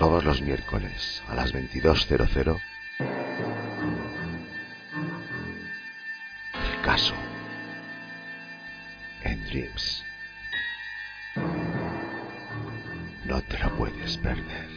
Todos 0.00 0.24
los 0.24 0.40
miércoles 0.40 1.22
a 1.28 1.34
las 1.34 1.52
22.00 1.52 2.58
el 6.54 6.80
caso 6.82 7.14
en 9.22 9.44
Dreams. 9.44 10.06
No 13.26 13.42
te 13.42 13.58
lo 13.58 13.76
puedes 13.76 14.16
perder. 14.16 14.70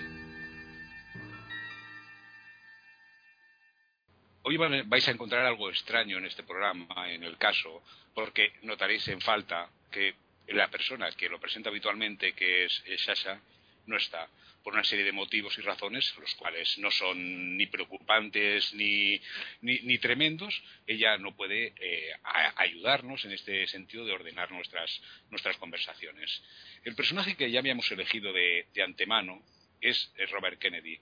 Hoy 4.42 4.58
vais 4.58 5.08
a 5.08 5.12
encontrar 5.12 5.46
algo 5.46 5.70
extraño 5.70 6.18
en 6.18 6.26
este 6.26 6.44
programa, 6.44 7.10
en 7.10 7.24
el 7.24 7.38
caso, 7.38 7.82
porque 8.14 8.52
notaréis 8.64 9.08
en 9.08 9.22
falta 9.22 9.70
que 9.90 10.16
la 10.48 10.68
persona 10.68 11.10
que 11.12 11.30
lo 11.30 11.40
presenta 11.40 11.70
habitualmente, 11.70 12.34
que 12.34 12.66
es 12.66 12.84
Sasha, 12.98 13.40
no 13.86 13.96
está 13.96 14.28
por 14.64 14.74
una 14.74 14.84
serie 14.84 15.06
de 15.06 15.12
motivos 15.12 15.58
y 15.58 15.62
razones, 15.62 16.14
los 16.20 16.34
cuales 16.36 16.78
no 16.78 16.90
son 16.92 17.58
ni 17.58 17.68
preocupantes 17.68 18.74
ni, 18.74 19.20
ni, 19.62 19.98
tremendos, 19.98 20.64
ella 20.88 21.18
no 21.18 21.36
puede 21.36 21.74
eh, 21.80 22.12
ayudarnos 22.56 23.26
en 23.26 23.34
este 23.34 23.68
sentido 23.68 24.06
de 24.06 24.14
ordenar 24.14 24.52
nuestras, 24.52 25.02
nuestras 25.30 25.58
conversaciones. 25.58 26.42
El 26.84 26.96
personaje 26.96 27.36
que 27.36 27.52
ya 27.52 27.60
habíamos 27.60 27.92
elegido 27.92 28.32
de, 28.32 28.68
de 28.74 28.84
antemano 28.84 29.44
es 29.82 30.12
Robert 30.32 30.60
Kennedy. 30.60 31.00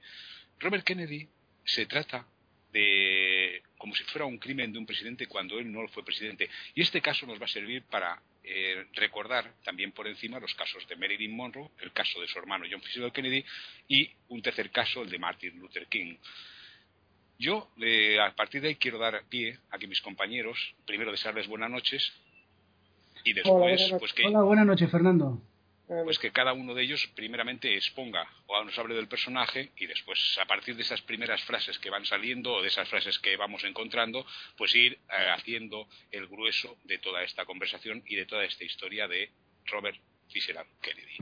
Robert 0.59 0.83
Kennedy 0.83 1.29
se 1.63 1.85
trata 1.85 2.27
de 2.71 3.61
como 3.77 3.95
si 3.95 4.03
fuera 4.05 4.25
un 4.25 4.37
crimen 4.37 4.71
de 4.71 4.79
un 4.79 4.85
presidente 4.85 5.27
cuando 5.27 5.59
él 5.59 5.71
no 5.71 5.87
fue 5.89 6.05
presidente. 6.05 6.49
Y 6.73 6.81
este 6.81 7.01
caso 7.01 7.25
nos 7.25 7.39
va 7.39 7.45
a 7.45 7.49
servir 7.49 7.83
para 7.83 8.21
eh, 8.43 8.85
recordar 8.93 9.53
también 9.63 9.91
por 9.91 10.07
encima 10.07 10.39
los 10.39 10.53
casos 10.55 10.87
de 10.87 10.95
Marilyn 10.95 11.35
Monroe, 11.35 11.69
el 11.79 11.91
caso 11.91 12.19
de 12.21 12.27
su 12.27 12.39
hermano 12.39 12.65
John 12.69 12.81
Fitzgerald 12.81 13.13
Kennedy 13.13 13.43
y 13.87 14.09
un 14.29 14.41
tercer 14.41 14.71
caso, 14.71 15.03
el 15.03 15.09
de 15.09 15.19
Martin 15.19 15.59
Luther 15.59 15.87
King. 15.87 16.15
Yo, 17.37 17.71
eh, 17.81 18.19
a 18.19 18.35
partir 18.35 18.61
de 18.61 18.69
ahí, 18.69 18.75
quiero 18.75 18.99
dar 18.99 19.23
pie 19.29 19.57
a 19.71 19.77
que 19.77 19.87
mis 19.87 20.01
compañeros, 20.01 20.75
primero 20.85 21.11
desearles 21.11 21.47
buenas 21.47 21.71
noches 21.71 22.11
y 23.23 23.33
después, 23.33 23.93
pues 23.99 24.13
que. 24.13 24.25
Hola, 24.25 24.41
buenas 24.41 24.65
noches, 24.65 24.89
Fernando 24.89 25.41
pues 26.05 26.19
que 26.19 26.31
cada 26.31 26.53
uno 26.53 26.73
de 26.73 26.83
ellos 26.83 27.05
primeramente 27.15 27.75
exponga 27.75 28.25
o 28.47 28.63
nos 28.63 28.77
hable 28.79 28.95
del 28.95 29.09
personaje 29.09 29.71
y 29.75 29.87
después 29.87 30.37
a 30.41 30.45
partir 30.45 30.75
de 30.77 30.83
esas 30.83 31.01
primeras 31.01 31.43
frases 31.43 31.77
que 31.79 31.89
van 31.89 32.05
saliendo 32.05 32.53
o 32.53 32.61
de 32.61 32.69
esas 32.69 32.87
frases 32.87 33.19
que 33.19 33.35
vamos 33.35 33.65
encontrando, 33.65 34.25
pues 34.57 34.73
ir 34.73 34.93
eh, 34.93 34.99
haciendo 35.35 35.89
el 36.11 36.27
grueso 36.27 36.77
de 36.85 36.97
toda 36.99 37.23
esta 37.23 37.45
conversación 37.45 38.03
y 38.05 38.15
de 38.15 38.25
toda 38.25 38.45
esta 38.45 38.63
historia 38.63 39.07
de 39.09 39.31
Robert 39.65 39.97
Fitzgerald 40.29 40.69
Kennedy. 40.81 41.17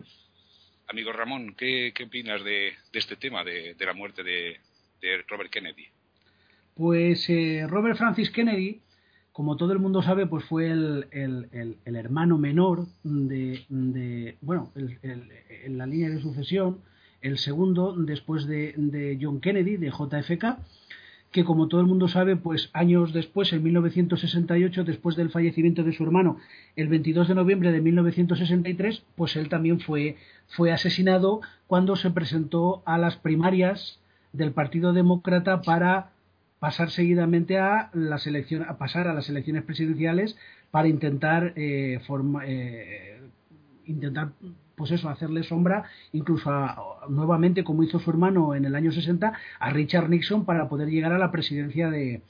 Amigo 0.87 1.11
Ramón, 1.13 1.55
¿qué, 1.55 1.91
opinas 2.05 2.43
de, 2.43 2.75
este 2.93 3.15
tema 3.15 3.43
de, 3.43 3.75
la 3.79 3.93
muerte 3.93 4.23
de, 4.23 4.59
Robert 5.27 5.49
Kennedy? 5.49 5.87
Pues 6.75 7.27
eh, 7.29 7.65
Robert 7.67 7.97
Francis 7.97 8.29
Kennedy 8.29 8.81
como 9.31 9.55
todo 9.55 9.73
el 9.73 9.79
mundo 9.79 10.01
sabe, 10.01 10.27
pues 10.27 10.43
fue 10.45 10.71
el, 10.71 11.77
hermano 11.85 12.37
menor 12.37 12.87
de, 13.03 14.37
bueno, 14.41 14.71
en 14.75 15.77
la 15.77 15.85
línea 15.85 16.09
de 16.09 16.21
sucesión, 16.21 16.79
el 17.21 17.37
segundo 17.37 17.93
después 17.93 18.45
de, 18.47 19.17
John 19.21 19.39
Kennedy, 19.39 19.77
de 19.77 19.91
JFK, 19.91 20.57
que 21.31 21.45
como 21.45 21.67
todo 21.67 21.79
el 21.81 21.87
mundo 21.87 22.07
sabe, 22.07 22.35
pues 22.35 22.69
años 22.73 23.13
después, 23.13 23.53
en 23.53 23.61
1968, 23.63 24.83
después 24.83 25.15
del 25.15 25.29
fallecimiento 25.29 25.83
de 25.83 25.93
su 25.93 26.03
hermano, 26.03 26.37
el 26.75 26.87
22 26.87 27.27
de 27.27 27.35
noviembre 27.35 27.71
de 27.71 27.81
1963, 27.81 29.03
pues 29.15 29.35
él 29.35 29.47
también 29.47 29.79
fue, 29.79 30.17
fue 30.47 30.71
asesinado 30.71 31.41
cuando 31.67 31.95
se 31.95 32.09
presentó 32.09 32.81
a 32.85 32.97
las 32.97 33.17
primarias 33.17 33.99
del 34.33 34.53
Partido 34.53 34.91
Demócrata 34.91 35.61
para 35.61 36.11
pasar 36.59 36.91
seguidamente 36.91 37.57
a 37.57 37.89
las 37.93 38.27
elecciones, 38.27 38.67
a 38.69 38.77
pasar 38.77 39.07
a 39.07 39.13
las 39.13 39.29
elecciones 39.29 39.63
presidenciales 39.63 40.37
para 40.71 40.87
intentar 40.87 41.53
eh, 41.55 41.99
eh, 42.45 43.21
intentar 43.85 44.31
pues 44.75 44.91
eso, 44.91 45.09
hacerle 45.09 45.43
sombra 45.43 45.83
incluso 46.13 46.49
nuevamente 47.09 47.63
como 47.63 47.83
hizo 47.83 47.99
su 47.99 48.09
hermano 48.09 48.55
en 48.55 48.65
el 48.65 48.75
año 48.75 48.91
60 48.91 49.33
a 49.59 49.69
Richard 49.71 50.09
Nixon 50.09 50.45
para 50.45 50.69
poder 50.69 50.89
llegar 50.89 51.11
a 51.11 51.17
la 51.17 51.31
presidencia 51.31 51.89
de, 51.89 52.21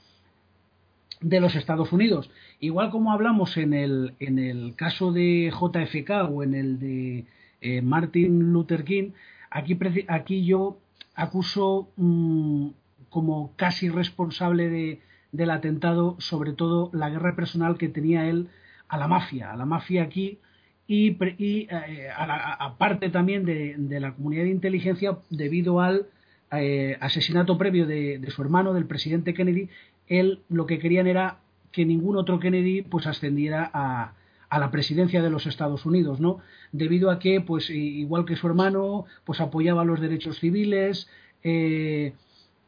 de 1.21 1.39
los 1.39 1.55
Estados 1.55 1.91
Unidos. 1.91 2.31
Igual 2.59 2.89
como 2.91 3.11
hablamos 3.11 3.57
en 3.57 3.73
el, 3.73 4.15
en 4.19 4.39
el 4.39 4.75
caso 4.75 5.11
de 5.11 5.51
JFK 5.51 6.29
o 6.31 6.43
en 6.43 6.55
el 6.55 6.79
de 6.79 7.25
eh, 7.61 7.81
Martin 7.81 8.51
Luther 8.51 8.83
King, 8.83 9.11
aquí, 9.49 9.77
aquí 10.07 10.45
yo 10.45 10.77
acuso 11.15 11.89
mm, 11.97 12.69
como 13.09 13.53
casi 13.55 13.89
responsable 13.89 14.69
de, 14.69 15.01
del 15.31 15.51
atentado, 15.51 16.15
sobre 16.19 16.53
todo 16.53 16.89
la 16.93 17.09
guerra 17.09 17.35
personal 17.35 17.77
que 17.77 17.89
tenía 17.89 18.29
él 18.29 18.49
a 18.87 18.97
la 18.97 19.07
mafia, 19.07 19.51
a 19.51 19.57
la 19.57 19.65
mafia 19.65 20.03
aquí 20.03 20.39
y, 20.87 21.17
y 21.37 21.67
eh, 21.69 22.09
aparte 22.15 23.09
también 23.09 23.45
de, 23.45 23.99
la 23.99 24.13
comunidad 24.15 24.43
de 24.43 24.49
inteligencia 24.49 25.19
debido 25.29 25.81
al 25.81 26.07
eh, 26.51 26.97
asesinato 26.99 27.57
previo 27.57 27.85
de, 27.85 28.25
su 28.29 28.41
hermano, 28.41 28.73
del 28.73 28.85
presidente 28.85 29.35
Kennedy, 29.35 29.69
él 30.07 30.39
lo 30.49 30.65
que 30.65 30.79
querían 30.79 31.05
era 31.05 31.37
que 31.71 31.85
ningún 31.85 32.17
otro 32.17 32.39
Kennedy 32.39 32.81
pues 32.81 33.05
ascendiera 33.05 33.69
a, 33.71 34.13
a 34.49 34.59
la 34.59 34.71
presidencia 34.71 35.21
de 35.21 35.29
los 35.29 35.45
Estados 35.45 35.85
Unidos, 35.85 36.19
¿no? 36.19 36.39
Debido 36.71 37.11
a 37.11 37.19
que, 37.19 37.39
pues, 37.39 37.69
igual 37.69 38.25
que 38.25 38.35
su 38.35 38.47
hermano, 38.47 39.05
pues 39.25 39.39
apoyaba 39.41 39.85
los 39.85 40.01
derechos 40.01 40.39
civiles, 40.39 41.07
eh, 41.43 42.13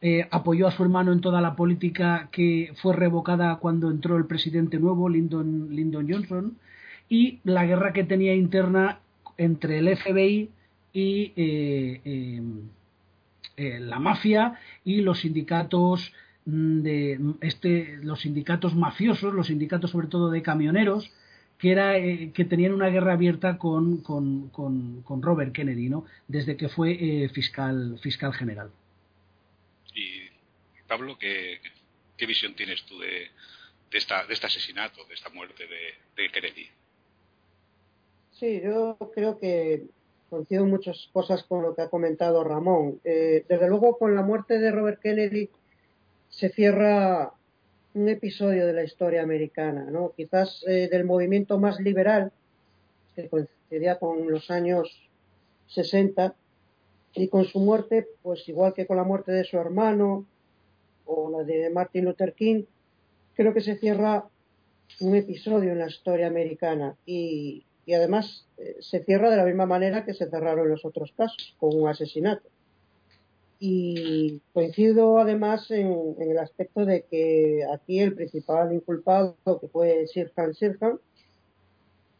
eh, 0.04 0.26
apoyó 0.32 0.66
a 0.66 0.72
su 0.72 0.82
hermano 0.82 1.12
en 1.12 1.20
toda 1.20 1.40
la 1.40 1.54
política 1.54 2.28
que 2.32 2.72
fue 2.82 2.92
revocada 2.96 3.54
cuando 3.56 3.88
entró 3.88 4.16
el 4.16 4.26
presidente 4.26 4.80
nuevo, 4.80 5.08
Lyndon, 5.08 5.68
Lyndon 5.70 6.10
Johnson, 6.10 6.58
y 7.08 7.38
la 7.44 7.64
guerra 7.66 7.92
que 7.92 8.02
tenía 8.02 8.34
interna 8.34 8.98
entre 9.38 9.78
el 9.78 9.96
FBI 9.96 10.50
y 10.92 11.32
eh, 11.36 12.42
eh, 13.56 13.78
la 13.78 14.00
mafia 14.00 14.58
y 14.84 15.02
los 15.02 15.20
sindicatos 15.20 16.12
mm, 16.46 16.80
de 16.80 17.20
este 17.40 17.98
los 18.02 18.22
sindicatos 18.22 18.74
mafiosos 18.74 19.32
los 19.32 19.46
sindicatos 19.46 19.90
sobre 19.92 20.08
todo 20.08 20.30
de 20.30 20.42
camioneros 20.42 21.12
que 21.58 21.70
era 21.70 21.94
que 21.94 22.44
tenían 22.44 22.72
una 22.72 22.88
guerra 22.88 23.12
abierta 23.12 23.56
con, 23.56 23.98
con, 23.98 24.48
con, 24.48 25.02
con 25.02 25.22
Robert 25.22 25.52
Kennedy 25.52 25.88
no 25.88 26.04
desde 26.28 26.56
que 26.56 26.68
fue 26.68 27.30
fiscal 27.32 27.98
fiscal 28.02 28.34
general 28.34 28.70
Pablo, 30.92 31.16
¿qué, 31.18 31.58
visión 32.26 32.54
tienes 32.54 32.84
tú 32.84 32.98
de, 32.98 33.30
esta, 33.92 34.26
de 34.26 34.34
este 34.34 34.46
asesinato, 34.46 35.02
de 35.06 35.14
esta 35.14 35.30
muerte 35.30 35.64
de, 35.66 36.30
Kennedy? 36.30 36.68
Sí, 38.32 38.60
yo 38.62 38.98
creo 39.14 39.38
que 39.38 39.84
coincido 40.28 40.66
muchas 40.66 41.08
cosas 41.14 41.44
con 41.44 41.62
lo 41.62 41.74
que 41.74 41.80
ha 41.80 41.88
comentado 41.88 42.44
Ramón. 42.44 43.00
Eh, 43.04 43.42
desde 43.48 43.68
luego, 43.70 43.96
con 43.96 44.14
la 44.14 44.20
muerte 44.20 44.58
de 44.58 44.70
Robert 44.70 45.00
Kennedy 45.00 45.48
se 46.28 46.50
cierra 46.50 47.32
un 47.94 48.08
episodio 48.10 48.66
de 48.66 48.74
la 48.74 48.84
historia 48.84 49.22
americana, 49.22 49.84
¿no? 49.90 50.12
Quizás 50.14 50.62
eh, 50.68 50.90
del 50.92 51.04
movimiento 51.04 51.58
más 51.58 51.80
liberal, 51.80 52.32
que 53.16 53.30
coincidía 53.30 53.98
con 53.98 54.30
los 54.30 54.50
años 54.50 55.08
60, 55.68 56.34
y 57.14 57.28
con 57.28 57.44
su 57.44 57.60
muerte, 57.60 58.06
pues 58.22 58.46
igual 58.46 58.74
que 58.74 58.86
con 58.86 58.98
la 58.98 59.04
muerte 59.04 59.32
de 59.32 59.44
su 59.44 59.56
hermano 59.56 60.26
o 61.06 61.30
la 61.30 61.44
de 61.44 61.70
Martin 61.70 62.04
Luther 62.04 62.34
King, 62.34 62.64
creo 63.34 63.54
que 63.54 63.60
se 63.60 63.76
cierra 63.76 64.24
un 65.00 65.16
episodio 65.16 65.72
en 65.72 65.78
la 65.78 65.88
historia 65.88 66.26
americana 66.26 66.96
y, 67.06 67.64
además 67.88 68.46
eh, 68.58 68.76
se 68.80 69.04
cierra 69.04 69.30
de 69.30 69.36
la 69.36 69.44
misma 69.44 69.66
manera 69.66 70.04
que 70.04 70.14
se 70.14 70.28
cerraron 70.30 70.68
los 70.68 70.84
otros 70.84 71.12
casos, 71.16 71.56
con 71.58 71.74
un 71.74 71.88
asesinato. 71.88 72.48
y 73.58 74.40
coincido 74.52 75.18
además 75.18 75.70
en, 75.70 76.16
el 76.18 76.38
aspecto 76.38 76.84
de 76.84 77.02
que 77.02 77.64
aquí 77.72 78.00
el 78.00 78.14
principal 78.14 78.72
inculpado, 78.72 79.36
que 79.60 79.68
fue 79.68 80.06
Sirhan 80.08 80.54
Sirhan, 80.54 80.98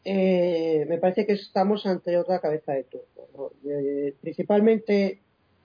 eh, 0.05 0.85
me 0.89 0.97
parece 0.97 1.25
que 1.25 1.33
estamos 1.33 1.85
ante 1.85 2.17
otra 2.17 2.39
cabeza 2.39 2.73
de 2.73 2.83
turco. 2.83 3.53
Eh, 3.65 4.13
principalmente 4.21 5.21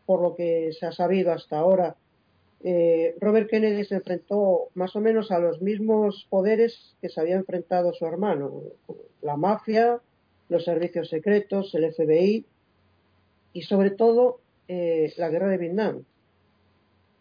por 0.07 0.23
lo 0.23 0.35
que 0.35 0.71
se 0.73 0.87
ha 0.87 0.93
sabido 0.93 1.33
hasta 1.33 1.59
ahora, 1.59 1.97
eh, 2.65 3.15
Robert 3.21 3.49
Kennedy 3.49 3.85
se 3.85 3.97
enfrentó 3.97 4.69
más 4.75 4.97
o 4.97 5.01
menos 5.01 5.31
a 5.31 5.39
los 5.39 5.61
mismos 5.63 6.27
poderes 6.29 6.97
que 7.01 7.09
se 7.09 7.21
había 7.21 7.37
enfrentado 7.37 7.93
su 7.93 8.05
hermano, 8.05 8.63
la 9.23 9.37
mafia, 9.37 10.01
los 10.49 10.65
servicios 10.65 11.09
secretos, 11.09 11.75
el 11.75 11.93
FBI 11.93 12.45
y 13.53 13.63
sobre 13.63 13.91
todo 13.91 14.41
eh, 14.67 15.13
la 15.17 15.29
guerra 15.29 15.49
de 15.49 15.59
Vietnam. 15.59 16.05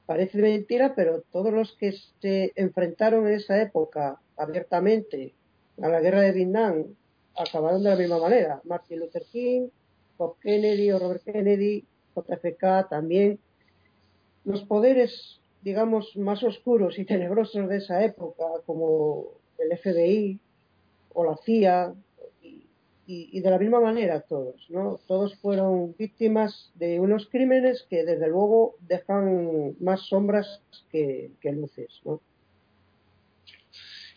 Parece 0.06 0.38
mentira, 0.38 0.96
pero 0.96 1.22
todos 1.32 1.54
los 1.54 1.74
que 1.74 1.94
se 2.22 2.54
enfrentaron 2.56 3.28
en 3.28 3.34
esa 3.34 3.62
época 3.62 4.20
abiertamente 4.38 5.34
a 5.82 5.90
la 5.90 6.00
guerra 6.00 6.22
de 6.22 6.32
Vietnam 6.32 6.86
acabaron 7.38 7.84
de 7.84 7.90
la 7.90 7.96
misma 7.96 8.18
manera. 8.20 8.62
Martin 8.64 9.00
Luther 9.00 9.24
King, 9.32 9.68
Bob 10.18 10.38
Kennedy 10.40 10.92
o 10.92 11.00
Robert 11.00 11.24
Kennedy, 11.24 11.86
JFK 12.16 12.90
también. 12.90 13.40
Los 14.48 14.64
poderes, 14.64 15.42
digamos, 15.62 16.16
más 16.16 16.42
oscuros 16.42 16.98
y 16.98 17.04
tenebrosos 17.04 17.68
de 17.68 17.78
esa 17.78 18.06
época, 18.06 18.46
como 18.66 19.26
el 19.60 19.78
FBI 19.78 20.40
o 21.14 21.26
la 21.26 21.36
CIA, 21.36 21.94
y, 23.06 23.42
de 23.42 23.50
la 23.50 23.60
misma 23.60 23.82
manera 23.82 24.22
todos, 24.22 24.66
¿no? 24.70 25.00
Todos 25.06 25.36
fueron 25.36 25.96
víctimas 25.98 26.72
de 26.76 27.02
unos 27.02 27.28
crímenes 27.28 27.86
que 27.90 28.06
desde 28.06 28.30
luego 28.30 28.76
dejan 28.80 29.76
más 29.82 30.08
sombras 30.08 30.62
que, 30.92 31.32
que 31.42 31.52
luces, 31.52 32.02
¿no? 32.06 32.22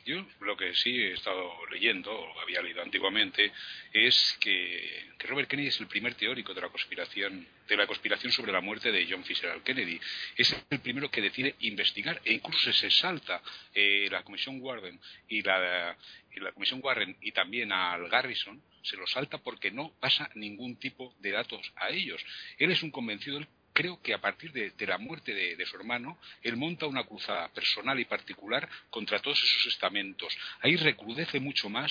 Yo 0.04 0.24
lo 0.40 0.56
que 0.56 0.74
sí 0.74 0.90
he 0.96 1.12
estado 1.12 1.54
leyendo, 1.70 2.12
o 2.12 2.40
había 2.40 2.62
leído 2.62 2.82
antiguamente, 2.82 3.52
es 3.92 4.36
que, 4.40 5.10
Robert 5.20 5.48
Kennedy 5.48 5.68
es 5.68 5.80
el 5.80 5.86
primer 5.86 6.14
teórico 6.14 6.54
de 6.54 6.62
la 6.62 6.68
conspiración, 6.68 7.46
de 7.68 7.76
la 7.76 7.86
conspiración 7.86 8.32
sobre 8.32 8.52
la 8.52 8.60
muerte 8.60 8.90
de 8.90 9.06
John 9.08 9.24
Fitzgerald 9.24 9.62
Kennedy. 9.62 10.00
Es 10.36 10.56
el 10.70 10.80
primero 10.80 11.10
que 11.10 11.20
decide 11.20 11.54
investigar 11.60 12.20
e 12.24 12.32
incluso 12.32 12.72
se 12.72 12.90
salta 12.90 13.42
eh, 13.74 14.08
la 14.10 14.22
Comisión 14.22 14.60
Warren 14.60 14.98
y 15.28 15.42
la, 15.42 15.96
y 16.34 16.40
la 16.40 16.52
Comisión 16.52 16.80
Warren 16.82 17.16
y 17.20 17.32
también 17.32 17.72
al 17.72 18.08
Garrison 18.08 18.62
se 18.82 18.96
lo 18.96 19.06
salta 19.06 19.38
porque 19.38 19.70
no 19.70 19.92
pasa 20.00 20.30
ningún 20.34 20.76
tipo 20.76 21.14
de 21.20 21.32
datos 21.32 21.70
a 21.76 21.90
ellos. 21.90 22.24
Él 22.58 22.70
es 22.70 22.82
un 22.82 22.90
convencido 22.90 23.40
creo 23.80 24.02
que 24.02 24.12
a 24.12 24.20
partir 24.20 24.52
de, 24.52 24.86
la 24.86 24.98
muerte 24.98 25.32
de, 25.32 25.64
su 25.64 25.74
hermano, 25.74 26.18
él 26.42 26.58
monta 26.58 26.84
una 26.86 27.04
cruzada 27.04 27.48
personal 27.48 27.98
y 27.98 28.04
particular 28.04 28.68
contra 28.90 29.22
todos 29.22 29.42
esos 29.42 29.72
estamentos. 29.72 30.36
Ahí 30.60 30.76
recrudece 30.76 31.40
mucho 31.40 31.70
más 31.70 31.90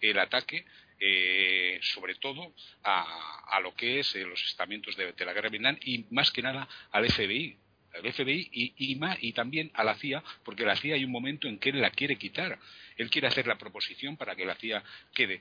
el 0.00 0.18
ataque, 0.18 0.64
eh, 0.98 1.78
sobre 1.80 2.16
todo 2.16 2.52
a, 2.82 3.60
lo 3.62 3.72
que 3.76 4.00
es 4.00 4.16
eh, 4.16 4.24
los 4.24 4.42
estamentos 4.46 4.96
de, 4.96 5.14
la 5.16 5.32
guerra 5.32 5.48
de 5.48 5.58
Vietnam 5.58 5.78
y 5.80 6.06
más 6.10 6.32
que 6.32 6.42
nada 6.42 6.68
al 6.90 7.08
FBI. 7.08 7.56
Al 7.94 8.12
FBI 8.12 8.50
y 8.52 9.32
también 9.32 9.70
a 9.74 9.84
la 9.84 9.94
CIA, 9.94 10.22
porque 10.44 10.64
la 10.64 10.74
CIA 10.74 10.96
hay 10.96 11.04
un 11.04 11.12
momento 11.12 11.46
en 11.46 11.60
que 11.60 11.68
él 11.68 11.80
la 11.80 11.90
quiere 11.90 12.16
quitar. 12.16 12.58
Él 12.96 13.10
quiere 13.10 13.28
hacer 13.28 13.46
la 13.46 13.56
proposición 13.56 14.16
para 14.16 14.34
que 14.34 14.44
la 14.44 14.56
CIA 14.56 14.82
quede. 15.14 15.40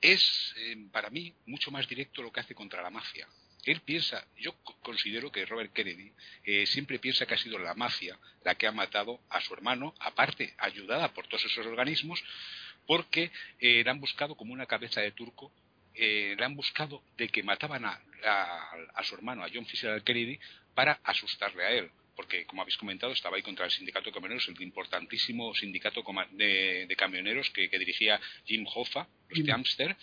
Es, 0.00 0.54
eh, 0.58 0.76
para 0.92 1.10
mí, 1.10 1.34
mucho 1.46 1.72
más 1.72 1.88
directo 1.88 2.22
lo 2.22 2.30
que 2.30 2.38
hace 2.38 2.54
contra 2.54 2.82
la 2.82 2.90
mafia 2.90 3.26
él 3.70 3.80
piensa, 3.80 4.26
yo 4.36 4.54
considero 4.82 5.30
que 5.30 5.46
Robert 5.46 5.72
Kennedy 5.72 6.12
eh, 6.44 6.66
siempre 6.66 6.98
piensa 6.98 7.26
que 7.26 7.34
ha 7.34 7.38
sido 7.38 7.58
la 7.58 7.74
mafia 7.74 8.18
la 8.44 8.54
que 8.54 8.66
ha 8.66 8.72
matado 8.72 9.20
a 9.28 9.40
su 9.40 9.52
hermano, 9.54 9.94
aparte 10.00 10.54
ayudada 10.58 11.12
por 11.12 11.26
todos 11.26 11.44
esos 11.44 11.66
organismos, 11.66 12.22
porque 12.86 13.30
eh, 13.60 13.82
le 13.84 13.90
han 13.90 14.00
buscado 14.00 14.34
como 14.34 14.52
una 14.52 14.66
cabeza 14.66 15.00
de 15.00 15.12
turco, 15.12 15.52
eh, 15.94 16.34
le 16.38 16.44
han 16.44 16.54
buscado 16.54 17.02
de 17.16 17.28
que 17.28 17.42
mataban 17.42 17.84
a, 17.84 18.00
su 19.02 19.14
hermano, 19.14 19.44
a 19.44 19.48
John 19.52 19.66
Fitzgerald 19.66 20.04
Kennedy, 20.04 20.38
para 20.74 21.00
asustarle 21.04 21.64
a 21.64 21.70
él. 21.70 21.90
Porque, 22.16 22.44
como 22.44 22.62
habéis 22.62 22.76
comentado, 22.76 23.12
estaba 23.12 23.36
ahí 23.36 23.42
contra 23.42 23.64
el 23.64 23.70
sindicato 23.70 24.06
de 24.06 24.12
camioneros, 24.12 24.46
el 24.48 24.60
importantísimo 24.60 25.54
sindicato 25.54 26.02
de, 26.32 26.94
camioneros 26.98 27.48
que, 27.50 27.68
dirigía 27.68 28.20
Jim 28.44 28.66
Hoffa, 28.74 29.08
los 29.30 29.44
de 29.44 29.52
Amster, 29.52 29.96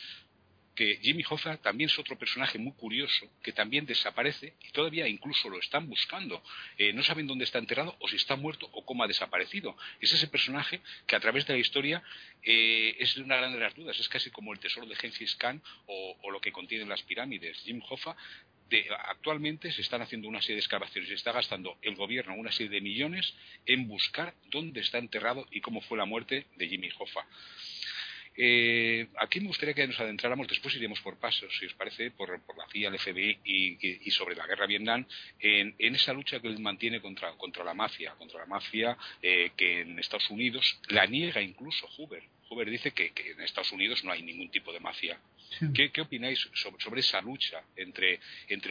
que 0.78 1.00
Jimmy 1.02 1.24
Hoffa 1.28 1.58
también 1.58 1.90
es 1.90 1.98
otro 1.98 2.20
personaje 2.20 2.60
muy 2.60 2.72
curioso, 2.74 3.28
que 3.42 3.52
también 3.52 3.88
desaparece 3.88 4.54
y 4.64 4.70
todavía 4.70 5.08
incluso 5.08 5.50
lo 5.50 5.60
están 5.60 5.90
buscando. 5.90 6.44
Eh, 6.78 6.94
no 6.94 7.02
saben 7.02 7.26
dónde 7.26 7.46
está 7.46 7.58
enterrado 7.58 7.96
o 8.00 8.08
si 8.08 8.16
está 8.16 8.36
muerto 8.36 8.70
o 8.74 8.86
cómo 8.86 9.04
ha 9.04 9.08
desaparecido. 9.08 9.76
Es 10.00 10.14
ese 10.14 10.28
personaje 10.28 10.82
que 11.08 11.16
a 11.16 11.20
través 11.20 11.48
de 11.48 11.54
la 11.54 11.60
historia 11.60 12.04
eh, 12.44 12.96
es 13.00 13.18
una 13.18 13.38
gran 13.38 13.54
de 13.54 13.60
las 13.60 13.74
dudas. 13.74 14.00
Es 14.00 14.08
casi 14.08 14.30
como 14.30 14.54
el 14.54 14.60
tesoro 14.60 14.86
de 14.86 14.96
Gengis 14.96 15.36
Khan 15.36 15.64
o, 15.88 16.30
lo 16.30 16.40
que 16.40 16.52
contienen 16.52 16.90
las 16.90 17.02
pirámides. 17.02 17.58
Jim 17.64 17.82
Hoffa 17.90 18.16
actualmente 19.08 19.72
se 19.72 19.82
están 19.82 20.04
haciendo 20.04 20.28
una 20.28 20.42
serie 20.42 20.58
de 20.58 20.62
excavaciones 20.62 21.10
y 21.10 21.14
está 21.14 21.32
gastando 21.32 21.80
el 21.82 21.96
gobierno 21.96 22.36
una 22.36 22.52
serie 22.52 22.70
de 22.70 22.82
millones 22.82 23.34
en 23.66 23.88
buscar 23.88 24.36
dónde 24.52 24.82
está 24.82 25.00
enterrado 25.00 25.48
y 25.50 25.60
cómo 25.62 25.82
fue 25.82 25.98
la 25.98 26.06
muerte 26.06 26.46
de 26.56 26.68
Jimmy 26.70 26.90
Hoffa. 27.00 27.26
Eh, 28.40 29.08
aquí 29.20 29.40
me 29.40 29.48
gustaría 29.48 29.74
que 29.74 29.88
nos 29.88 30.00
adentráramos, 30.00 30.48
después 30.48 30.76
iremos 30.76 31.02
por 31.02 31.18
pasos, 31.18 31.52
si 31.58 31.66
os 31.66 31.74
parece, 31.74 32.12
por, 32.12 32.30
la 32.30 32.68
CIA, 32.72 32.90
el 32.90 33.00
FBI 33.00 33.40
y, 33.44 34.12
sobre 34.12 34.36
la 34.36 34.46
guerra 34.46 34.68
Vietnam, 34.68 35.06
en, 35.40 35.74
esa 35.80 36.14
lucha 36.14 36.40
que 36.40 36.48
él 36.48 36.60
mantiene 36.60 37.02
contra, 37.02 37.34
la 37.66 37.74
mafia, 37.74 38.14
contra 38.14 38.40
la 38.42 38.46
mafia 38.46 38.96
eh, 39.22 39.52
que 39.58 39.82
en 39.82 39.98
Estados 39.98 40.30
Unidos 40.30 40.80
la 40.90 41.08
niega 41.08 41.42
incluso 41.42 41.88
Hoover. 41.98 42.24
Hoover 42.50 42.70
dice 42.70 42.92
que, 42.92 43.12
en 43.16 43.42
Estados 43.42 43.72
Unidos 43.72 44.04
no 44.04 44.12
hay 44.12 44.22
ningún 44.22 44.52
tipo 44.52 44.72
de 44.72 44.80
mafia. 44.80 45.20
¿Qué, 45.74 45.92
opináis 46.02 46.48
sobre, 46.54 47.00
esa 47.00 47.22
lucha 47.22 47.64
entre, 47.76 48.20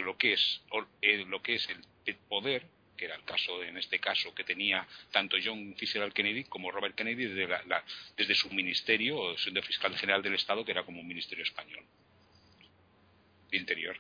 lo 0.05 0.17
que 0.17 0.35
es, 0.35 0.63
eh, 1.03 1.25
lo 1.27 1.43
que 1.43 1.55
es 1.55 1.69
el 2.07 2.15
poder 2.29 2.75
que 2.96 3.04
era 3.04 3.16
el 3.16 3.25
caso, 3.25 3.62
en 3.62 3.76
este 3.76 3.98
caso, 3.98 4.34
que 4.34 4.44
tenía 4.44 4.87
tanto 5.10 5.37
John 5.43 5.75
Fitzgerald 5.76 6.12
Kennedy 6.12 6.44
como 6.44 6.70
Robert 6.70 6.94
Kennedy 6.94 7.26
desde, 7.26 8.34
su 8.34 8.50
ministerio, 8.50 9.37
siendo 9.38 9.62
fiscal 9.62 9.96
general 9.96 10.22
del 10.22 10.34
Estado, 10.34 10.64
que 10.64 10.72
era 10.72 10.84
como 10.84 11.00
un 11.00 11.06
ministerio 11.06 11.44
español. 11.44 11.84
Interior. 13.52 13.96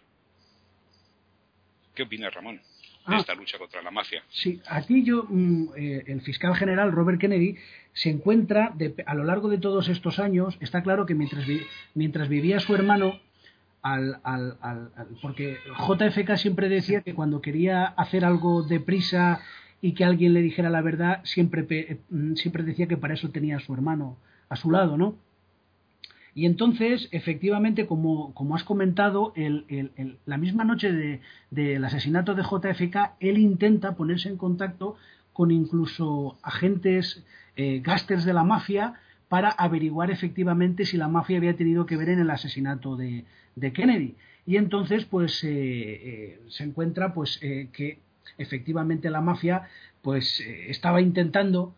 ¿Qué 1.94 2.02
opina 2.02 2.30
Ramón? 2.30 2.60
de 3.06 3.14
ah. 3.14 3.18
esta 3.20 3.34
lucha 3.34 3.58
contra 3.58 3.82
la 3.82 3.90
mafia. 3.90 4.22
Sí, 4.30 4.60
aquí 4.66 5.04
yo, 5.04 5.26
mm, 5.28 5.68
eh, 5.76 6.04
el 6.06 6.22
fiscal 6.22 6.56
general 6.56 6.92
Robert 6.92 7.20
Kennedy 7.20 7.56
se 7.92 8.10
encuentra 8.10 8.74
a 9.06 9.14
lo 9.14 9.24
largo 9.24 9.48
de 9.48 9.58
todos 9.58 9.88
estos 9.88 10.18
años, 10.18 10.56
está 10.60 10.82
claro 10.82 11.06
que 11.06 11.14
mientras, 11.14 11.46
mientras 11.94 12.28
vivía 12.28 12.60
su 12.60 12.74
hermano, 12.74 13.20
al, 13.94 14.20
al, 14.24 14.56
al, 14.60 14.90
porque 15.22 15.58
JFK 15.86 16.36
siempre 16.36 16.68
decía 16.68 17.02
que 17.02 17.14
cuando 17.14 17.40
quería 17.40 17.84
hacer 17.84 18.24
algo 18.24 18.62
deprisa 18.62 19.40
y 19.80 19.92
que 19.92 20.04
alguien 20.04 20.32
le 20.32 20.42
dijera 20.42 20.70
la 20.70 20.82
verdad, 20.82 21.20
siempre, 21.24 22.00
mm, 22.10 22.34
siempre 22.34 22.64
decía 22.64 22.88
que 22.88 22.96
para 22.96 23.14
eso 23.14 23.30
tenía 23.30 23.56
a 23.56 23.60
su 23.60 23.72
hermano 23.74 24.16
a 24.48 24.56
su 24.56 24.70
lado, 24.70 24.96
¿no? 24.96 25.16
Y 26.34 26.44
entonces, 26.44 27.08
efectivamente, 27.12 27.86
como, 27.86 28.32
has 28.54 28.64
comentado, 28.64 29.32
el, 29.36 29.64
el, 29.68 30.18
la 30.26 30.36
misma 30.36 30.64
noche 30.64 30.92
del 30.92 31.20
de, 31.50 31.76
asesinato 31.76 32.34
de 32.34 32.42
JFK, 32.42 33.16
él 33.20 33.38
intenta 33.38 33.96
ponerse 33.96 34.28
en 34.28 34.36
contacto 34.36 34.96
con 35.32 35.50
incluso 35.50 36.38
agentes, 36.42 37.24
eh, 37.56 37.82
de 37.82 38.32
la 38.34 38.44
mafia, 38.44 38.94
para 39.28 39.50
averiguar 39.50 40.10
efectivamente 40.10 40.84
si 40.84 40.96
la 40.96 41.08
mafia 41.08 41.38
había 41.38 41.56
tenido 41.56 41.86
que 41.86 41.96
ver 41.96 42.10
en 42.10 42.20
el 42.20 42.30
asesinato 42.30 42.96
de, 42.96 43.24
de 43.56 43.72
Kennedy. 43.72 44.14
Y 44.46 44.56
entonces, 44.56 45.04
pues, 45.04 45.42
eh, 45.42 45.50
eh, 45.50 46.40
se 46.48 46.62
encuentra, 46.62 47.12
pues, 47.12 47.40
eh, 47.42 47.68
que 47.72 47.98
efectivamente 48.38 49.10
la 49.10 49.20
mafia, 49.20 49.68
pues, 50.02 50.40
estaba 50.68 51.00
intentando 51.00 51.74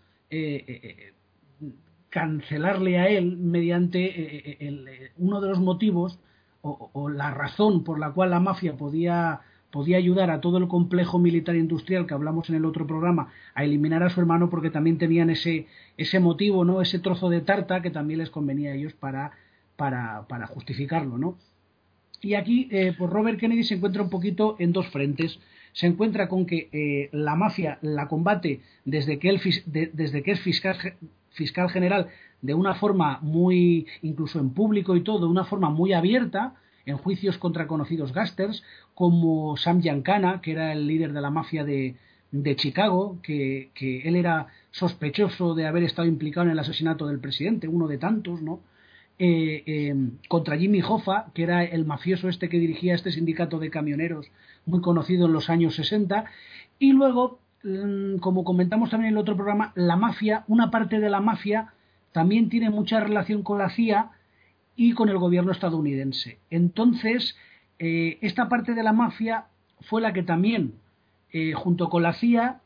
cancelarle 2.11 2.99
a 2.99 3.09
él 3.09 3.39
mediante 3.39 5.11
uno 5.17 5.41
de 5.41 5.49
los 5.49 5.59
motivos 5.59 6.19
o, 6.61 7.09
la 7.09 7.31
razón 7.31 7.83
por 7.83 7.99
la 7.99 8.11
cual 8.11 8.31
la 8.31 8.41
mafia 8.41 8.77
podía 8.77 9.41
podía 9.71 9.97
ayudar 9.99 10.31
a 10.31 10.41
todo 10.41 10.59
el 10.59 10.69
complejo 10.69 11.19
militar 11.19 11.57
industrial 11.57 12.07
que 12.07 12.15
hablamos 12.15 12.49
en 12.49 12.57
el 12.57 12.65
otro 12.65 12.87
programa 12.87 13.31
a 13.55 13.65
eliminar 13.65 14.03
a 14.03 14.11
su 14.11 14.21
hermano 14.21 14.49
porque 14.51 14.71
también 14.71 14.99
tenían 14.99 15.31
ese, 15.31 15.67
ese 15.97 16.21
motivo, 16.21 16.65
¿no? 16.65 16.81
ese 16.81 16.99
trozo 16.99 17.29
de 17.29 17.41
tarta 17.41 17.83
que 17.83 17.91
también 17.91 18.21
les 18.21 18.31
convenía 18.31 18.71
a 18.71 18.75
ellos 18.75 18.95
para, 18.95 19.33
para, 19.77 20.27
para 20.29 20.47
justificarlo. 20.47 21.19
¿no? 21.19 21.37
Y 22.21 22.35
aquí, 22.35 22.69
eh, 22.71 22.95
pues 22.97 23.11
Robert 23.11 23.39
Kennedy 23.39 23.65
se 23.65 23.75
encuentra 23.75 24.03
un 24.03 24.11
poquito 24.11 24.57
en 24.59 24.73
dos 24.73 24.89
frentes. 24.89 25.39
Se 25.73 25.87
encuentra 25.87 26.29
con 26.29 26.47
que 26.47 26.69
eh, 26.73 27.09
la 27.13 27.37
mafia 27.37 27.79
la 27.83 28.09
combate 28.09 28.63
desde 28.85 29.19
que, 29.19 29.29
él, 29.29 29.41
desde 29.93 30.23
que 30.23 30.33
es 30.33 30.41
fiscal, 30.41 30.77
fiscal 31.31 31.71
general 31.71 32.09
de 32.41 32.55
una 32.55 32.75
forma 32.75 33.19
muy, 33.21 33.87
incluso 34.03 34.41
en 34.41 34.51
público 34.51 34.97
y 34.97 35.03
todo, 35.03 35.27
de 35.27 35.27
una 35.27 35.45
forma 35.45 35.71
muy 35.71 35.93
abierta, 35.93 36.55
en 36.89 36.99
juicios 36.99 37.39
contra 37.39 37.67
conocidos 37.67 38.13
gásters, 38.13 38.63
como 38.95 39.57
Sam 39.57 39.81
Giancana, 39.81 40.41
que 40.41 40.53
era 40.53 40.73
el 40.73 40.87
líder 40.87 41.13
de 41.13 41.21
la 41.21 41.31
mafia 41.31 41.65
de, 41.65 41.97
de 42.31 42.57
Chicago, 42.57 43.19
que, 43.23 43.71
que, 43.75 44.09
él 44.09 44.17
era 44.17 44.49
sospechoso 44.71 45.55
de 45.55 45.67
haber 45.67 45.83
estado 45.83 46.09
implicado 46.09 46.47
en 46.47 46.53
el 46.53 46.59
asesinato 46.59 47.07
del 47.07 47.21
presidente, 47.21 47.69
uno 47.69 47.89
de 47.89 47.99
tantos, 47.99 48.43
¿no? 48.43 48.61
Eh, 49.21 49.65
eh, 49.67 49.95
contra 50.29 50.57
Jimmy 50.57 50.81
Hoffa, 50.81 51.27
que 51.35 51.43
era 51.43 51.65
el 51.65 51.85
mafioso 51.85 52.29
este 52.29 52.49
que 52.49 52.61
dirigía 52.61 52.95
este 52.95 53.11
sindicato 53.11 53.59
de 53.59 53.69
camioneros 53.69 54.31
muy 54.65 54.81
conocido 54.81 55.27
en 55.27 55.33
los 55.33 55.51
años 55.51 55.75
60, 55.75 56.25
y 56.79 56.93
luego, 56.93 57.41
mm, 57.65 58.19
como 58.19 58.45
comentamos 58.45 58.91
también 58.91 59.09
en 59.09 59.17
el 59.17 59.21
otro 59.21 59.35
programa, 59.35 59.73
la 59.75 59.97
mafia, 59.97 60.45
una 60.47 60.71
parte 60.71 61.01
de 61.01 61.11
la 61.11 61.21
mafia 61.21 61.73
también 62.13 62.49
tiene 62.49 62.71
mucha 62.71 63.01
relación 63.01 63.43
con 63.43 63.59
la 63.59 63.71
CIA 63.71 64.13
y 64.79 64.93
con 64.93 65.11
el 65.11 65.19
gobierno 65.19 65.53
estadounidense. 65.53 66.39
Entonces, 66.49 67.37
eh, 67.79 68.17
esta 68.23 68.49
parte 68.49 68.75
de 68.75 68.83
la 68.85 68.95
mafia 68.95 69.47
fue 69.81 70.01
la 70.01 70.13
que 70.13 70.23
también, 70.23 70.75
junto 71.55 71.91
con 71.91 72.03
la 72.03 72.15
CIA, 72.15 72.61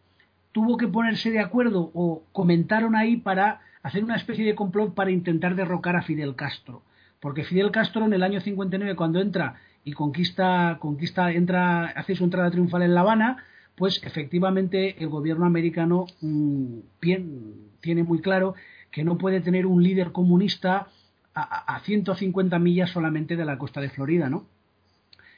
tuvo 0.52 0.76
que 0.76 0.86
ponerse 0.86 1.30
de 1.30 1.40
acuerdo 1.40 1.90
o 1.94 2.22
comentaron 2.32 2.94
ahí 2.94 3.16
para 3.16 3.60
hacer 3.82 4.04
una 4.04 4.16
especie 4.16 4.44
de 4.44 4.54
complot 4.54 4.94
para 4.94 5.10
intentar 5.10 5.56
derrocar 5.56 5.96
a 5.96 6.02
Fidel 6.02 6.36
Castro. 6.36 6.82
Porque 7.20 7.44
Fidel 7.44 7.70
Castro 7.70 8.04
en 8.04 8.12
el 8.12 8.22
año 8.22 8.40
59 8.40 8.94
cuando 8.94 9.20
entra 9.20 9.56
y 9.84 9.92
conquista, 9.92 10.76
conquista 10.80 11.32
entra, 11.32 11.86
hace 11.86 12.14
su 12.14 12.24
entrada 12.24 12.50
triunfal 12.50 12.82
en 12.82 12.94
La 12.94 13.00
Habana, 13.00 13.44
pues 13.74 14.02
efectivamente 14.04 15.02
el 15.02 15.08
gobierno 15.08 15.46
americano 15.46 16.06
mm, 16.20 16.78
tiene 17.00 18.02
muy 18.02 18.20
claro 18.20 18.54
que 18.90 19.02
no 19.02 19.16
puede 19.16 19.40
tener 19.40 19.66
un 19.66 19.82
líder 19.82 20.12
comunista 20.12 20.88
a, 21.34 21.74
a 21.74 21.80
150 21.80 22.58
millas 22.58 22.90
solamente 22.90 23.36
de 23.36 23.44
la 23.44 23.58
costa 23.58 23.80
de 23.80 23.90
Florida, 23.90 24.28
¿no? 24.28 24.46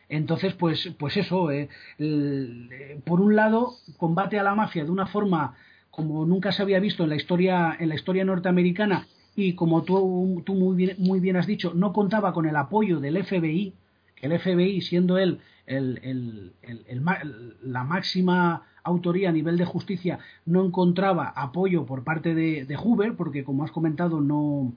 Entonces, 0.09 0.55
pues, 0.55 0.93
pues 0.99 1.17
eso, 1.17 1.51
eh, 1.51 1.69
por 3.05 3.21
un 3.21 3.37
lado, 3.37 3.75
combate 3.97 4.39
a 4.39 4.43
la 4.43 4.55
mafia 4.55 4.85
de 4.85 4.91
una 4.91 5.07
forma 5.07 5.57
como 5.91 6.27
nunca 6.27 6.53
se 6.53 6.63
había 6.63 6.81
visto 6.81 7.05
en 7.05 7.11
la 7.11 7.17
historia, 7.17 7.77
en 7.79 7.89
la 7.89 7.95
historia 7.95 8.25
norteamericana 8.25 9.07
y 9.37 9.55
como 9.55 9.83
tú, 9.83 10.43
tú 10.45 10.55
muy, 10.55 10.77
bien, 10.77 10.97
muy 10.99 11.21
bien 11.21 11.37
has 11.37 11.47
dicho, 11.47 11.73
no 11.75 11.93
contaba 11.93 12.33
con 12.33 12.47
el 12.47 12.57
apoyo 12.57 13.01
del 13.01 13.25
FBI, 13.25 13.75
que 14.17 14.27
el 14.27 14.39
FBI, 14.39 14.81
siendo 14.81 15.19
él 15.19 15.41
el, 15.67 16.53
el, 16.63 17.53
la 17.63 17.85
máxima 17.85 18.63
autoría 18.83 19.31
a 19.31 19.33
nivel 19.33 19.57
de 19.57 19.65
justicia, 19.65 20.19
no 20.45 20.65
encontraba 20.65 21.33
apoyo 21.35 21.87
por 21.87 22.05
parte 22.05 22.35
de, 22.35 22.67
de 22.67 22.77
Hoover, 22.77 23.17
porque 23.17 23.45
como 23.45 23.65
has 23.65 23.71
comentado, 23.71 24.21
no, 24.21 24.75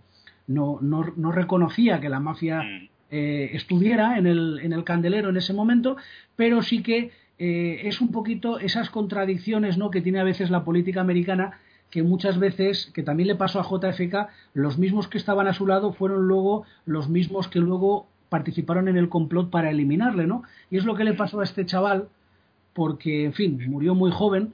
no, 0.47 0.79
no, 0.81 1.13
no 1.15 1.31
reconocía 1.31 1.99
que 1.99 2.09
la 2.09 2.19
mafia 2.19 2.63
mm. 2.63 2.89
eh, 3.11 3.49
estuviera 3.53 4.17
en 4.17 4.27
el, 4.27 4.59
en 4.63 4.73
el 4.73 4.83
candelero 4.83 5.29
en 5.29 5.37
ese 5.37 5.53
momento, 5.53 5.97
pero 6.35 6.61
sí 6.63 6.81
que 6.81 7.11
eh, 7.39 7.81
es 7.83 8.01
un 8.01 8.11
poquito 8.11 8.59
esas 8.59 8.89
contradicciones 8.89 9.77
¿no? 9.77 9.91
que 9.91 10.01
tiene 10.01 10.19
a 10.19 10.23
veces 10.23 10.49
la 10.49 10.63
política 10.63 11.01
americana 11.01 11.59
que 11.91 12.03
muchas 12.03 12.39
veces, 12.39 12.91
que 12.93 13.03
también 13.03 13.27
le 13.27 13.35
pasó 13.35 13.59
a 13.59 13.63
JFK, 13.63 14.29
los 14.53 14.77
mismos 14.77 15.07
que 15.07 15.17
estaban 15.17 15.47
a 15.47 15.53
su 15.53 15.67
lado 15.67 15.93
fueron 15.93 16.27
luego 16.27 16.65
los 16.85 17.07
mismos 17.07 17.47
que 17.47 17.59
luego 17.59 18.07
participaron 18.29 18.89
en 18.89 18.97
el 18.97 19.07
complot 19.07 19.49
para 19.49 19.69
eliminarle, 19.69 20.27
¿no? 20.27 20.43
Y 20.69 20.77
es 20.77 20.83
lo 20.83 20.95
que 20.95 21.05
le 21.05 21.13
pasó 21.13 21.39
a 21.39 21.45
este 21.45 21.65
chaval, 21.65 22.09
porque, 22.73 23.23
en 23.23 23.33
fin, 23.33 23.69
murió 23.69 23.95
muy 23.95 24.11
joven 24.11 24.53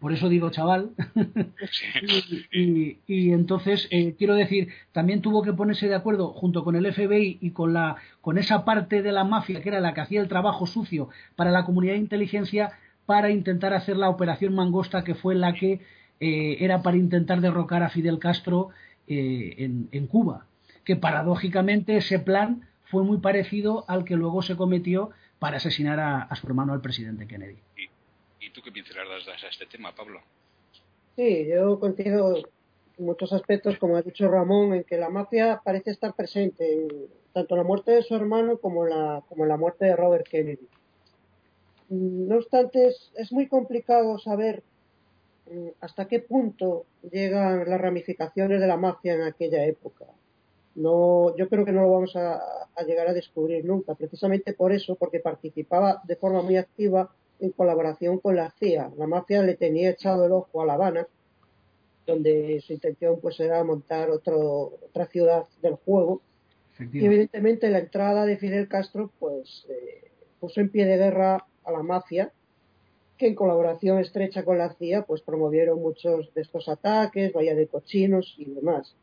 por 0.00 0.12
eso 0.12 0.28
digo 0.28 0.50
chaval. 0.50 0.90
y, 2.52 3.32
entonces, 3.32 3.88
eh, 3.90 4.14
quiero 4.18 4.34
decir, 4.34 4.68
también 4.92 5.22
tuvo 5.22 5.42
que 5.42 5.52
ponerse 5.52 5.88
de 5.88 5.94
acuerdo 5.94 6.32
junto 6.32 6.64
con 6.64 6.76
el 6.76 6.92
FBI 6.92 7.38
y 7.40 7.50
con, 7.50 7.72
la, 7.72 7.96
con 8.20 8.38
esa 8.38 8.64
parte 8.64 9.02
de 9.02 9.12
la 9.12 9.24
mafia 9.24 9.62
que 9.62 9.68
era 9.68 9.80
la 9.80 9.94
que 9.94 10.00
hacía 10.00 10.20
el 10.20 10.28
trabajo 10.28 10.66
sucio 10.66 11.08
para 11.36 11.50
la 11.50 11.64
comunidad 11.64 11.94
de 11.94 12.00
inteligencia 12.00 12.72
para 13.06 13.30
intentar 13.30 13.74
hacer 13.74 13.96
la 13.96 14.08
operación 14.08 14.54
Mangosta, 14.54 15.04
que 15.04 15.14
fue 15.14 15.34
la 15.34 15.52
que 15.54 15.80
eh, 16.20 16.56
era 16.60 16.82
para 16.82 16.96
intentar 16.96 17.40
derrocar 17.40 17.82
a 17.82 17.90
Fidel 17.90 18.18
Castro 18.18 18.70
eh, 19.06 19.54
en, 19.58 19.88
en 19.92 20.06
Cuba. 20.06 20.46
Que 20.84 20.96
paradójicamente 20.96 21.96
ese 21.96 22.18
plan 22.18 22.62
fue 22.84 23.04
muy 23.04 23.18
parecido 23.18 23.84
al 23.88 24.04
que 24.04 24.16
luego 24.16 24.42
se 24.42 24.56
cometió 24.56 25.10
para 25.38 25.58
asesinar 25.58 26.00
a, 26.00 26.22
a 26.22 26.36
su 26.36 26.46
hermano, 26.46 26.72
al 26.72 26.80
presidente 26.80 27.26
Kennedy. 27.26 27.58
¿Y 28.44 28.50
tú 28.50 28.60
qué 28.62 28.70
pinceladas 28.70 29.24
das 29.24 29.42
a 29.42 29.48
este 29.48 29.64
tema, 29.64 29.94
Pablo? 29.94 30.20
Sí, 31.16 31.46
yo 31.46 31.80
coincido 31.80 32.36
en 32.36 33.04
muchos 33.04 33.32
aspectos, 33.32 33.78
como 33.78 33.96
ha 33.96 34.02
dicho 34.02 34.28
Ramón, 34.28 34.74
en 34.74 34.84
que 34.84 34.98
la 34.98 35.08
mafia 35.08 35.62
parece 35.64 35.92
estar 35.92 36.14
presente 36.14 36.74
en 36.74 36.88
tanto 37.32 37.56
la 37.56 37.62
muerte 37.62 37.92
de 37.92 38.02
su 38.02 38.14
hermano 38.14 38.58
como 38.58 38.84
la, 38.84 39.22
como 39.28 39.46
la 39.46 39.56
muerte 39.56 39.86
de 39.86 39.96
Robert 39.96 40.28
Kennedy. 40.28 40.68
No 41.88 42.36
obstante, 42.36 42.88
es, 43.14 43.32
muy 43.32 43.48
complicado 43.48 44.18
saber 44.18 44.62
mm, 45.50 45.68
hasta 45.80 46.06
qué 46.06 46.18
punto 46.18 46.84
llegan 47.10 47.68
las 47.68 47.80
ramificaciones 47.80 48.60
de 48.60 48.66
la 48.66 48.76
mafia 48.76 49.14
en 49.14 49.22
aquella 49.22 49.64
época. 49.64 50.04
No, 50.74 51.34
yo 51.36 51.48
creo 51.48 51.64
que 51.64 51.72
no 51.72 51.82
lo 51.82 51.92
vamos 51.92 52.14
a, 52.16 52.34
a 52.74 52.82
llegar 52.82 53.08
a 53.08 53.14
descubrir 53.14 53.64
nunca, 53.64 53.94
precisamente 53.94 54.52
por 54.52 54.72
eso, 54.72 54.96
porque 54.96 55.20
participaba 55.20 56.02
de 56.04 56.16
forma 56.16 56.42
muy 56.42 56.56
activa 56.56 57.10
en 57.40 57.50
colaboración 57.50 58.18
con 58.18 58.36
la 58.36 58.50
CIA. 58.58 58.92
La 58.96 59.06
mafia 59.06 59.42
le 59.42 59.54
tenía 59.54 59.90
echado 59.90 60.26
el 60.26 60.32
ojo 60.32 60.62
a 60.62 60.66
La 60.66 60.74
Habana, 60.74 61.06
donde 62.06 62.60
su 62.66 62.72
intención 62.72 63.18
pues 63.20 63.40
era 63.40 63.62
montar 63.64 64.10
otro, 64.10 64.78
otra 64.88 65.06
ciudad 65.06 65.44
del 65.62 65.74
juego. 65.74 66.20
Y 66.92 67.04
evidentemente 67.04 67.70
la 67.70 67.78
entrada 67.78 68.26
de 68.26 68.36
Fidel 68.36 68.68
Castro 68.68 69.10
pues 69.20 69.64
eh, 69.68 70.10
puso 70.40 70.60
en 70.60 70.70
pie 70.70 70.86
de 70.86 70.96
guerra 70.96 71.46
a 71.64 71.72
la 71.72 71.82
mafia, 71.82 72.32
que 73.16 73.28
en 73.28 73.34
colaboración 73.36 74.00
estrecha 74.00 74.44
con 74.44 74.58
la 74.58 74.74
CIA 74.74 75.02
pues 75.02 75.22
promovieron 75.22 75.80
muchos 75.80 76.34
de 76.34 76.42
estos 76.42 76.68
ataques, 76.68 77.32
vaya 77.32 77.54
de 77.54 77.68
cochinos 77.68 78.34
y 78.38 78.46
demás. 78.46 78.96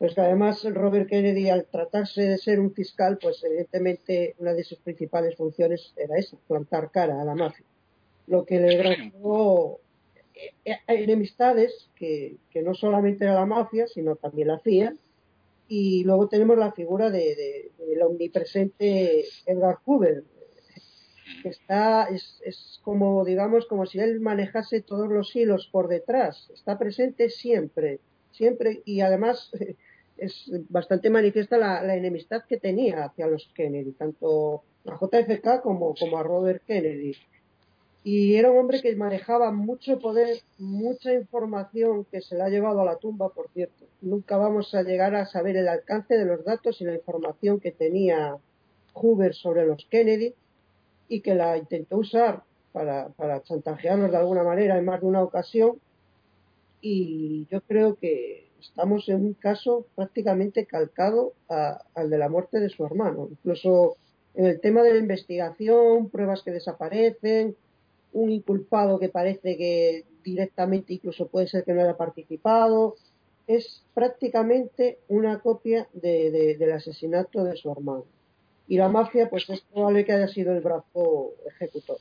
Pues 0.00 0.14
que 0.14 0.20
además 0.22 0.64
Robert 0.64 1.08
Kennedy, 1.08 1.48
al 1.48 1.66
tratarse 1.66 2.22
de 2.22 2.38
ser 2.38 2.58
un 2.58 2.72
fiscal, 2.72 3.18
pues 3.22 3.44
evidentemente 3.44 4.34
una 4.38 4.52
de 4.52 4.64
sus 4.64 4.78
principales 4.78 5.36
funciones 5.36 5.92
era 5.96 6.16
esa, 6.16 6.36
plantar 6.48 6.90
cara 6.90 7.22
a 7.22 7.24
la 7.24 7.36
mafia 7.36 7.64
lo 8.30 8.46
que 8.46 8.60
le 8.60 8.76
granjeó 8.76 9.80
eh, 10.34 10.52
eh, 10.64 10.78
enemistades 10.86 11.90
que, 11.96 12.36
que, 12.50 12.62
no 12.62 12.74
solamente 12.74 13.24
era 13.24 13.34
la 13.34 13.44
mafia, 13.44 13.88
sino 13.88 14.16
también 14.16 14.48
la 14.48 14.60
CIA. 14.60 14.94
Y 15.66 16.04
luego 16.04 16.28
tenemos 16.28 16.56
la 16.56 16.72
figura 16.72 17.10
de, 17.10 17.70
del 17.78 18.02
omnipresente 18.02 19.24
Edgar 19.46 19.78
Hoover, 19.84 20.24
que 21.42 21.48
está, 21.48 22.04
es, 22.04 22.40
es 22.44 22.80
como, 22.82 23.24
digamos, 23.24 23.66
como 23.66 23.84
si 23.86 23.98
él 23.98 24.20
manejase 24.20 24.80
todos 24.80 25.08
los 25.08 25.34
hilos 25.34 25.68
por 25.70 25.88
detrás. 25.88 26.50
Está 26.54 26.78
presente 26.78 27.30
siempre, 27.30 27.98
siempre, 28.30 28.82
y 28.84 29.00
además 29.00 29.50
es 30.20 30.50
bastante 30.68 31.10
manifiesta 31.10 31.58
la, 31.58 31.82
la 31.82 31.96
enemistad 31.96 32.44
que 32.48 32.58
tenía 32.58 33.04
hacia 33.04 33.26
los 33.26 33.50
Kennedy, 33.54 33.92
tanto 33.92 34.62
a 34.86 34.98
JFK 34.98 35.62
como, 35.62 35.94
como 35.94 36.18
a 36.18 36.22
Robert 36.22 36.62
Kennedy 36.66 37.16
y 38.02 38.36
era 38.36 38.50
un 38.50 38.58
hombre 38.58 38.80
que 38.80 38.96
manejaba 38.96 39.52
mucho 39.52 39.98
poder, 39.98 40.40
mucha 40.58 41.12
información 41.12 42.06
que 42.06 42.22
se 42.22 42.34
le 42.34 42.42
ha 42.42 42.48
llevado 42.48 42.80
a 42.80 42.84
la 42.84 42.96
tumba, 42.96 43.28
por 43.28 43.50
cierto. 43.50 43.84
Nunca 44.00 44.38
vamos 44.38 44.74
a 44.74 44.82
llegar 44.82 45.14
a 45.14 45.26
saber 45.26 45.56
el 45.56 45.68
alcance 45.68 46.16
de 46.16 46.24
los 46.24 46.42
datos 46.44 46.80
y 46.80 46.84
la 46.84 46.94
información 46.94 47.60
que 47.60 47.72
tenía 47.72 48.36
Hoover 48.94 49.34
sobre 49.34 49.66
los 49.66 49.84
Kennedy 49.90 50.34
y 51.08 51.20
que 51.20 51.34
la 51.34 51.58
intentó 51.58 51.98
usar 51.98 52.42
para, 52.72 53.08
para 53.10 53.42
chantajearlos 53.42 54.10
de 54.10 54.16
alguna 54.16 54.44
manera 54.44 54.78
en 54.78 54.86
más 54.86 55.02
de 55.02 55.06
una 55.06 55.22
ocasión. 55.22 55.78
Y 56.80 57.46
yo 57.50 57.60
creo 57.60 57.96
que 57.96 58.48
estamos 58.60 59.08
en 59.08 59.24
un 59.24 59.34
caso 59.34 59.86
prácticamente 59.94 60.66
calcado 60.66 61.32
al 61.48 62.10
de 62.10 62.18
la 62.18 62.28
muerte 62.28 62.60
de 62.60 62.68
su 62.68 62.84
hermano. 62.84 63.28
Incluso 63.30 63.96
en 64.34 64.46
el 64.46 64.60
tema 64.60 64.82
de 64.82 64.92
la 64.92 64.98
investigación, 64.98 66.08
pruebas 66.10 66.42
que 66.42 66.52
desaparecen, 66.52 67.56
un 68.12 68.30
inculpado 68.30 68.98
que 68.98 69.08
parece 69.08 69.56
que 69.56 70.04
directamente 70.24 70.94
incluso 70.94 71.28
puede 71.28 71.48
ser 71.48 71.64
que 71.64 71.72
no 71.72 71.82
haya 71.82 71.96
participado. 71.96 72.96
Es 73.46 73.82
prácticamente 73.94 74.98
una 75.08 75.40
copia 75.40 75.88
de, 75.92 76.56
del 76.58 76.72
asesinato 76.72 77.42
de 77.44 77.56
su 77.56 77.70
hermano. 77.70 78.04
Y 78.68 78.76
la 78.76 78.88
mafia, 78.88 79.28
pues 79.28 79.50
es 79.50 79.60
probable 79.62 80.04
que 80.04 80.12
haya 80.12 80.28
sido 80.28 80.52
el 80.52 80.60
brazo 80.60 81.32
ejecutor. 81.46 81.98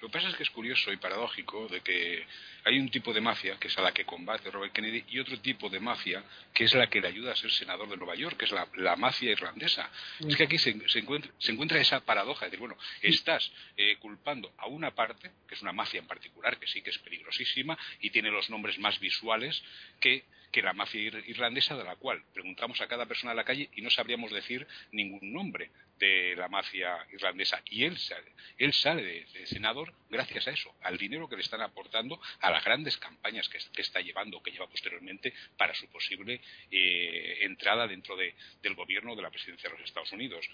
Lo 0.00 0.08
que 0.08 0.12
pasa 0.12 0.28
es 0.28 0.36
que 0.36 0.44
es 0.44 0.50
curioso 0.50 0.92
y 0.92 0.96
paradójico 0.96 1.66
de 1.68 1.80
que 1.80 2.24
hay 2.64 2.78
un 2.78 2.88
tipo 2.88 3.12
de 3.12 3.20
mafia, 3.20 3.56
que 3.58 3.68
es 3.68 3.78
a 3.78 3.82
la 3.82 3.92
que 3.92 4.04
combate 4.04 4.50
Robert 4.50 4.72
Kennedy, 4.72 5.04
y 5.08 5.18
otro 5.18 5.40
tipo 5.40 5.68
de 5.68 5.80
mafia, 5.80 6.22
que 6.54 6.64
es 6.64 6.74
la 6.74 6.88
que 6.88 7.00
le 7.00 7.08
ayuda 7.08 7.32
a 7.32 7.36
ser 7.36 7.50
senador 7.50 7.88
de 7.88 7.96
Nueva 7.96 8.14
York, 8.14 8.36
que 8.36 8.44
es 8.44 8.52
la, 8.52 8.96
mafia 8.96 9.32
irlandesa. 9.32 9.90
Es 10.20 10.36
que 10.36 10.44
aquí 10.44 10.58
se, 10.58 10.70
encuentra, 10.94 11.80
esa 11.80 12.00
paradoja 12.00 12.44
de 12.44 12.50
decir, 12.50 12.60
bueno, 12.60 12.76
estás 13.02 13.50
eh, 13.76 13.96
culpando 13.98 14.52
a 14.58 14.66
una 14.68 14.94
parte, 14.94 15.32
que 15.48 15.54
es 15.54 15.62
una 15.62 15.72
mafia 15.72 15.98
en 15.98 16.06
particular, 16.06 16.58
que 16.58 16.66
sí 16.66 16.80
que 16.82 16.90
es 16.90 16.98
peligrosísima, 16.98 17.76
y 18.00 18.10
tiene 18.10 18.30
los 18.30 18.50
nombres 18.50 18.78
más 18.78 18.98
visuales 19.00 19.62
que 20.00 20.24
que 20.50 20.62
la 20.62 20.72
mafia 20.72 21.02
irlandesa, 21.26 21.76
de 21.76 21.84
la 21.84 21.96
cual 21.96 22.22
preguntamos 22.32 22.80
a 22.80 22.88
cada 22.88 23.06
persona 23.06 23.32
de 23.32 23.36
la 23.36 23.44
calle 23.44 23.68
y 23.74 23.82
no 23.82 23.90
sabríamos 23.90 24.30
decir 24.30 24.66
ningún 24.92 25.32
nombre 25.32 25.70
de 25.98 26.34
la 26.36 26.48
mafia 26.48 27.06
irlandesa. 27.12 27.62
Y 27.66 27.84
él 27.84 27.98
sale, 27.98 28.32
él 28.58 28.72
sale 28.72 29.02
de, 29.02 29.46
senador 29.46 29.92
gracias 30.10 30.46
a 30.48 30.50
eso, 30.50 30.74
al 30.82 30.98
dinero 30.98 31.28
que 31.28 31.36
le 31.36 31.42
están 31.42 31.60
aportando 31.60 32.20
a 32.40 32.50
las 32.50 32.64
grandes 32.64 32.96
campañas 32.96 33.48
que, 33.48 33.58
está 33.80 34.00
llevando, 34.00 34.42
que 34.42 34.50
lleva 34.50 34.68
posteriormente 34.68 35.32
para 35.56 35.74
su 35.74 35.88
posible 35.88 36.40
eh, 36.70 37.38
entrada 37.42 37.86
dentro 37.86 38.16
del 38.16 38.74
gobierno 38.74 39.14
de 39.16 39.22
la 39.22 39.30
presidencia 39.30 39.68
de 39.70 39.76
los 39.76 39.84
Estados 39.84 40.12
Unidos 40.12 40.48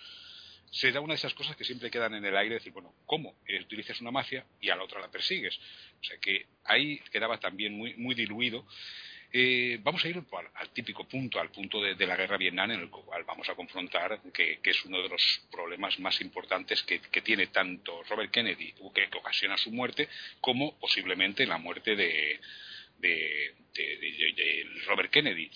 se 0.75 0.91
da 0.91 1.01
una 1.01 1.13
de 1.13 1.19
esas 1.19 1.35
cosas 1.35 1.55
que 1.57 1.65
siempre 1.65 1.89
quedan 1.89 2.15
en 2.15 2.25
el 2.25 2.37
aire, 2.37 2.57
decir, 2.57 2.73
bueno, 2.73 2.93
¿cómo 3.07 3.37
utilizas 3.63 4.01
una 4.01 4.11
mafia 4.11 4.45
y 4.61 4.71
a 4.71 4.77
la 4.77 4.83
otra 4.83 5.01
la 5.01 5.09
persigues? 5.09 5.57
O 6.01 6.05
sea 6.05 6.19
que 6.19 6.47
ahí 6.65 6.99
quedaba 7.13 7.39
también 7.39 7.77
muy, 7.77 7.95
muy 7.95 8.17
diluido 8.17 8.67
eh, 9.37 9.81
vamos 9.83 10.05
a 10.05 10.09
ir 10.09 10.23
al, 10.55 10.71
típico 10.71 11.09
punto, 11.09 11.41
al 11.41 11.51
punto 11.51 11.83
de, 11.83 12.07
la 12.07 12.15
guerra 12.15 12.37
Vietnam, 12.37 12.71
en 12.71 12.83
el 12.83 12.89
cual 12.89 13.25
vamos 13.25 13.49
a 13.49 13.57
confrontar 13.57 14.21
que, 14.33 14.61
es 14.63 14.85
uno 14.85 15.03
de 15.03 15.09
los 15.09 15.43
problemas 15.51 15.99
más 15.99 16.21
importantes 16.21 16.85
que, 16.85 17.01
tiene 17.21 17.49
tanto 17.49 18.05
Robert 18.05 18.31
Kennedy, 18.31 18.73
que, 18.95 19.09
ocasiona 19.19 19.59
su 19.59 19.73
muerte, 19.73 20.09
como 20.41 20.79
posiblemente 20.79 21.47
la 21.47 21.59
muerte 21.59 21.97
de, 21.97 22.39
Robert 24.87 25.11
Kennedy. 25.11 25.51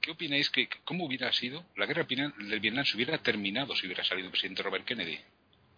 ¿Qué 0.00 0.10
opináis 0.10 0.50
que 0.50 0.68
cómo 0.82 1.04
hubiera 1.04 1.32
sido 1.32 1.64
la 1.76 1.86
guerra 1.86 2.08
del 2.08 2.58
Vietnam 2.58 2.84
si 2.84 2.96
hubiera 2.96 3.18
terminado 3.18 3.76
si 3.76 3.86
hubiera 3.86 4.02
salido 4.02 4.26
el 4.26 4.32
presidente 4.32 4.64
Robert 4.64 4.84
Kennedy? 4.84 5.20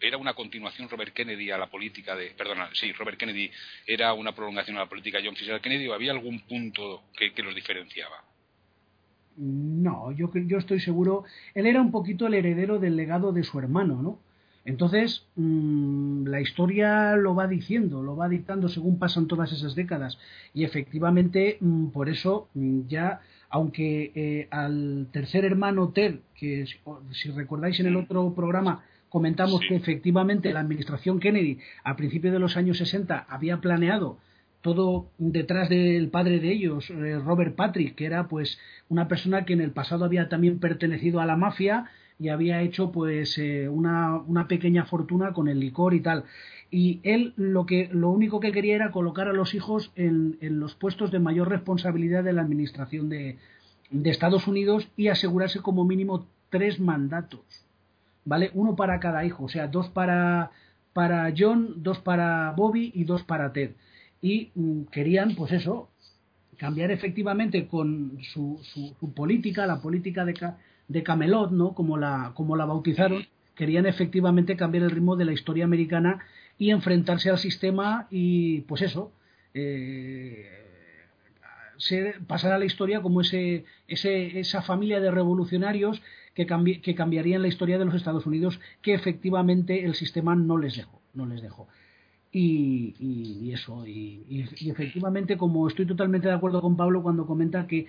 Era 0.00 0.16
una 0.16 0.35
continuación 0.35 0.88
Robert 0.88 1.12
Kennedy 1.12 1.50
a 1.50 1.59
la 1.59 1.69
política 1.69 2.16
de, 2.16 2.30
perdona, 2.37 2.71
sí, 2.73 2.92
Robert 2.92 3.19
Kennedy 3.19 3.50
era 3.87 4.12
una 4.14 4.35
prolongación 4.35 4.76
a 4.76 4.80
la 4.80 4.88
política 4.88 5.19
de 5.19 5.26
John 5.26 5.37
Fisher 5.37 5.61
Kennedy 5.61 5.88
o 5.88 5.95
había 5.95 6.12
algún 6.12 6.40
punto 6.40 7.04
que, 7.16 7.30
los 7.42 7.54
diferenciaba? 7.54 8.25
No, 9.37 10.12
yo, 10.12 10.30
yo 10.35 10.59
estoy 10.59 10.80
seguro, 10.80 11.25
él 11.54 11.66
era 11.66 11.80
un 11.80 11.90
poquito 11.90 12.26
el 12.26 12.35
heredero 12.35 12.78
del 12.78 12.97
legado 12.97 13.33
de 13.33 13.45
su 13.45 13.59
hermano, 13.59 14.02
¿no? 14.02 14.19
Entonces, 14.64 15.26
mm, 15.37 16.26
la 16.26 16.40
historia 16.40 17.16
lo 17.16 17.35
va 17.35 17.47
diciendo, 17.47 18.02
lo 18.02 18.14
va 18.14 18.28
dictando 18.28 18.69
según 18.69 18.99
pasan 18.99 19.26
todas 19.26 19.52
esas 19.52 19.75
décadas. 19.75 20.19
Y 20.52 20.64
efectivamente, 20.64 21.57
mm, 21.61 21.87
por 21.88 22.11
eso 22.11 22.49
mm, 22.54 22.83
ya, 22.87 23.21
aunque 23.49 24.12
eh, 24.14 24.49
al 24.50 25.09
tercer 25.12 25.47
hermano 25.47 25.90
Ted, 25.90 26.21
que 26.35 26.66
si 27.12 27.30
recordáis 27.30 27.80
en 27.80 27.87
el 27.87 27.97
otro 27.97 28.35
programa 28.35 28.85
comentamos 29.11 29.61
que 29.69 29.76
efectivamente 29.76 30.52
la 30.52 30.61
administración 30.61 31.21
Kennedy 31.21 31.59
a 31.85 31.97
principios 31.97 32.33
de 32.33 32.38
los 32.38 32.57
años 32.57 32.79
60 32.79 33.26
había 33.29 33.61
planeado 33.61 34.19
todo 34.62 35.11
detrás 35.19 35.69
del 35.69 36.09
padre 36.11 36.38
de 36.38 36.52
ellos, 36.52 36.90
eh, 36.90 37.19
Robert 37.19 37.57
Patrick, 37.57 37.95
que 37.95 38.07
era 38.07 38.29
pues 38.29 38.59
una 38.88 39.09
persona 39.09 39.45
que 39.45 39.55
en 39.55 39.61
el 39.61 39.71
pasado 39.73 40.05
había 40.05 40.29
también 40.29 40.59
pertenecido 40.59 41.21
a 41.21 41.26
la 41.26 41.37
mafia 41.37 41.87
y 42.19 42.29
había 42.29 42.61
hecho 42.61 42.93
pues 42.93 43.38
eh, 43.38 43.69
una, 43.69 44.19
una, 44.19 44.47
pequeña 44.47 44.85
fortuna 44.85 45.33
con 45.33 45.49
el 45.49 45.61
licor 45.61 45.95
y 45.95 46.00
tal. 46.00 46.25
Y 46.71 47.00
él 47.02 47.33
lo 47.37 47.64
que 47.64 47.88
lo 47.90 48.11
único 48.11 48.40
que 48.40 48.52
quería 48.52 48.75
era 48.75 48.90
colocar 48.90 49.29
a 49.29 49.33
los 49.33 49.55
hijos 49.55 49.93
en, 49.97 50.37
en 50.43 50.61
los 50.61 50.75
puestos 50.75 51.11
de 51.11 51.19
mayor 51.19 51.49
responsabilidad 51.49 52.23
de 52.23 52.35
la 52.35 52.43
administración 52.43 53.09
de, 53.09 53.38
de 53.90 54.11
Estados 54.11 54.47
Unidos 54.47 54.88
y 54.97 55.09
asegurarse 55.09 55.61
como 55.61 55.85
mínimo 55.87 56.26
tres 56.50 56.79
mandatos. 56.79 57.70
¿Vale? 58.25 58.50
Uno 58.55 58.77
para 58.77 59.00
cada 59.00 59.25
hijo, 59.25 59.45
o 59.45 59.49
sea, 59.49 59.67
dos 59.69 59.89
para, 59.89 60.50
para 60.93 61.33
John, 61.37 61.83
dos 61.83 61.99
para 61.99 62.53
Bobby 62.57 62.93
y 62.95 63.05
dos 63.05 63.23
para 63.23 63.53
Ted. 63.53 63.73
Y 64.23 64.50
mm, 64.55 64.83
querían, 64.85 65.35
pues 65.35 65.53
eso, 65.53 65.91
cambiar 66.57 66.91
efectivamente 66.91 67.67
con 67.67 68.19
su, 68.23 68.61
su, 68.62 68.95
política, 69.15 69.67
la 69.67 69.81
política 69.81 70.25
de, 70.25 70.35
de 70.89 71.03
Camelot, 71.03 71.50
¿no? 71.53 71.75
Como 71.75 71.97
la, 71.97 72.33
como 72.35 72.57
la 72.57 72.67
bautizaron, 72.67 73.27
querían 73.55 73.87
efectivamente 73.87 74.57
cambiar 74.57 74.85
el 74.85 74.91
ritmo 74.91 75.17
de 75.17 75.25
la 75.25 75.33
historia 75.33 75.65
americana 75.65 76.21
y 76.59 76.71
enfrentarse 76.71 77.31
al 77.31 77.39
sistema 77.39 78.07
y, 78.11 78.61
pues 78.62 78.83
eso, 78.83 79.12
eh, 79.55 80.49
pasar 82.27 82.53
a 82.53 82.59
la 82.59 82.65
historia 82.65 83.00
como 83.00 83.23
ese, 83.23 83.65
ese, 83.89 84.38
esa 84.40 84.62
familia 84.62 85.01
de 85.01 85.11
revolucionarios 85.11 86.03
que, 86.35 86.47
que 86.83 86.95
cambiarían 86.95 87.43
la 87.43 87.49
historia 87.49 87.79
de 87.79 87.85
los 87.85 87.95
Estados 87.95 88.27
Unidos 88.27 88.61
que 88.83 88.95
efectivamente 88.95 89.85
el 89.85 89.95
sistema 89.95 90.35
no 90.35 90.59
les 90.59 90.77
dejó. 90.77 91.01
No 91.14 91.27
les 91.27 91.43
dejó. 91.43 91.69
Y, 92.33 93.51
eso, 93.53 93.85
y, 93.87 94.47
efectivamente, 94.69 95.37
como 95.37 95.66
estoy 95.66 95.87
totalmente 95.87 96.29
de 96.29 96.35
acuerdo 96.35 96.62
con 96.62 96.77
Pablo 96.77 97.03
cuando 97.03 97.27
comenta 97.27 97.66
que 97.66 97.88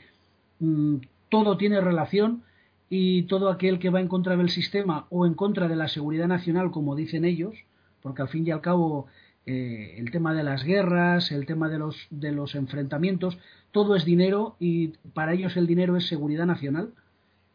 mm, 0.59 0.95
todo 1.29 1.57
tiene 1.57 1.79
relación 1.79 2.43
y 2.89 3.23
todo 3.23 3.49
aquel 3.49 3.77
que 3.77 3.91
va 3.91 4.01
en 4.01 4.07
contra 4.07 4.35
del 4.35 4.49
sistema 4.49 5.05
o 5.09 5.25
en 5.25 5.35
contra 5.35 5.67
de 5.67 5.75
la 5.75 5.87
seguridad 5.87 6.27
nacional, 6.27 6.71
como 6.71 6.95
dicen 6.95 7.23
ellos, 7.23 7.55
porque 8.01 8.23
al 8.23 8.29
fin 8.29 8.47
y 8.47 8.51
al 8.51 8.61
cabo 8.61 9.05
eh, 9.45 9.95
el 9.97 10.09
tema 10.09 10.33
de 10.33 10.43
las 10.43 10.63
guerras, 10.63 11.31
el 11.31 11.45
tema 11.45 11.69
de 11.69 11.77
los, 11.77 12.07
de 12.09 12.31
los 12.31 12.55
enfrentamientos, 12.55 13.37
todo 13.71 13.95
es 13.95 14.05
dinero 14.05 14.55
y 14.59 14.89
para 15.13 15.33
ellos 15.33 15.55
el 15.55 15.67
dinero 15.67 15.95
es 15.95 16.07
seguridad 16.07 16.47
nacional 16.47 16.93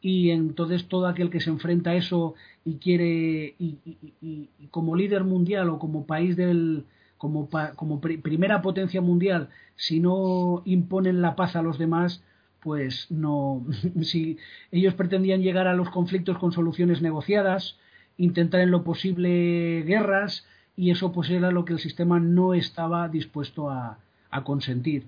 y 0.07 0.31
entonces 0.31 0.87
todo 0.87 1.09
aquel 1.09 1.31
que 1.31 1.41
se 1.41 1.51
enfrenta 1.51 1.91
a 1.91 1.97
eso 1.97 2.37
y 2.65 2.77
quiere 2.77 3.57
y, 3.59 4.49
como 4.71 4.95
líder 4.95 5.25
mundial 5.25 5.69
o 5.69 5.81
como 5.81 6.07
país 6.07 6.37
del 6.37 6.85
como, 7.19 7.49
como 7.75 8.01
primera 8.01 8.63
potencia 8.63 9.01
mundial 9.01 9.49
si 9.75 9.99
no 9.99 10.63
imponen 10.65 11.23
la 11.23 11.35
paz 11.35 11.57
a 11.57 11.63
los 11.63 11.77
demás 11.77 12.23
pues 12.61 13.11
no 13.11 13.67
si 14.03 14.39
ellos 14.71 14.95
pretendían 14.95 15.43
llegar 15.43 15.67
a 15.67 15.75
los 15.75 15.91
conflictos 15.91 16.39
con 16.39 16.53
soluciones 16.53 17.03
negociadas 17.03 17.77
intentar 18.17 18.61
en 18.61 18.71
lo 18.71 18.85
posible 18.85 19.83
guerras 19.83 20.47
y 20.77 20.93
eso 20.93 21.11
pues 21.11 21.31
era 21.31 21.51
lo 21.51 21.65
que 21.65 21.73
el 21.73 21.81
sistema 21.81 22.21
no 22.21 22.55
estaba 22.55 23.09
dispuesto 23.09 23.71
a, 23.71 23.99
a 24.31 24.45
consentir. 24.45 25.07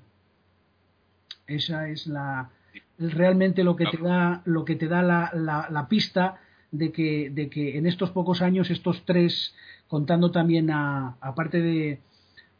Esa 1.47 1.89
es 1.89 2.07
la 2.07 2.51
realmente 2.99 3.65
lo 3.65 3.77
que 3.77 3.87
te 3.87 3.99
da 3.99 4.43
lo 4.45 4.65
que 4.65 4.77
te 4.77 4.89
da 4.89 5.03
la, 5.03 5.31
la, 5.71 5.89
pista 5.89 6.41
de 6.73 6.91
que, 6.93 7.31
de 7.31 7.49
que 7.49 7.79
en 7.79 7.87
estos 7.87 8.11
pocos 8.11 8.43
años 8.43 8.71
estos 8.71 9.05
tres 9.05 9.55
contando 9.87 10.31
también 10.31 10.71
a 10.71 11.17
aparte 11.21 11.61
de 11.61 12.01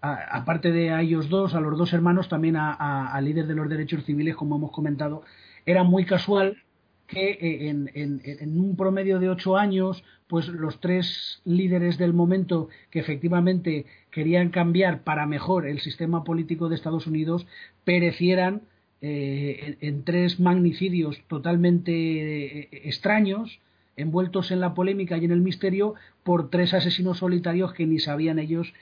aparte 0.01 0.70
de 0.70 0.90
a 0.90 1.03
ellos 1.03 1.29
dos 1.29 1.55
a 1.55 1.61
los 1.61 1.77
dos 1.77 1.92
hermanos 1.92 2.29
también 2.29 2.57
al 2.57 3.24
líder 3.24 3.46
de 3.46 3.55
los 3.55 3.68
derechos 3.68 4.05
civiles 4.05 4.37
como 4.37 4.57
hemos 4.57 4.70
comentado 4.70 5.22
era 5.66 5.83
muy 5.83 6.05
casual 6.05 6.62
que 7.09 7.31
eh, 7.31 7.68
en, 7.70 7.90
en, 7.94 8.20
en, 8.22 8.61
un 8.61 8.77
promedio 8.77 9.18
de 9.18 9.31
ocho 9.31 9.57
años, 9.57 10.05
pues 10.29 10.46
los 10.48 10.79
tres 10.79 11.40
líderes 11.44 11.96
del 11.96 12.12
momento 12.12 12.68
que 12.90 13.01
efectivamente 13.01 13.87
querían 14.11 14.51
cambiar 14.51 15.03
para 15.05 15.27
mejor 15.27 15.66
el 15.66 15.81
sistema 15.81 16.22
político 16.22 16.68
de 16.68 16.77
Estados 16.77 17.07
Unidos 17.07 17.46
perecieran 17.85 18.61
eh, 19.00 19.76
en, 19.80 20.02
tres 20.02 20.40
magnicidios 20.40 21.20
totalmente 21.28 21.92
eh, 21.92 22.68
extraños, 22.84 23.61
envueltos 23.96 24.50
en 24.50 24.61
la 24.61 24.74
polémica 24.74 25.16
y 25.18 25.24
en 25.24 25.32
el 25.32 25.40
misterio, 25.40 25.94
por 26.24 26.50
tres 26.50 26.74
asesinos 26.74 27.18
solitarios 27.18 27.72
que 27.72 27.87
ni 27.87 27.98
sabían 27.98 28.38
ellos 28.38 28.72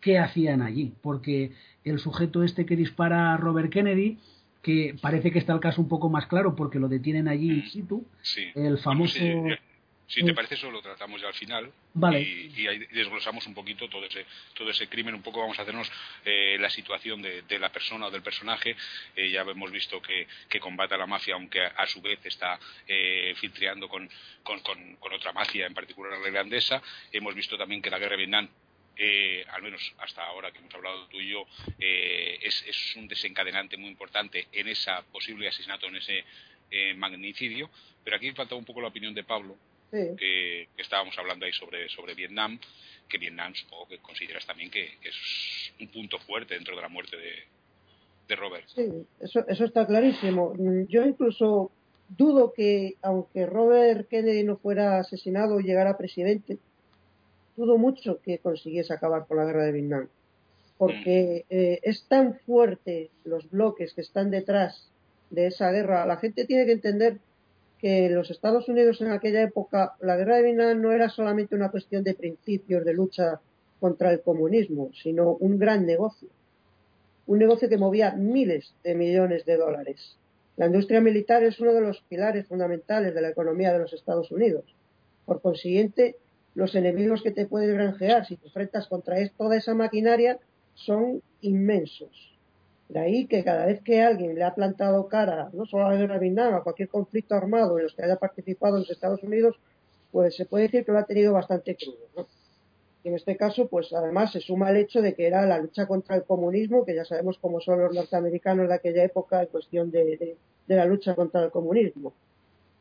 qué 0.00 0.18
hacían 0.18 0.62
allí. 0.62 0.92
Porque 1.02 1.52
el 1.84 1.98
sujeto 1.98 2.42
este 2.42 2.66
que 2.66 2.76
dispara 2.76 3.34
a 3.34 3.36
Robert 3.36 3.70
Kennedy, 3.70 4.18
que 4.62 4.94
parece 5.00 5.30
que 5.30 5.38
está 5.38 5.52
el 5.52 5.60
caso 5.60 5.80
un 5.80 5.88
poco 5.88 6.08
más 6.08 6.26
claro 6.26 6.54
porque 6.56 6.78
lo 6.78 6.88
detienen 6.88 7.28
allí 7.28 7.50
in 7.50 7.66
situ, 7.68 8.04
el 8.54 8.78
famoso... 8.78 9.18
Si 10.10 10.24
te 10.24 10.34
parece, 10.34 10.56
eso 10.56 10.72
lo 10.72 10.82
tratamos 10.82 11.20
ya 11.20 11.28
al 11.28 11.34
final. 11.34 11.72
Y, 11.94 12.66
ahí 12.66 12.78
desglosamos 12.90 13.46
un 13.46 13.54
poquito 13.54 13.88
todo 13.88 14.04
ese, 14.06 14.26
todo 14.54 14.68
ese 14.68 14.88
crimen. 14.88 15.14
Un 15.14 15.22
poco 15.22 15.38
vamos 15.38 15.56
a 15.60 15.62
hacernos 15.62 15.90
eh, 16.24 16.56
la 16.58 16.68
situación 16.68 17.22
de, 17.22 17.58
la 17.60 17.70
persona 17.70 18.06
o 18.06 18.10
del 18.10 18.20
personaje. 18.20 18.74
Eh, 19.14 19.30
ya 19.30 19.42
hemos 19.42 19.70
visto 19.70 20.02
que, 20.02 20.26
que, 20.48 20.58
combate 20.58 20.96
a 20.96 20.98
la 20.98 21.06
mafia, 21.06 21.34
aunque 21.34 21.64
a, 21.64 21.86
su 21.86 22.02
vez 22.02 22.18
está 22.24 22.58
eh, 22.88 23.34
filtreando 23.36 23.88
con, 23.88 24.10
con, 24.42 25.12
otra 25.12 25.32
mafia, 25.32 25.66
en 25.66 25.74
particular 25.74 26.18
la 26.18 26.26
irlandesa. 26.26 26.82
Hemos 27.12 27.32
visto 27.36 27.56
también 27.56 27.80
que 27.80 27.88
la 27.88 28.00
guerra 28.00 28.16
de 28.16 28.26
Vietnam 28.26 28.48
al 29.52 29.62
menos 29.62 29.94
hasta 29.96 30.22
ahora 30.24 30.52
que 30.52 30.58
hemos 30.58 30.74
hablado 30.74 31.06
tú 31.06 31.18
y 31.18 31.30
yo, 31.30 31.46
es, 31.78 32.62
es, 32.66 32.96
un 32.96 33.08
desencadenante 33.08 33.78
muy 33.78 33.88
importante 33.88 34.48
en 34.52 34.68
ese 34.68 34.90
posible 35.10 35.48
asesinato, 35.48 35.86
en 35.86 35.96
ese 35.96 36.24
magnicidio. 36.96 37.70
Pero 38.04 38.16
aquí 38.16 38.30
falta 38.32 38.56
un 38.56 38.64
poco 38.66 38.82
la 38.82 38.88
opinión 38.88 39.14
de 39.14 39.24
Pablo, 39.24 39.56
que, 39.90 40.68
estábamos 40.76 41.16
hablando 41.18 41.46
ahí 41.46 41.52
sobre, 41.52 41.88
sobre 41.88 42.14
Vietnam, 42.14 42.58
que 43.08 43.18
Vietnam 43.18 43.54
supongo 43.54 43.88
que 43.88 43.98
consideras 43.98 44.46
también 44.46 44.70
que, 44.70 44.84
es 45.02 45.72
un 45.80 45.88
punto 45.88 46.18
fuerte 46.18 46.54
dentro 46.54 46.76
de 46.76 46.82
la 46.82 46.88
muerte 46.88 47.16
de, 47.16 47.32
de 48.28 48.36
Robert. 48.36 48.66
Sí, 48.68 48.88
eso, 49.20 49.46
eso 49.48 49.64
está 49.64 49.86
clarísimo. 49.86 50.54
Yo 50.88 51.04
incluso 51.04 51.70
dudo 52.08 52.52
que, 52.52 52.96
aunque 53.02 53.46
Robert 53.46 54.08
Kennedy 54.08 54.44
no 54.44 54.56
fuera 54.56 54.98
asesinado 54.98 55.60
y 55.60 55.64
llegara 55.64 55.96
presidente, 55.96 56.58
dudo 57.56 57.78
mucho 57.78 58.20
que 58.22 58.38
consiguiese 58.38 58.92
acabar 58.92 59.26
con 59.26 59.36
la 59.36 59.44
guerra 59.44 59.64
de 59.64 59.72
Vietnam. 59.72 60.08
Porque 60.78 61.44
mm. 61.48 61.54
eh, 61.54 61.80
es 61.82 62.04
tan 62.08 62.38
fuerte 62.40 63.10
los 63.24 63.50
bloques 63.50 63.92
que 63.94 64.00
están 64.00 64.30
detrás 64.30 64.90
de 65.30 65.46
esa 65.46 65.70
guerra. 65.70 66.06
La 66.06 66.16
gente 66.16 66.46
tiene 66.46 66.66
que 66.66 66.72
entender 66.72 67.18
que 67.80 68.10
los 68.10 68.30
Estados 68.30 68.68
Unidos 68.68 69.00
en 69.00 69.10
aquella 69.10 69.42
época, 69.42 69.94
la 70.00 70.16
guerra 70.16 70.36
de 70.36 70.42
Vietnam 70.42 70.80
no 70.82 70.92
era 70.92 71.08
solamente 71.08 71.54
una 71.54 71.70
cuestión 71.70 72.04
de 72.04 72.14
principios 72.14 72.84
de 72.84 72.92
lucha 72.92 73.40
contra 73.80 74.12
el 74.12 74.20
comunismo, 74.20 74.90
sino 75.02 75.32
un 75.32 75.58
gran 75.58 75.86
negocio. 75.86 76.28
Un 77.26 77.38
negocio 77.38 77.68
que 77.68 77.78
movía 77.78 78.12
miles 78.12 78.74
de 78.84 78.94
millones 78.94 79.46
de 79.46 79.56
dólares. 79.56 80.16
La 80.56 80.66
industria 80.66 81.00
militar 81.00 81.42
es 81.42 81.58
uno 81.58 81.72
de 81.72 81.80
los 81.80 82.02
pilares 82.02 82.46
fundamentales 82.46 83.14
de 83.14 83.22
la 83.22 83.30
economía 83.30 83.72
de 83.72 83.78
los 83.78 83.94
Estados 83.94 84.30
Unidos. 84.30 84.64
Por 85.24 85.40
consiguiente, 85.40 86.16
los 86.54 86.74
enemigos 86.74 87.22
que 87.22 87.30
te 87.30 87.46
puedes 87.46 87.72
granjear 87.72 88.26
si 88.26 88.36
te 88.36 88.46
enfrentas 88.46 88.88
contra 88.88 89.16
toda 89.38 89.56
esa 89.56 89.74
maquinaria 89.74 90.38
son 90.74 91.22
inmensos. 91.40 92.38
De 92.90 92.98
ahí 92.98 93.26
que 93.26 93.44
cada 93.44 93.66
vez 93.66 93.80
que 93.82 94.02
alguien 94.02 94.34
le 94.34 94.42
ha 94.42 94.52
plantado 94.52 95.06
cara, 95.06 95.48
no 95.52 95.64
solo 95.64 95.86
a 95.86 95.92
la 95.92 95.96
guerra 95.96 96.18
Vietnam, 96.18 96.54
a 96.54 96.64
cualquier 96.64 96.88
conflicto 96.88 97.36
armado 97.36 97.78
en 97.78 97.84
los 97.84 97.94
que 97.94 98.02
haya 98.02 98.16
participado 98.16 98.74
en 98.74 98.80
los 98.80 98.90
Estados 98.90 99.22
Unidos, 99.22 99.60
pues 100.10 100.34
se 100.34 100.44
puede 100.44 100.64
decir 100.64 100.84
que 100.84 100.90
lo 100.90 100.98
ha 100.98 101.04
tenido 101.04 101.32
bastante 101.32 101.76
crudo. 101.76 102.26
Y 103.04 103.08
en 103.08 103.14
este 103.14 103.36
caso, 103.36 103.68
pues 103.68 103.92
además 103.92 104.32
se 104.32 104.40
suma 104.40 104.70
el 104.70 104.78
hecho 104.78 105.00
de 105.02 105.14
que 105.14 105.28
era 105.28 105.46
la 105.46 105.58
lucha 105.58 105.86
contra 105.86 106.16
el 106.16 106.24
comunismo, 106.24 106.84
que 106.84 106.96
ya 106.96 107.04
sabemos 107.04 107.38
cómo 107.38 107.60
son 107.60 107.80
los 107.80 107.94
norteamericanos 107.94 108.68
de 108.68 108.74
aquella 108.74 109.04
época 109.04 109.40
en 109.40 109.46
cuestión 109.46 109.92
de, 109.92 110.36
de 110.66 110.76
la 110.76 110.84
lucha 110.84 111.14
contra 111.14 111.44
el 111.44 111.52
comunismo. 111.52 112.12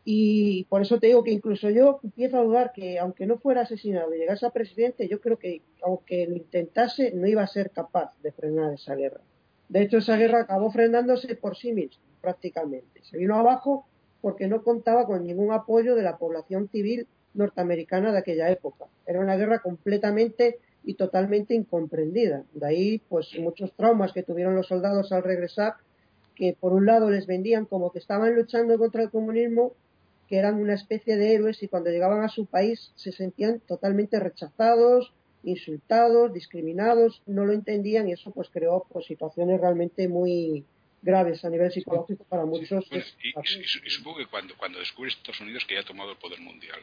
Y 0.06 0.64
por 0.66 0.82
eso 0.82 1.00
te 1.00 1.06
digo 1.06 1.24
que 1.24 1.32
incluso 1.32 1.70
yo 1.70 2.00
empiezo 2.04 2.40
a 2.40 2.44
dudar 2.44 2.72
que, 2.74 2.98
aunque 2.98 3.28
no 3.28 3.38
fuera 3.38 3.62
asesinado 3.62 4.12
y 4.16 4.18
llegase 4.18 4.48
a 4.48 4.50
presidente, 4.50 5.08
yo 5.08 5.22
creo 5.22 5.38
que, 5.38 5.62
aunque 5.84 6.26
lo 6.26 6.36
intentase, 6.36 7.12
no 7.12 7.28
iba 7.28 7.44
a 7.44 7.48
ser 7.48 7.70
capaz 7.70 8.12
de 8.24 8.32
frenar 8.32 8.74
esa 8.74 8.96
guerra. 8.96 9.22
De 9.70 9.84
hecho, 9.84 9.98
esa 9.98 10.18
guerra 10.18 10.42
acabó 10.42 10.72
frenándose 10.72 11.36
por 11.36 11.56
sí 11.56 11.74
misma, 11.74 12.02
prácticamente. 12.22 13.02
Se 13.04 13.18
vino 13.18 13.36
abajo 13.36 13.86
porque 14.22 14.48
no 14.48 14.64
contaba 14.64 15.06
con 15.06 15.26
ningún 15.26 15.54
apoyo 15.54 15.96
de 15.96 16.04
la 16.04 16.18
población 16.18 16.68
civil 16.70 17.08
norteamericana 17.34 18.12
de 18.12 18.18
aquella 18.18 18.50
época. 18.50 18.86
Era 19.06 19.20
una 19.20 19.38
guerra 19.38 19.60
completamente 19.60 20.58
y 20.84 20.96
totalmente 20.96 21.54
incomprendida. 21.54 22.44
De 22.54 22.66
ahí, 22.66 23.02
pues, 23.10 23.30
muchos 23.40 23.74
traumas 23.74 24.12
que 24.12 24.24
tuvieron 24.24 24.56
los 24.56 24.68
soldados 24.68 25.12
al 25.12 25.24
regresar, 25.24 25.76
que 26.36 26.58
por 26.60 26.74
un 26.74 26.86
lado 26.86 27.10
les 27.10 27.28
vendían 27.28 27.66
como 27.66 27.92
que 27.92 28.00
estaban 28.00 28.36
luchando 28.36 28.78
contra 28.78 29.04
el 29.04 29.12
comunismo, 29.12 29.74
que 30.28 30.38
eran 30.38 30.56
una 30.56 30.74
especie 30.74 31.18
de 31.18 31.34
héroes 31.34 31.62
y 31.64 31.68
cuando 31.68 31.90
llegaban 31.90 32.24
a 32.24 32.30
su 32.30 32.46
país 32.46 32.92
se 32.96 33.12
sentían 33.12 33.60
totalmente 33.60 34.20
rechazados, 34.20 35.14
insultados, 35.44 36.34
discriminados, 36.34 37.22
no 37.26 37.46
lo 37.46 37.54
entendían 37.54 38.08
y 38.10 38.14
eso 38.14 38.32
pues 38.32 38.50
creó 38.50 38.86
pues, 38.92 39.06
situaciones 39.06 39.60
realmente 39.60 40.08
muy 40.08 40.66
graves 41.02 41.44
a 41.46 41.50
nivel 41.50 41.72
psicológico 41.72 42.26
para 42.26 42.46
muchos. 42.46 42.86
y, 43.24 43.90
supongo 43.90 44.18
que 44.18 44.26
cuando, 44.26 44.56
cuando 44.58 44.80
descubre 44.80 45.10
Estados 45.10 45.42
Unidos 45.42 45.66
que 45.66 45.76
ya 45.76 45.82
ha 45.82 45.86
tomado 45.86 46.12
el 46.12 46.18
poder 46.18 46.42
mundial, 46.42 46.80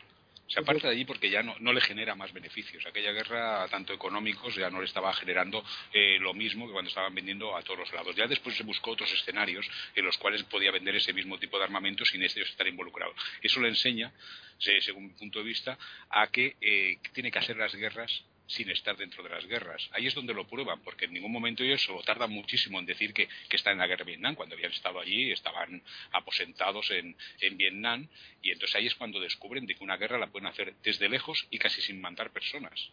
se 0.49 0.61
aparta 0.61 0.89
de 0.89 0.95
allí 0.95 1.05
porque 1.05 1.29
ya 1.29 1.43
no, 1.43 1.57
no, 1.59 1.73
le 1.73 1.81
genera 1.81 2.15
más 2.15 2.33
beneficios. 2.33 2.87
Aquella 2.87 3.11
guerra, 3.11 3.67
tanto 3.69 3.93
económicos, 3.93 4.55
ya 4.55 4.71
no 4.71 4.79
le 4.79 4.87
estaba 4.87 5.13
generando 5.13 5.65
eh, 5.93 6.19
lo 6.21 6.35
mismo 6.35 6.67
que 6.67 6.73
cuando 6.73 6.89
estaban 6.89 7.15
vendiendo 7.15 7.57
a 7.57 7.63
todos 7.63 7.81
los 7.81 7.93
lados. 7.93 8.15
Ya 8.15 8.27
después 8.27 8.57
se 8.57 8.63
buscó 8.63 8.93
otros 8.93 9.13
escenarios 9.13 9.69
en 9.95 10.05
los 10.05 10.17
cuales 10.19 10.45
podía 10.45 10.71
vender 10.71 10.95
ese 10.95 11.13
mismo 11.13 11.39
tipo 11.39 11.59
de 11.59 11.65
armamento 11.65 12.05
sin 12.05 12.23
ellos 12.23 12.49
estar 12.49 12.67
involucrados. 12.67 13.17
Eso 13.43 13.61
le 13.61 13.69
enseña, 13.69 14.13
según 14.59 15.09
mi 15.09 15.13
punto 15.15 15.41
de 15.41 15.45
vista, 15.45 15.77
a 16.11 16.29
que 16.29 16.57
eh, 16.61 16.99
tiene 17.13 17.33
que 17.33 17.41
hacer 17.41 17.57
las 17.57 17.75
guerras 17.75 18.25
sin 18.47 18.71
estar 18.71 18.97
dentro 18.97 19.23
de 19.23 19.31
las 19.31 19.47
guerras. 19.47 19.89
Ahí 19.93 20.07
es 20.07 20.15
donde 20.15 20.35
lo 20.35 20.47
prueban, 20.47 20.81
porque 20.81 21.07
en 21.07 21.13
ningún 21.13 21.33
momento 21.33 21.65
ellos 21.65 21.89
tardan 22.05 22.31
muchísimo 22.31 22.79
en 22.79 22.87
decir 22.87 23.13
que, 23.13 23.29
están 23.51 23.75
en 23.75 23.79
la 23.79 23.87
guerra 23.87 24.05
de 24.05 24.13
Vietnam. 24.13 24.35
Cuando 24.35 24.55
habían 24.55 24.73
estado 24.73 25.01
allí, 25.01 25.33
estaban 25.33 25.83
aposentados 26.13 26.91
en, 26.91 27.17
en, 27.41 27.57
Vietnam, 27.57 28.07
y 28.43 28.51
entonces 28.51 28.77
ahí 28.77 28.87
es 28.87 28.95
cuando 28.95 29.19
descubren 29.19 29.67
de 29.67 29.75
que 29.75 29.83
una 29.83 29.97
guerra 29.97 30.19
la 30.19 30.29
pueden 30.29 30.47
hacer 30.47 30.75
desde 30.85 31.09
lejos 31.09 31.47
y 31.51 31.59
casi 31.59 31.81
sin 31.81 32.01
mandar 32.01 32.31
personas. 32.31 32.91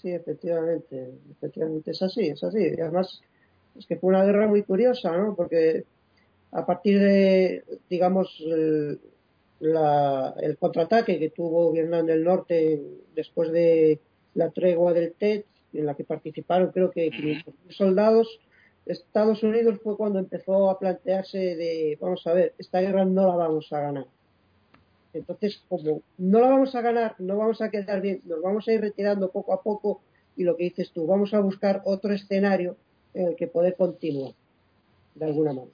Sí, 0.00 0.10
efectivamente, 0.10 1.10
efectivamente 1.32 1.90
es 1.90 2.02
así, 2.02 2.28
es 2.28 2.42
así. 2.42 2.58
Y 2.58 2.80
además, 2.80 3.20
es 3.76 3.86
que 3.86 3.96
fue 3.96 4.10
una 4.10 4.24
guerra 4.24 4.46
muy 4.46 4.62
curiosa, 4.62 5.16
¿no? 5.16 5.34
Porque 5.36 5.84
a 6.52 6.64
partir 6.64 6.98
de, 6.98 7.64
digamos, 7.88 8.34
el, 8.40 9.00
el 9.60 10.56
contraataque 10.58 11.18
que 11.18 11.30
tuvo 11.30 11.72
Vietnam 11.72 12.06
del 12.06 12.24
Norte 12.24 12.80
después 13.14 13.52
de 13.52 14.00
la 14.34 14.50
tregua 14.50 14.92
del 14.92 15.12
TED, 15.12 15.44
en 15.72 15.86
la 15.86 15.94
que 15.94 16.04
participaron 16.04 16.72
creo 16.72 16.90
que 16.90 17.10
500 17.10 17.54
soldados. 17.70 18.40
Estados 18.86 19.42
Unidos 19.42 19.78
fue 19.82 19.96
cuando 19.96 20.18
empezó 20.18 20.70
a 20.70 20.78
plantearse 20.78 21.38
de, 21.38 21.98
vamos 22.00 22.26
a 22.26 22.32
ver, 22.32 22.54
esta 22.58 22.80
guerra 22.80 23.04
no 23.04 23.26
la 23.28 23.36
vamos 23.36 23.72
a 23.72 23.80
ganar. 23.80 24.06
Entonces, 25.12 25.62
como 25.68 26.02
no 26.18 26.40
la 26.40 26.48
vamos 26.48 26.74
a 26.74 26.80
ganar, 26.80 27.14
no 27.18 27.36
vamos 27.36 27.60
a 27.60 27.70
quedar 27.70 28.00
bien, 28.00 28.20
nos 28.24 28.40
vamos 28.42 28.66
a 28.66 28.72
ir 28.72 28.80
retirando 28.80 29.30
poco 29.30 29.52
a 29.52 29.62
poco 29.62 30.00
y 30.36 30.44
lo 30.44 30.56
que 30.56 30.64
dices 30.64 30.90
tú, 30.92 31.06
vamos 31.06 31.34
a 31.34 31.40
buscar 31.40 31.82
otro 31.84 32.12
escenario 32.12 32.76
en 33.14 33.28
el 33.28 33.36
que 33.36 33.48
poder 33.48 33.76
continuar, 33.76 34.32
de 35.14 35.24
alguna 35.24 35.52
manera 35.52 35.72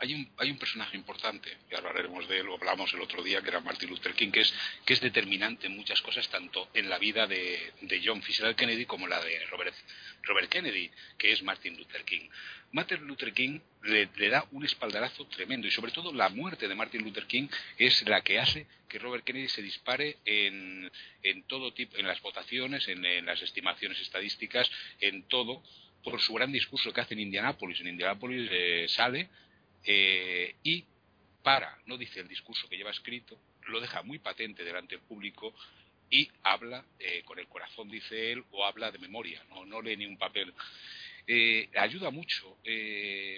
hay 0.00 0.14
un, 0.14 0.30
hay 0.38 0.50
un 0.50 0.58
personaje 0.58 0.96
importante, 0.96 1.56
y 1.70 1.74
hablaremos 1.74 2.26
de 2.26 2.38
él, 2.38 2.46
lo 2.46 2.54
hablamos 2.54 2.92
el 2.94 3.00
otro 3.02 3.22
día, 3.22 3.42
que 3.42 3.48
era 3.48 3.60
Martin 3.60 3.90
Luther 3.90 4.14
King, 4.14 4.30
que 4.30 4.40
es, 4.40 4.54
que 4.84 4.94
es 4.94 5.00
determinante 5.00 5.66
en 5.66 5.76
muchas 5.76 6.00
cosas, 6.00 6.26
tanto 6.28 6.70
en 6.72 6.88
la 6.88 6.98
vida 6.98 7.26
de, 7.26 7.72
de 7.82 8.02
John 8.02 8.22
Fitzgerald 8.22 8.56
Kennedy 8.56 8.86
como 8.86 9.06
la 9.06 9.22
de 9.22 9.44
Robert, 9.46 9.74
Robert 10.22 10.48
Kennedy, 10.48 10.90
que 11.18 11.32
es 11.32 11.42
Martin 11.42 11.76
Luther 11.76 12.04
King. 12.04 12.28
Martin 12.72 13.06
Luther 13.06 13.32
King 13.34 13.60
le, 13.82 14.06
da 14.30 14.46
un 14.52 14.64
espaldarazo 14.64 15.26
tremendo 15.26 15.66
y 15.66 15.70
sobre 15.70 15.92
todo 15.92 16.12
la 16.12 16.28
muerte 16.28 16.66
de 16.68 16.74
Martin 16.74 17.02
Luther 17.02 17.26
King 17.26 17.48
es 17.76 18.06
la 18.08 18.22
que 18.22 18.38
hace 18.38 18.66
que 18.88 18.98
Robert 18.98 19.24
Kennedy 19.24 19.48
se 19.48 19.62
dispare 19.62 20.18
en, 20.24 20.90
en 21.22 21.42
todo 21.44 21.72
tipo, 21.74 21.96
en 21.96 22.06
las 22.06 22.20
votaciones, 22.22 22.88
en, 22.88 23.26
las 23.26 23.42
estimaciones 23.42 24.00
estadísticas, 24.00 24.70
en 25.00 25.24
todo, 25.24 25.62
por 26.02 26.20
su 26.20 26.32
gran 26.32 26.52
discurso 26.52 26.92
que 26.92 27.00
hace 27.00 27.14
en 27.14 27.20
Indianápolis. 27.20 27.80
En 27.80 27.88
Indianápolis 27.88 28.48
eh, 28.50 28.86
sale 28.88 29.28
eh, 29.84 30.56
y 30.62 30.84
para, 31.42 31.78
no 31.86 31.96
dice 31.96 32.20
el 32.20 32.28
discurso 32.28 32.68
que 32.68 32.76
lleva 32.76 32.90
escrito, 32.90 33.38
lo 33.66 33.80
deja 33.80 34.02
muy 34.02 34.18
patente 34.18 34.64
delante 34.64 34.96
del 34.96 35.04
público 35.04 35.54
y 36.10 36.28
habla 36.42 36.84
eh, 36.98 37.22
con 37.24 37.38
el 37.38 37.46
corazón, 37.48 37.88
dice 37.88 38.32
él, 38.32 38.44
o 38.50 38.64
habla 38.64 38.90
de 38.90 38.98
memoria, 38.98 39.42
no, 39.50 39.64
no 39.64 39.80
lee 39.80 39.96
ni 39.96 40.06
un 40.06 40.18
papel. 40.18 40.52
Eh, 41.26 41.70
ayuda 41.76 42.10
mucho 42.10 42.58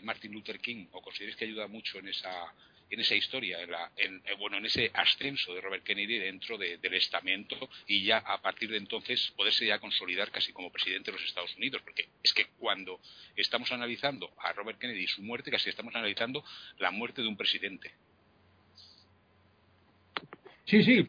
Martin 0.03 0.33
Luther 0.33 0.59
King, 0.61 0.87
o 0.93 1.03
consideres 1.03 1.37
que 1.37 1.45
ayuda 1.45 1.67
mucho 1.67 1.99
en 1.99 2.09
esa, 2.09 2.55
en 2.93 3.01
esa 3.01 3.15
historia, 3.15 3.63
en, 3.63 3.71
la, 3.71 3.91
en, 3.97 4.17
eh, 4.27 4.35
bueno, 4.39 4.59
en 4.59 4.67
ese 4.67 4.91
ascenso 4.93 5.55
de 5.55 5.63
Robert 5.63 5.83
Kennedy 5.83 6.19
dentro 6.19 6.59
del 6.59 6.95
estamento 6.95 7.57
y 7.87 8.05
ya 8.05 8.19
a 8.19 8.43
partir 8.43 8.71
de 8.71 8.77
entonces 8.77 9.33
poderse 9.35 9.65
ya 9.65 9.79
consolidar 9.79 10.31
casi 10.31 10.53
como 10.53 10.71
presidente 10.71 11.11
de 11.11 11.17
los 11.17 11.27
Estados 11.27 11.57
Unidos, 11.57 11.81
porque 11.83 12.09
es 12.23 12.35
que 12.35 12.49
cuando 12.59 13.01
estamos 13.35 13.73
analizando 13.73 14.31
a 14.39 14.53
Robert 14.53 14.79
Kennedy 14.79 15.05
y 15.05 15.07
su 15.07 15.23
muerte, 15.23 15.51
casi 15.51 15.71
estamos 15.71 15.95
analizando 15.95 16.45
la 16.79 16.91
muerte 16.91 17.23
de 17.23 17.29
un 17.29 17.37
presidente. 17.37 17.93
Sí, 20.67 20.85
sí. 20.85 21.09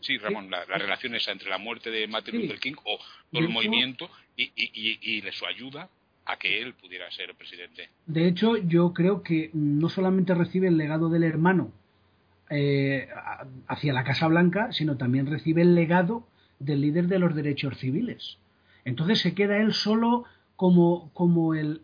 Sí, 0.00 0.18
Ramón, 0.18 0.50
la, 0.50 0.66
relación 0.66 1.14
esa 1.14 1.32
entre 1.32 1.48
la 1.48 1.56
muerte 1.56 1.90
de 1.90 2.06
Martin 2.06 2.38
Luther 2.38 2.60
King 2.60 2.74
o 2.84 2.98
todo 3.32 3.40
el 3.40 3.48
movimiento 3.48 4.10
y, 4.36 4.44
y, 4.54 4.98
y, 5.00 5.26
y 5.26 5.32
su 5.32 5.46
ayuda 5.46 5.88
a 6.26 6.36
que 6.38 6.62
él 6.62 6.74
pudiera 6.74 7.10
ser 7.10 7.34
presidente. 7.34 7.88
De 8.06 8.26
hecho, 8.26 8.56
yo 8.56 8.92
creo 8.92 9.22
que 9.22 9.50
no 9.52 9.88
solamente 9.88 10.34
recibe 10.34 10.68
el 10.68 10.76
legado 10.76 11.08
del 11.08 11.24
hermano 11.24 11.70
eh, 12.50 13.08
hacia 13.68 13.92
la 13.92 14.04
Casa 14.04 14.28
Blanca, 14.28 14.72
sino 14.72 14.96
también 14.96 15.26
recibe 15.26 15.62
el 15.62 15.74
legado 15.74 16.26
del 16.58 16.80
líder 16.80 17.08
de 17.08 17.18
los 17.18 17.34
derechos 17.34 17.76
civiles. 17.78 18.38
Entonces 18.84 19.20
se 19.20 19.34
queda 19.34 19.58
él 19.58 19.72
solo 19.72 20.24
como, 20.56 21.10
como 21.14 21.54
el, 21.54 21.80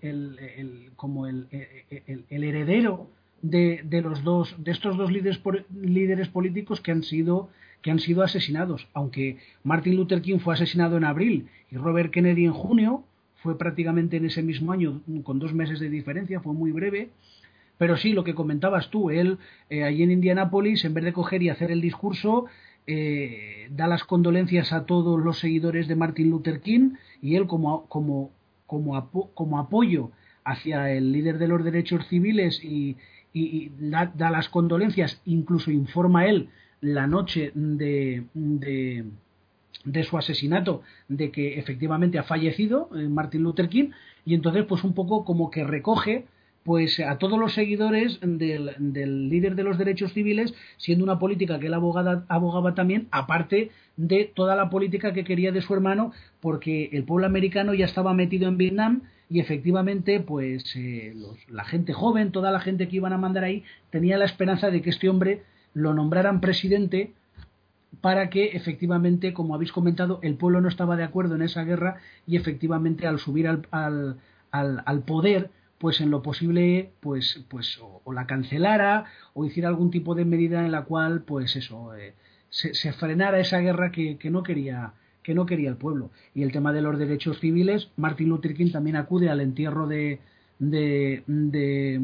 como 0.96 1.26
el, 1.26 1.48
el 1.50 2.44
heredero 2.44 3.10
de, 3.42 3.80
de, 3.84 4.02
los 4.02 4.22
dos 4.22 4.54
de 4.58 4.70
estos 4.70 4.96
dos 4.96 5.10
líderes, 5.10 5.40
líderes 5.74 6.28
políticos 6.28 6.80
que 6.80 6.92
han 6.92 7.02
sido 7.02 7.48
que 7.82 7.90
han 7.90 7.98
sido 7.98 8.22
asesinados 8.22 8.88
aunque 8.92 9.38
Martin 9.64 9.96
Luther 9.96 10.20
King 10.20 10.38
fue 10.38 10.54
asesinado 10.54 10.96
en 10.98 11.04
abril 11.04 11.48
y 11.70 11.76
Robert 11.76 12.12
Kennedy 12.12 12.44
en 12.44 12.52
junio 12.52 13.04
fue 13.42 13.56
prácticamente 13.58 14.16
en 14.16 14.26
ese 14.26 14.42
mismo 14.42 14.72
año, 14.72 15.00
con 15.22 15.38
dos 15.38 15.54
meses 15.54 15.80
de 15.80 15.88
diferencia, 15.88 16.40
fue 16.40 16.52
muy 16.52 16.72
breve, 16.72 17.10
Pero 17.78 17.96
sí, 17.96 18.12
lo 18.12 18.24
que 18.24 18.34
comentabas 18.34 18.90
tú, 18.90 19.08
él 19.08 19.38
eh, 19.70 19.84
allí 19.84 20.02
en 20.02 20.10
Indianápolis, 20.10 20.84
en 20.84 20.92
vez 20.92 21.04
de 21.04 21.14
coger 21.14 21.42
y 21.42 21.48
hacer 21.48 21.70
el 21.70 21.80
discurso, 21.80 22.44
eh, 22.86 23.68
da 23.70 23.86
las 23.86 24.04
condolencias 24.04 24.72
a 24.72 24.84
todos 24.84 25.18
los 25.22 25.38
seguidores 25.38 25.88
de 25.88 25.96
Martin 25.96 26.28
Luther 26.28 26.60
King 26.60 26.94
y 27.22 27.36
él 27.36 27.46
como, 27.46 27.86
como, 27.86 28.32
como, 28.66 29.10
como 29.34 29.58
apoyo 29.58 30.10
hacia 30.44 30.92
el 30.92 31.12
líder 31.12 31.38
de 31.38 31.48
los 31.48 31.64
derechos 31.64 32.06
civiles 32.08 32.62
y, 32.64 32.96
da, 33.78 34.12
las 34.30 34.48
condolencias, 34.48 35.22
incluso 35.24 35.70
informa 35.70 36.26
él 36.26 36.48
la 36.80 37.06
noche 37.06 37.52
de, 37.54 38.24
de, 38.34 39.04
de, 39.84 40.04
su 40.04 40.18
asesinato 40.18 40.82
de 41.08 41.30
que 41.30 41.58
efectivamente 41.58 42.18
ha 42.18 42.22
fallecido 42.22 42.90
eh, 42.94 43.08
Martin 43.08 43.42
Luther 43.42 43.68
King 43.68 43.90
y 44.24 44.34
entonces 44.34 44.64
pues 44.66 44.84
un 44.84 44.94
poco 44.94 45.24
como 45.24 45.50
que 45.50 45.64
recoge 45.64 46.26
pues 46.62 47.00
a 47.00 47.18
todos 47.18 47.38
los 47.38 47.54
seguidores 47.54 48.18
del, 48.20 49.28
líder 49.28 49.54
de 49.54 49.62
los 49.62 49.78
derechos 49.78 50.12
civiles, 50.12 50.54
siendo 50.76 51.04
una 51.04 51.18
política 51.18 51.58
que 51.58 51.68
él 51.68 51.74
abogada, 51.74 52.26
abogaba 52.28 52.74
también, 52.74 53.08
aparte 53.10 53.70
de 53.96 54.30
toda 54.34 54.54
la 54.56 54.68
política 54.68 55.12
que 55.12 55.24
quería 55.24 55.52
de 55.52 55.62
su 55.62 55.72
hermano, 55.72 56.12
porque 56.40 56.90
el 56.92 57.04
pueblo 57.04 57.26
americano 57.26 57.72
ya 57.72 57.86
estaba 57.86 58.12
metido 58.12 58.46
en 58.46 58.58
Vietnam 58.58 59.02
y 59.30 59.40
efectivamente, 59.40 60.20
pues 60.20 60.74
eh, 60.76 61.14
la 61.48 61.64
gente 61.64 61.92
joven, 61.92 62.32
toda 62.32 62.50
la 62.50 62.60
gente 62.60 62.88
que 62.88 62.96
iban 62.96 63.12
a 63.12 63.18
mandar 63.18 63.44
ahí, 63.44 63.64
tenía 63.90 64.18
la 64.18 64.24
esperanza 64.24 64.70
de 64.70 64.82
que 64.82 64.90
este 64.90 65.08
hombre 65.08 65.42
lo 65.72 65.94
nombraran 65.94 66.40
presidente 66.40 67.12
para 68.00 68.30
que 68.30 68.56
efectivamente, 68.56 69.32
como 69.32 69.54
habéis 69.54 69.72
comentado, 69.72 70.20
el 70.22 70.36
pueblo 70.36 70.60
no 70.60 70.68
estaba 70.68 70.96
de 70.96 71.04
acuerdo 71.04 71.34
en 71.34 71.42
esa 71.42 71.64
guerra 71.64 71.96
y 72.26 72.36
efectivamente 72.36 73.06
al 73.06 73.18
subir 73.18 73.48
al, 73.48 73.66
al, 73.70 74.82
al 74.84 75.02
poder, 75.02 75.50
pues 75.78 76.00
en 76.00 76.10
lo 76.10 76.22
posible 76.22 76.92
pues 77.00 77.44
pues 77.48 77.78
o, 77.80 78.12
la 78.12 78.26
cancelara 78.26 79.06
o 79.32 79.46
hiciera 79.46 79.70
algún 79.70 79.90
tipo 79.90 80.14
de 80.14 80.26
medida 80.26 80.64
en 80.64 80.72
la 80.72 80.82
cual 80.82 81.22
pues 81.22 81.56
eso 81.56 81.94
eh, 81.96 82.14
se, 82.50 82.92
frenara 82.92 83.40
esa 83.40 83.60
guerra 83.60 83.90
que, 83.90 84.18
no 84.30 84.42
quería 84.42 84.92
que 85.22 85.34
no 85.34 85.46
quería 85.46 85.70
el 85.70 85.76
pueblo. 85.76 86.10
Y 86.34 86.42
el 86.42 86.52
tema 86.52 86.72
de 86.72 86.82
los 86.82 86.98
derechos 86.98 87.40
civiles 87.40 87.90
Martin 87.96 88.28
Luther 88.28 88.54
King 88.54 88.72
también 88.72 88.96
acude 88.96 89.30
al 89.30 89.40
entierro 89.40 89.86
de 89.86 90.20
de 90.58 91.22
de, 91.26 92.00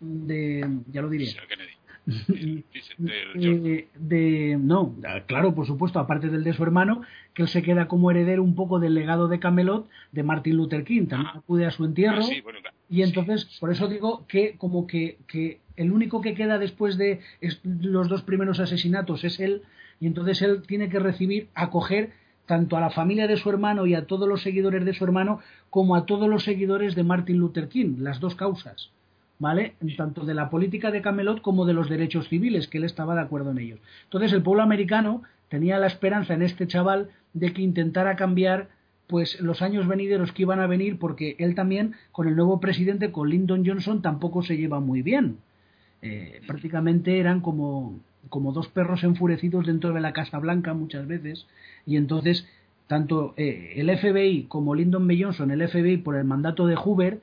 de, 0.00 0.78
ya 0.90 1.02
lo 1.02 1.08
diré 1.08 1.26
de, 3.94 4.58
no, 4.60 4.94
claro, 5.26 5.54
por 5.54 5.66
supuesto, 5.66 5.98
aparte 5.98 6.28
del 6.28 6.44
de 6.44 6.52
su 6.52 6.62
hermano, 6.62 7.02
que 7.32 7.42
él 7.42 7.48
se 7.48 7.62
queda 7.62 7.88
como 7.88 8.10
heredero 8.10 8.42
un 8.42 8.54
poco 8.54 8.78
del 8.78 8.94
legado 8.94 9.28
de 9.28 9.38
Camelot 9.38 9.88
de 10.12 10.22
Martin 10.22 10.56
Luther 10.56 10.84
King, 10.84 11.06
también 11.06 11.30
ah. 11.34 11.38
acude 11.38 11.66
a 11.66 11.70
su 11.70 11.84
entierro. 11.84 12.22
Ah, 12.22 12.72
y 12.90 13.02
entonces, 13.02 13.46
por 13.58 13.70
eso 13.70 13.88
digo 13.88 14.26
que 14.28 14.56
como 14.58 14.86
que, 14.86 15.18
que 15.26 15.60
el 15.76 15.92
único 15.92 16.20
que 16.20 16.34
queda 16.34 16.58
después 16.58 16.98
de 16.98 17.20
los 17.64 18.08
dos 18.08 18.22
primeros 18.22 18.60
asesinatos 18.60 19.24
es 19.24 19.40
él, 19.40 19.62
y 20.00 20.06
entonces 20.06 20.42
él 20.42 20.62
tiene 20.66 20.88
que 20.88 20.98
recibir, 20.98 21.48
acoger 21.54 22.12
tanto 22.46 22.76
a 22.76 22.80
la 22.80 22.90
familia 22.90 23.26
de 23.26 23.38
su 23.38 23.48
hermano 23.48 23.86
y 23.86 23.94
a 23.94 24.06
todos 24.06 24.28
los 24.28 24.42
seguidores 24.42 24.84
de 24.84 24.92
su 24.92 25.04
hermano, 25.04 25.40
como 25.70 25.96
a 25.96 26.04
todos 26.04 26.28
los 26.28 26.44
seguidores 26.44 26.94
de 26.94 27.02
Martin 27.02 27.38
Luther 27.38 27.68
King, 27.68 27.96
las 28.00 28.20
dos 28.20 28.34
causas. 28.34 28.90
¿Vale? 29.44 29.74
Tanto 29.98 30.24
de 30.24 30.32
la 30.32 30.48
política 30.48 30.90
de 30.90 31.02
Camelot 31.02 31.42
como 31.42 31.66
de 31.66 31.74
los 31.74 31.90
derechos 31.90 32.30
civiles, 32.30 32.66
que 32.66 32.78
él 32.78 32.84
estaba 32.84 33.14
de 33.14 33.20
acuerdo 33.20 33.50
en 33.50 33.58
ellos. 33.58 33.78
Entonces 34.04 34.32
el 34.32 34.42
pueblo 34.42 34.62
americano 34.62 35.22
tenía 35.50 35.78
la 35.78 35.86
esperanza 35.86 36.32
en 36.32 36.40
este 36.40 36.66
chaval 36.66 37.10
de 37.34 37.52
que 37.52 37.60
intentara 37.60 38.16
cambiar 38.16 38.68
pues 39.06 39.38
los 39.42 39.60
años 39.60 39.86
venideros 39.86 40.32
que 40.32 40.42
iban 40.42 40.60
a 40.60 40.66
venir 40.66 40.98
porque 40.98 41.36
él 41.38 41.54
también 41.54 41.92
con 42.10 42.26
el 42.26 42.36
nuevo 42.36 42.58
presidente 42.58 43.12
con 43.12 43.28
Lyndon 43.28 43.66
Johnson 43.66 44.00
tampoco 44.00 44.42
se 44.42 44.56
lleva 44.56 44.80
muy 44.80 45.02
bien 45.02 45.36
eh, 46.00 46.40
prácticamente 46.46 47.20
eran 47.20 47.42
como 47.42 48.00
como 48.30 48.52
dos 48.52 48.68
perros 48.68 49.04
enfurecidos 49.04 49.66
dentro 49.66 49.92
de 49.92 50.00
la 50.00 50.14
Casa 50.14 50.38
Blanca 50.38 50.72
muchas 50.72 51.06
veces 51.06 51.46
y 51.84 51.96
entonces 51.98 52.46
tanto 52.86 53.34
eh, 53.36 53.74
el 53.76 53.94
FBI 53.94 54.44
como 54.44 54.74
Lyndon 54.74 55.06
B. 55.06 55.22
Johnson 55.22 55.50
el 55.50 55.68
FBI 55.68 55.98
por 55.98 56.16
el 56.16 56.24
mandato 56.24 56.66
de 56.66 56.76
Hoover 56.76 57.20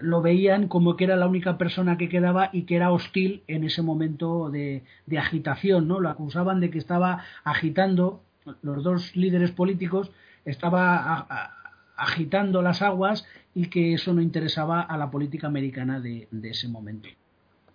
lo 0.00 0.22
veían 0.22 0.68
como 0.68 0.96
que 0.96 1.04
era 1.04 1.16
la 1.16 1.26
única 1.26 1.58
persona 1.58 1.96
que 1.96 2.08
quedaba 2.08 2.50
y 2.52 2.62
que 2.62 2.76
era 2.76 2.92
hostil 2.92 3.42
en 3.46 3.64
ese 3.64 3.82
momento 3.82 4.50
de, 4.50 4.82
agitación, 5.18 5.88
¿no? 5.88 6.00
Lo 6.00 6.08
acusaban 6.08 6.60
de 6.60 6.70
que 6.70 6.78
estaba 6.78 7.24
agitando, 7.44 8.22
los 8.62 8.82
dos 8.82 9.16
líderes 9.16 9.50
políticos, 9.50 10.10
estaba 10.44 11.52
agitando 11.96 12.62
las 12.62 12.82
aguas 12.82 13.26
y 13.54 13.68
que 13.68 13.94
eso 13.94 14.12
no 14.12 14.20
interesaba 14.20 14.82
a 14.82 14.96
la 14.98 15.10
política 15.10 15.46
americana 15.46 16.00
de, 16.00 16.28
ese 16.42 16.68
momento. 16.68 17.08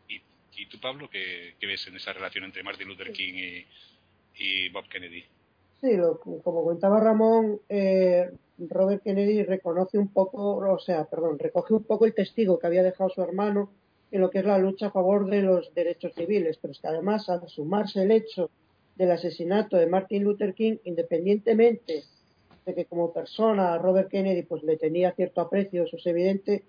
¿Y, 0.07 0.21
¿Y, 0.55 0.65
tú, 0.67 0.79
Pablo, 0.79 1.09
qué, 1.09 1.55
ves 1.61 1.87
en 1.87 1.95
esa 1.95 2.13
relación 2.13 2.43
entre 2.43 2.63
Martin 2.63 2.87
Luther 2.87 3.11
King 3.11 3.33
y, 3.33 3.65
y 4.37 4.69
Bob 4.69 4.87
Kennedy? 4.87 5.25
Sí, 5.81 5.97
como 6.43 6.63
contaba 6.63 6.99
Ramón, 6.99 7.59
eh, 7.67 8.29
Robert 8.69 9.03
Kennedy 9.03 9.43
reconoce 9.43 9.97
un 9.97 10.09
poco, 10.09 10.57
o 10.57 10.79
sea, 10.79 11.05
perdón, 11.05 11.39
recoge 11.39 11.73
un 11.73 11.83
poco 11.83 12.05
el 12.05 12.13
testigo 12.13 12.59
que 12.59 12.67
había 12.67 12.83
dejado 12.83 13.09
su 13.09 13.21
hermano 13.21 13.71
en 14.11 14.21
lo 14.21 14.29
que 14.29 14.39
es 14.39 14.45
la 14.45 14.57
lucha 14.57 14.87
a 14.87 14.91
favor 14.91 15.29
de 15.29 15.41
los 15.41 15.73
derechos 15.73 16.13
civiles, 16.15 16.57
pero 16.61 16.73
es 16.73 16.79
que 16.79 16.87
además 16.87 17.29
al 17.29 17.47
sumarse 17.47 18.03
el 18.03 18.11
hecho 18.11 18.49
del 18.95 19.11
asesinato 19.11 19.77
de 19.77 19.87
Martin 19.87 20.23
Luther 20.23 20.53
King, 20.53 20.77
independientemente 20.83 22.03
de 22.65 22.75
que 22.75 22.85
como 22.85 23.11
persona 23.11 23.77
Robert 23.77 24.09
Kennedy 24.09 24.43
pues 24.43 24.63
le 24.63 24.77
tenía 24.77 25.13
cierto 25.13 25.41
aprecio, 25.41 25.83
eso 25.83 25.97
es 25.97 26.05
evidente, 26.05 26.63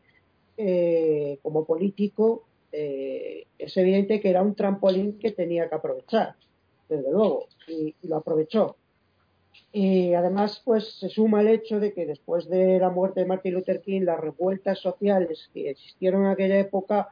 eh, 0.57 1.39
como 1.43 1.65
político 1.65 2.45
eh, 2.71 3.47
es 3.59 3.77
evidente 3.77 4.21
que 4.21 4.31
era 4.31 4.43
un 4.43 4.55
trampolín 4.55 5.19
que 5.19 5.33
tenía 5.33 5.69
que 5.69 5.75
aprovechar, 5.75 6.37
desde 6.89 7.11
luego, 7.11 7.49
y 7.69 7.95
lo 8.03 8.17
aprovechó. 8.17 8.77
Y 9.73 10.13
además, 10.13 10.61
pues 10.63 10.99
se 10.99 11.09
suma 11.09 11.41
el 11.41 11.49
hecho 11.49 11.81
de 11.81 11.95
que 11.95 12.05
después 12.05 12.47
de 12.49 12.79
la 12.79 12.91
muerte 12.91 13.21
de 13.21 13.27
Martin 13.27 13.55
Luther 13.55 13.81
King, 13.81 14.03
las 14.03 14.21
revueltas 14.21 14.79
sociales 14.79 15.49
que 15.55 15.71
existieron 15.71 16.27
en 16.27 16.31
aquella 16.31 16.59
época, 16.59 17.09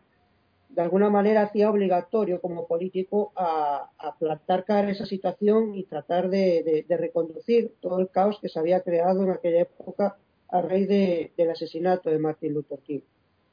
de 0.69 0.83
alguna 0.83 1.09
manera 1.09 1.43
hacía 1.43 1.71
obligatorio 1.71 2.39
como 2.41 2.67
político 2.67 3.33
a, 3.35 3.91
plantar 4.19 4.65
cara 4.65 4.89
a 4.89 4.91
esa 4.91 5.07
situación 5.07 5.75
y 5.75 5.85
tratar 5.85 6.29
de, 6.29 6.85
reconducir 6.89 7.75
todo 7.81 7.99
el 7.99 8.11
caos 8.11 8.39
que 8.41 8.51
se 8.51 8.59
había 8.59 8.83
creado 8.83 9.23
en 9.23 9.31
aquella 9.31 9.63
época 9.63 10.17
a 10.51 10.61
raíz 10.61 10.87
del 10.87 11.51
asesinato 11.51 12.11
de 12.11 12.19
Martin 12.19 12.53
Luther 12.53 12.81
King. 12.81 13.01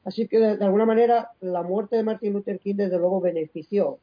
Así 0.04 0.28
que, 0.28 0.38
de, 0.38 0.64
alguna 0.64 0.84
manera, 0.84 1.32
la 1.40 1.62
muerte 1.62 1.96
de 1.96 2.02
Martin 2.02 2.34
Luther 2.34 2.58
King, 2.60 2.74
desde 2.76 2.98
luego, 2.98 3.20
benefició 3.20 3.98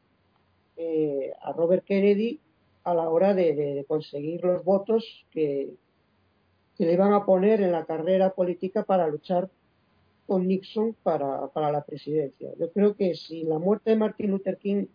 eh, 0.78 1.32
a 1.42 1.52
Robert 1.54 1.86
Kennedy 1.86 2.40
a 2.86 2.94
la 2.94 3.10
hora 3.10 3.34
de, 3.34 3.84
conseguir 3.88 4.44
los 4.44 4.64
votos 4.64 5.26
que, 5.32 5.74
le 6.78 6.94
iban 6.94 7.14
a 7.14 7.26
poner 7.26 7.62
en 7.62 7.72
la 7.72 7.86
carrera 7.86 8.34
política 8.34 8.84
para 8.84 9.08
luchar 9.08 9.50
con 10.28 10.48
Nixon 10.48 10.96
para, 11.04 11.50
la 11.56 11.84
presidencia. 11.84 12.52
Yo 12.60 12.72
creo 12.72 12.96
que 12.96 13.16
si 13.16 13.44
la 13.44 13.60
muerte 13.60 13.92
de 13.92 13.96
Martin 13.96 14.32
Luther 14.32 14.58
King 14.58 14.86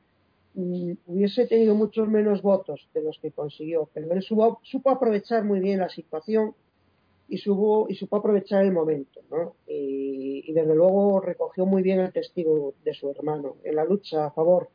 mm, 0.54 0.92
hubiese 1.06 1.46
tenido 1.46 1.74
muchos 1.74 2.06
menos 2.06 2.42
votos 2.42 2.88
de 2.94 3.02
los 3.02 3.18
que 3.18 3.32
consiguió, 3.32 3.88
pero 3.92 4.12
él 4.12 4.22
supo, 4.22 4.60
aprovechar 4.84 5.44
muy 5.44 5.58
bien 5.60 5.80
la 5.80 5.88
situación 5.88 6.54
y, 7.28 7.38
supo, 7.38 7.86
y 7.88 7.94
supo 7.94 8.16
aprovechar 8.16 8.64
el 8.64 8.72
momento, 8.72 9.20
¿no? 9.30 9.54
Y, 9.66 10.44
y, 10.46 10.52
desde 10.52 10.74
luego 10.74 11.20
recogió 11.20 11.64
muy 11.64 11.82
bien 11.82 12.00
el 12.00 12.12
testigo 12.12 12.74
de 12.84 12.94
su 12.94 13.10
hermano 13.10 13.56
en 13.64 13.76
la 13.76 13.84
lucha 13.84 14.26
a 14.26 14.30
favor 14.32 14.68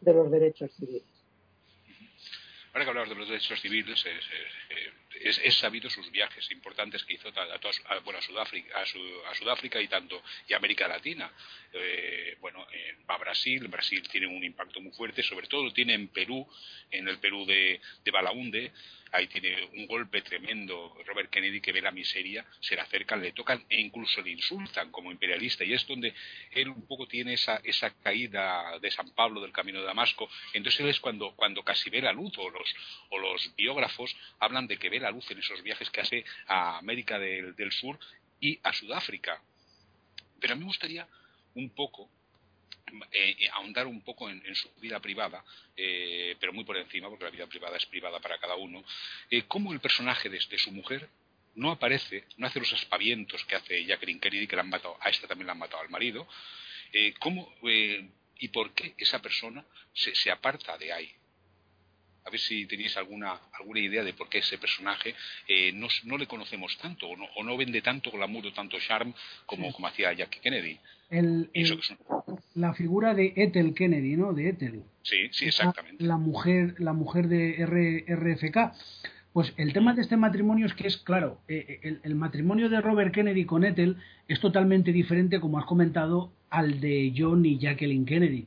de 0.00 0.12
los 0.12 0.30
derechos 0.30 0.72
civiles. 0.74 1.19
Ahora 2.72 2.84
que 2.84 2.90
hablamos 2.90 3.08
de 3.08 3.14
los 3.16 3.28
derechos 3.28 3.60
civiles, 3.60 4.04
es, 5.20 5.54
sabido 5.56 5.90
sus 5.90 6.08
viajes 6.12 6.48
importantes 6.52 7.04
que 7.04 7.14
hizo 7.14 7.28
a, 7.28 8.00
bueno, 8.04 8.20
a, 8.20 8.22
Sudáfrica, 8.22 8.80
a, 8.80 9.34
Sudáfrica 9.34 9.80
y 9.80 9.88
tanto 9.88 10.22
y 10.46 10.54
América 10.54 10.86
Latina. 10.86 11.32
Eh, 11.72 12.36
bueno, 12.40 12.64
va 13.08 13.16
a 13.16 13.18
Brasil, 13.18 13.66
Brasil 13.66 14.08
tiene 14.08 14.28
un 14.28 14.44
impacto 14.44 14.80
muy 14.80 14.92
fuerte, 14.92 15.22
sobre 15.24 15.48
todo 15.48 15.72
tiene 15.72 15.94
en 15.94 16.08
Perú, 16.08 16.46
en 16.92 17.08
el 17.08 17.18
Perú 17.18 17.44
de, 17.44 17.80
de 18.04 18.10
Balaunde, 18.12 18.72
ahí 19.12 19.26
tiene 19.26 19.64
un 19.74 19.86
golpe 19.86 20.22
tremendo 20.22 20.96
Robert 21.06 21.30
Kennedy 21.30 21.60
que 21.60 21.72
ve 21.72 21.80
la 21.80 21.90
miseria, 21.90 22.44
se 22.60 22.74
le 22.74 22.82
acercan, 22.82 23.20
le 23.20 23.32
tocan 23.32 23.64
e 23.68 23.80
incluso 23.80 24.20
le 24.22 24.30
insultan 24.30 24.90
como 24.90 25.10
imperialista 25.10 25.64
y 25.64 25.72
es 25.72 25.86
donde 25.86 26.14
él 26.52 26.68
un 26.68 26.86
poco 26.86 27.06
tiene 27.06 27.34
esa, 27.34 27.56
esa 27.64 27.90
caída 28.02 28.78
de 28.78 28.90
San 28.90 29.10
Pablo 29.10 29.40
del 29.40 29.52
camino 29.52 29.80
de 29.80 29.86
Damasco, 29.86 30.28
entonces 30.52 30.80
él 30.80 30.88
es 30.88 31.00
cuando, 31.00 31.34
cuando 31.36 31.62
casi 31.62 31.90
ve 31.90 32.02
la 32.02 32.12
luz 32.12 32.32
o 32.38 32.50
los, 32.50 32.74
o 33.10 33.18
los 33.18 33.54
biógrafos 33.56 34.16
hablan 34.38 34.66
de 34.66 34.76
que 34.76 34.88
ve 34.88 35.00
la 35.00 35.10
luz 35.10 35.30
en 35.30 35.38
esos 35.38 35.62
viajes 35.62 35.90
que 35.90 36.00
hace 36.00 36.24
a 36.46 36.78
América 36.78 37.18
del, 37.18 37.72
Sur 37.72 37.98
y 38.40 38.58
a 38.62 38.72
Sudáfrica. 38.72 39.42
Pero 40.40 40.54
a 40.54 40.56
mí 40.56 40.60
me 40.60 40.66
gustaría 40.66 41.06
un 41.54 41.70
poco 41.70 42.10
eh, 43.12 43.36
eh, 43.38 43.48
ahondar 43.52 43.86
un 43.86 44.02
poco 44.02 44.28
en, 44.28 44.54
su 44.54 44.70
vida 44.80 45.00
privada, 45.00 45.44
eh, 45.76 46.36
pero 46.38 46.52
muy 46.52 46.64
por 46.64 46.76
encima, 46.76 47.08
porque 47.08 47.24
la 47.24 47.30
vida 47.30 47.46
privada 47.46 47.76
es 47.76 47.86
privada 47.86 48.20
para 48.20 48.38
cada 48.38 48.56
uno, 48.56 48.84
cómo 49.48 49.72
el 49.72 49.80
personaje 49.80 50.28
de, 50.28 50.40
su 50.40 50.72
mujer 50.72 51.08
no 51.54 51.70
aparece, 51.70 52.24
no 52.36 52.46
hace 52.46 52.60
los 52.60 52.72
aspavientos 52.72 53.44
que 53.44 53.56
hace 53.56 53.84
Jacqueline 53.84 54.20
Kennedy, 54.20 54.46
que 54.46 54.56
la 54.56 54.62
han 54.62 54.70
matado, 54.70 54.96
a 55.00 55.10
esta 55.10 55.26
también 55.26 55.46
la 55.46 55.52
han 55.52 55.58
matado 55.58 55.82
al 55.82 55.90
marido. 55.90 56.26
Eh, 56.92 57.14
¿Cómo 57.18 57.54
eh, 57.68 58.08
y 58.38 58.48
por 58.48 58.72
qué 58.74 58.94
esa 58.98 59.20
persona 59.20 59.64
se, 59.92 60.30
aparta 60.30 60.76
de 60.78 60.92
ahí? 60.92 61.12
A 62.24 62.30
ver 62.30 62.40
si 62.40 62.66
tenéis 62.66 62.96
alguna, 62.96 63.40
alguna 63.58 63.80
idea 63.80 64.04
de 64.04 64.12
por 64.12 64.28
qué 64.28 64.38
ese 64.38 64.58
personaje 64.58 65.14
eh, 65.48 65.72
no, 65.72 66.18
le 66.18 66.26
conocemos 66.26 66.76
tanto 66.78 67.08
o 67.08 67.16
no, 67.16 67.24
o 67.36 67.42
no 67.42 67.56
vende 67.56 67.82
tanto 67.82 68.10
glamour 68.10 68.46
o 68.46 68.52
tanto 68.52 68.78
charm 68.78 69.12
como, 69.46 69.72
como 69.72 69.86
hacía 69.86 70.12
Jackie 70.12 70.40
Kennedy. 70.40 70.78
La 72.54 72.74
figura 72.74 73.14
de 73.14 73.32
Ethel 73.36 73.74
Kennedy, 73.74 74.16
¿no? 74.16 74.32
De 74.32 74.50
Ethel. 74.50 74.82
Sí, 75.02 75.28
sí, 75.32 75.46
exactamente. 75.46 76.04
La, 76.04 76.18
mujer, 76.18 76.74
la 76.78 76.92
mujer 76.92 77.28
de 77.28 77.64
RFK. 78.06 78.76
Pues 79.32 79.52
el 79.56 79.72
tema 79.72 79.94
de 79.94 80.02
este 80.02 80.16
matrimonio 80.16 80.66
es 80.66 80.74
que 80.74 80.88
es, 80.88 80.96
claro, 80.98 81.40
eh, 81.46 81.80
eh, 81.84 81.98
el, 82.02 82.14
matrimonio 82.16 82.68
de 82.68 82.80
Robert 82.80 83.14
Kennedy 83.14 83.44
con 83.44 83.64
Ethel 83.64 83.96
es 84.26 84.40
totalmente 84.40 84.92
diferente, 84.92 85.38
como 85.38 85.58
has 85.58 85.66
comentado, 85.66 86.32
al 86.48 86.80
de 86.80 87.12
John 87.16 87.46
y 87.46 87.58
Jacqueline 87.58 88.04
Kennedy. 88.04 88.46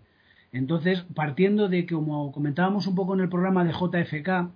Entonces, 0.54 1.04
partiendo 1.14 1.68
de 1.68 1.86
que, 1.86 1.96
como 1.96 2.32
comentábamos 2.32 2.88
un 2.88 2.96
poco 2.96 3.14
en 3.16 3.20
el 3.20 3.30
programa 3.30 3.66
de 3.66 3.74
JFK, 3.74 4.52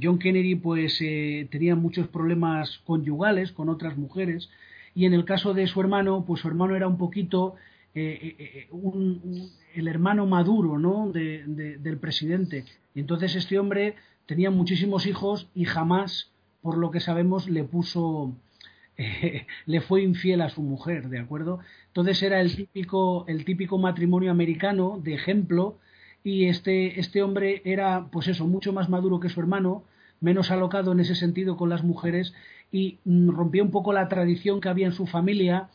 John 0.00 0.18
Kennedy 0.18 0.54
pues 0.54 0.98
eh, 1.00 1.48
tenía 1.50 1.74
muchos 1.74 2.06
problemas 2.08 2.78
conyugales 2.84 3.50
con 3.52 3.68
otras 3.70 3.96
mujeres 3.96 4.50
y 4.94 5.06
en 5.06 5.14
el 5.14 5.24
caso 5.24 5.54
de 5.54 5.66
su 5.66 5.80
hermano, 5.80 6.24
pues 6.26 6.42
su 6.42 6.48
hermano 6.48 6.76
era 6.76 6.86
un 6.86 6.98
poquito 6.98 7.56
el 7.94 9.88
hermano 9.88 10.26
maduro 10.26 10.78
¿no? 10.78 11.10
del 11.12 11.98
presidente. 11.98 12.64
Y 12.94 13.00
entonces 13.00 13.34
este 13.36 13.58
hombre 13.58 13.94
tenía 14.26 14.50
muchísimos 14.50 15.06
hijos 15.06 15.48
y 15.54 15.64
jamás, 15.64 16.30
por 16.60 16.76
lo 16.76 16.90
que 16.90 17.00
sabemos, 17.00 17.48
le 17.48 17.64
puso, 17.64 18.34
eh, 18.96 19.46
le 19.66 19.80
fue 19.80 20.02
infiel 20.02 20.40
a 20.40 20.48
su 20.48 20.62
mujer, 20.62 21.08
¿de 21.08 21.18
acuerdo? 21.18 21.60
Entonces 21.88 22.22
era 22.22 22.40
el 22.40 22.54
típico, 22.54 23.24
el 23.28 23.44
típico 23.44 23.78
matrimonio 23.78 24.30
americano 24.30 25.00
de 25.02 25.14
ejemplo 25.14 25.78
y 26.24 26.46
este, 26.46 26.98
este 26.98 27.22
hombre 27.22 27.62
era, 27.64 28.08
pues 28.10 28.28
eso, 28.28 28.46
mucho 28.46 28.72
más 28.72 28.88
maduro 28.88 29.20
que 29.20 29.28
su 29.28 29.40
hermano, 29.40 29.84
menos 30.20 30.50
alocado 30.50 30.92
en 30.92 31.00
ese 31.00 31.14
sentido 31.14 31.56
con 31.56 31.68
las 31.68 31.84
mujeres 31.84 32.34
y 32.72 32.98
mm, 33.04 33.30
rompía 33.30 33.62
un 33.62 33.70
poco 33.70 33.92
la 33.92 34.08
tradición 34.08 34.60
que 34.60 34.68
había 34.68 34.86
en 34.86 34.92
su 34.92 35.06
familia, 35.06 35.68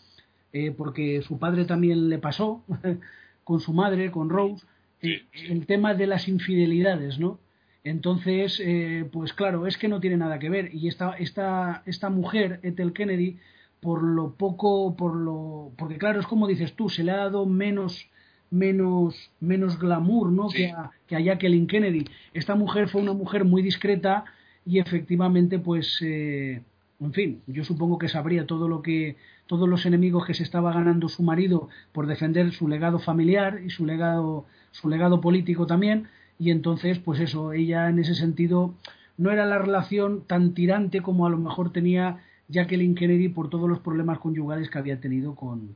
eh, 0.53 0.71
porque 0.71 1.21
su 1.21 1.39
padre 1.39 1.65
también 1.65 2.09
le 2.09 2.17
pasó 2.17 2.63
con 3.43 3.59
su 3.59 3.73
madre, 3.73 4.11
con 4.11 4.29
Rose, 4.29 4.65
eh, 5.01 5.23
el 5.47 5.65
tema 5.65 5.93
de 5.93 6.07
las 6.07 6.27
infidelidades, 6.27 7.17
¿no? 7.17 7.39
Entonces, 7.83 8.61
eh, 8.63 9.09
pues 9.11 9.33
claro, 9.33 9.65
es 9.65 9.77
que 9.77 9.87
no 9.87 9.99
tiene 9.99 10.17
nada 10.17 10.39
que 10.39 10.49
ver. 10.49 10.73
Y 10.73 10.87
esta, 10.87 11.13
esta, 11.13 11.83
esta 11.85 12.09
mujer, 12.09 12.59
Ethel 12.63 12.93
Kennedy, 12.93 13.37
por 13.79 14.03
lo 14.03 14.35
poco, 14.35 14.95
por 14.95 15.15
lo. 15.15 15.71
Porque 15.77 15.97
claro, 15.97 16.19
es 16.19 16.27
como 16.27 16.47
dices 16.47 16.73
tú, 16.75 16.89
se 16.89 17.03
le 17.03 17.11
ha 17.11 17.17
dado 17.17 17.45
menos 17.45 18.07
menos 18.51 19.31
menos 19.39 19.79
glamour 19.79 20.29
¿no? 20.29 20.49
que, 20.49 20.71
a, 20.71 20.91
que 21.07 21.15
a 21.15 21.19
Jacqueline 21.21 21.67
Kennedy. 21.67 22.05
Esta 22.33 22.53
mujer 22.55 22.89
fue 22.89 23.01
una 23.01 23.13
mujer 23.13 23.45
muy 23.45 23.61
discreta 23.61 24.25
y 24.65 24.79
efectivamente, 24.79 25.57
pues, 25.57 25.99
eh, 26.01 26.61
en 26.99 27.13
fin, 27.13 27.41
yo 27.47 27.63
supongo 27.63 27.97
que 27.97 28.09
sabría 28.09 28.45
todo 28.45 28.67
lo 28.67 28.81
que 28.81 29.15
todos 29.47 29.67
los 29.67 29.85
enemigos 29.85 30.25
que 30.25 30.33
se 30.33 30.43
estaba 30.43 30.71
ganando 30.71 31.09
su 31.09 31.23
marido 31.23 31.67
por 31.91 32.07
defender 32.07 32.51
su 32.51 32.67
legado 32.67 32.99
familiar 32.99 33.59
y 33.65 33.69
su 33.69 33.85
legado 33.85 34.45
su 34.71 34.87
legado 34.87 35.19
político 35.19 35.65
también 35.65 36.07
y 36.41 36.49
entonces 36.49 36.97
pues 36.97 37.19
eso 37.19 37.53
ella 37.53 37.87
en 37.87 37.99
ese 37.99 38.15
sentido 38.15 38.73
no 39.15 39.29
era 39.29 39.45
la 39.45 39.59
relación 39.59 40.25
tan 40.25 40.55
tirante 40.55 41.01
como 41.01 41.27
a 41.27 41.29
lo 41.29 41.37
mejor 41.37 41.71
tenía 41.71 42.23
Jacqueline 42.47 42.95
Kennedy 42.95 43.29
por 43.29 43.51
todos 43.51 43.69
los 43.69 43.79
problemas 43.79 44.17
conyugales 44.17 44.67
que 44.71 44.79
había 44.79 44.99
tenido 44.99 45.35
con, 45.35 45.75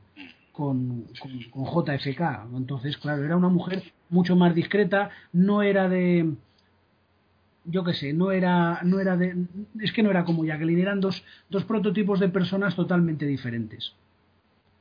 con, 0.50 1.06
JFK. 1.06 2.20
Entonces, 2.56 2.98
claro, 2.98 3.24
era 3.24 3.36
una 3.36 3.48
mujer 3.48 3.84
mucho 4.10 4.34
más 4.34 4.56
discreta, 4.56 5.10
no 5.32 5.62
era 5.62 5.88
de 5.88 6.32
yo 7.64 7.84
qué 7.84 7.94
sé, 7.94 8.12
no 8.12 8.32
era, 8.32 8.80
no 8.82 8.98
era 8.98 9.16
de, 9.16 9.36
es 9.80 9.92
que 9.92 10.02
no 10.02 10.10
era 10.10 10.24
como 10.24 10.44
Jacqueline, 10.44 10.80
eran 10.80 11.00
dos, 11.00 11.22
dos 11.48 11.64
prototipos 11.64 12.18
de 12.18 12.28
personas 12.28 12.74
totalmente 12.74 13.24
diferentes. 13.24 13.94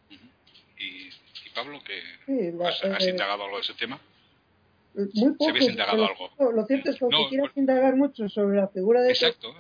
¿Y, 0.10 1.10
Pablo, 1.54 1.80
que 1.84 2.56
has, 2.65 2.84
has, 2.84 3.08
indagado 3.08 3.43
algo 3.43 3.58
de 3.58 3.62
ese 3.62 3.74
tema? 3.76 4.00
Muy 4.95 5.34
poco. 5.34 6.51
Lo 6.51 6.65
cierto 6.65 6.91
es 6.91 6.99
que 6.99 7.05
aunque 7.05 7.29
quieras 7.29 7.51
indagar 7.55 7.95
mucho 7.95 8.29
sobre 8.29 8.58
la 8.58 8.67
figura 8.67 9.01
de 9.01 9.10
exacto, 9.10 9.53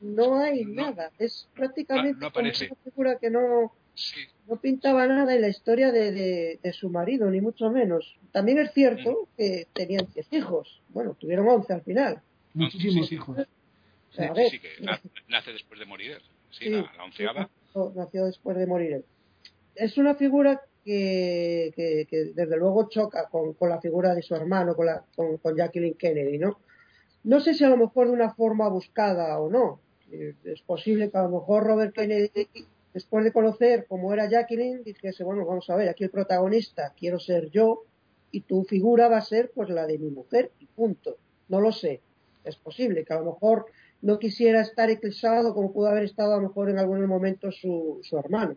no 0.00 0.38
hay 0.38 0.64
nada. 0.64 1.10
Es 1.18 1.48
prácticamente 1.54 2.24
una 2.24 2.52
figura 2.84 3.18
que 3.18 3.30
no, 3.30 3.72
no 4.48 4.56
pintaba 4.60 5.06
nada 5.06 5.34
en 5.34 5.40
la 5.40 5.48
historia 5.48 5.90
de, 5.92 6.58
de, 6.62 6.72
su 6.72 6.90
marido, 6.90 7.30
ni 7.30 7.40
mucho 7.40 7.70
menos. 7.70 8.16
También 8.32 8.58
es 8.58 8.72
cierto 8.72 9.10
mm. 9.12 9.36
que 9.36 9.66
tenían 9.72 10.06
10 10.12 10.32
hijos. 10.32 10.82
Bueno, 10.90 11.14
tuvieron 11.14 11.48
11 11.48 11.72
al 11.72 11.82
final. 11.82 12.22
Muchísimos 12.52 13.10
hijos. 13.10 13.38
sí, 14.10 14.58
que 14.60 14.68
nace 15.28 15.52
después 15.52 15.80
de 15.80 15.86
morir. 15.86 16.18
Sí, 16.50 16.68
la, 16.68 16.92
la 16.96 17.04
onceava. 17.04 17.50
Nació 17.94 18.26
después 18.26 18.56
de 18.56 18.66
morir. 18.66 19.04
Es 19.74 19.98
una 19.98 20.14
figura 20.14 20.60
que, 20.84 22.32
desde 22.34 22.56
luego 22.56 22.88
choca 22.88 23.28
con, 23.28 23.56
la 23.68 23.80
figura 23.80 24.14
de 24.14 24.22
su 24.22 24.34
hermano, 24.34 24.74
con, 24.74 24.86
la, 24.86 25.04
con, 25.16 25.38
con, 25.38 25.56
Jacqueline 25.56 25.94
Kennedy, 25.94 26.38
¿no? 26.38 26.58
No 27.24 27.40
sé 27.40 27.54
si 27.54 27.64
a 27.64 27.70
lo 27.70 27.76
mejor 27.76 28.08
de 28.08 28.12
una 28.12 28.34
forma 28.34 28.68
buscada 28.68 29.38
o 29.40 29.48
no. 29.50 29.80
Es 30.44 30.60
posible 30.62 31.10
que 31.10 31.18
a 31.18 31.22
lo 31.22 31.30
mejor 31.30 31.64
Robert 31.64 31.94
Kennedy, 31.94 32.48
después 32.92 33.24
de 33.24 33.32
conocer 33.32 33.86
cómo 33.88 34.12
era 34.12 34.28
Jacqueline, 34.28 34.84
dijese, 34.84 35.24
bueno, 35.24 35.46
vamos 35.46 35.68
a 35.70 35.76
ver, 35.76 35.88
aquí 35.88 36.04
el 36.04 36.10
protagonista 36.10 36.92
quiero 36.96 37.18
ser 37.18 37.50
yo 37.50 37.84
y 38.30 38.42
tu 38.42 38.64
figura 38.64 39.08
va 39.08 39.18
a 39.18 39.22
ser 39.22 39.50
pues 39.54 39.70
la 39.70 39.86
de 39.86 39.98
mi 39.98 40.10
mujer 40.10 40.52
y 40.60 40.66
punto. 40.66 41.16
No 41.48 41.60
lo 41.60 41.72
sé. 41.72 42.00
Es 42.44 42.56
posible 42.56 43.04
que 43.04 43.14
a 43.14 43.20
lo 43.20 43.32
mejor 43.32 43.66
no 44.02 44.18
quisiera 44.18 44.60
estar 44.60 44.90
eclipsado 44.90 45.54
como 45.54 45.72
pudo 45.72 45.88
haber 45.88 46.04
estado 46.04 46.34
a 46.34 46.36
lo 46.36 46.48
mejor 46.48 46.68
en 46.68 46.78
algunos 46.78 47.08
momentos 47.08 47.56
su, 47.60 48.00
su 48.02 48.18
hermano. 48.18 48.56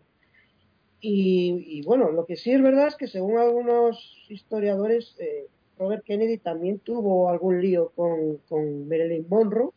Y, 0.99 1.83
bueno, 1.83 2.11
lo 2.11 2.25
que 2.25 2.35
sí 2.35 2.51
es 2.51 2.61
verdad 2.61 2.87
es 2.87 2.95
que 2.95 3.07
según 3.07 3.37
algunos 3.37 4.25
historiadores, 4.29 5.15
eh, 5.19 5.45
Robert 5.77 6.03
Kennedy 6.03 6.37
también 6.37 6.79
tuvo 6.79 7.29
algún 7.29 7.61
lío 7.61 7.91
con, 7.95 8.37
con 8.49 8.87
Marilyn 8.87 9.27
Monroe, 9.29 9.71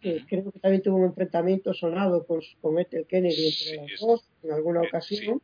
que 0.00 0.24
creo 0.28 0.52
que 0.52 0.60
también 0.60 0.82
tuvo 0.82 0.96
un 0.96 1.06
enfrentamiento 1.06 1.72
sonado 1.72 2.24
con, 2.26 2.40
con 2.60 2.78
Ethel 2.78 3.06
Kennedy 3.06 3.48
entre 3.48 3.90
las 3.90 4.00
dos 4.00 4.28
en 4.42 4.52
alguna 4.52 4.82
ocasión. 4.82 5.40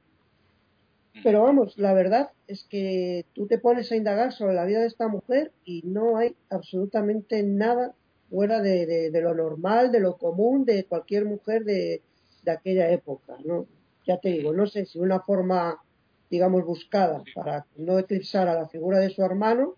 Pero 1.23 1.43
vamos, 1.43 1.79
la 1.79 1.95
verdad 1.95 2.31
es 2.49 2.65
que 2.65 3.25
tú 3.35 3.47
te 3.47 3.59
pones 3.59 3.91
a 3.91 3.97
indagar 3.97 4.33
sobre 4.33 4.55
la 4.55 4.65
vida 4.65 4.81
de 4.81 4.89
esta 4.89 5.09
mujer 5.09 5.53
y 5.65 5.83
no 5.85 6.17
hay 6.17 6.35
absolutamente 6.51 7.43
nada 7.43 7.95
fuera 8.31 8.61
de, 8.61 9.11
de, 9.11 9.21
lo 9.21 9.35
normal, 9.35 9.93
de 9.93 10.01
lo 10.01 10.17
común 10.17 10.65
de 10.65 10.85
cualquier 10.85 11.25
mujer 11.25 11.65
de, 11.65 12.03
de 12.43 12.51
aquella 12.51 12.91
época, 12.91 13.37
¿no? 13.45 13.67
Ya 14.07 14.19
te 14.19 14.31
digo, 14.31 14.53
no 14.53 14.67
sé 14.67 14.87
si 14.87 14.99
una 14.99 15.21
forma, 15.21 15.83
digamos, 16.31 16.65
buscada 16.65 17.23
para 17.35 17.67
no 17.77 17.99
eclipsar 17.99 18.49
a 18.49 18.55
la 18.55 18.69
figura 18.69 18.99
de 18.99 19.11
su 19.11 19.23
hermano 19.23 19.77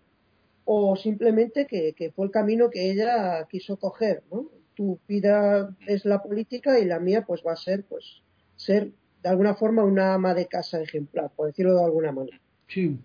o 0.65 0.95
simplemente 0.95 1.65
que, 1.65 2.11
fue 2.15 2.25
el 2.25 2.31
camino 2.31 2.69
que 2.69 2.91
ella 2.91 3.47
quiso 3.49 3.77
coger, 3.77 4.23
¿no? 4.31 4.49
Tu 4.75 4.99
vida 5.07 5.75
es 5.87 6.05
la 6.05 6.21
política 6.21 6.77
y 6.79 6.85
la 6.85 6.99
mía 6.99 7.23
pues 7.25 7.41
va 7.45 7.53
a 7.53 7.55
ser, 7.55 7.85
pues, 7.85 8.21
ser 8.55 8.91
de 9.23 9.29
alguna 9.29 9.55
forma 9.55 9.83
una 9.83 10.13
ama 10.13 10.33
de 10.33 10.47
casa 10.47 10.81
ejemplar, 10.81 11.31
por 11.35 11.47
decirlo 11.47 11.73
de 11.75 11.85
alguna 11.85 12.11
manera. 12.11 12.39
Sí. 12.67 12.99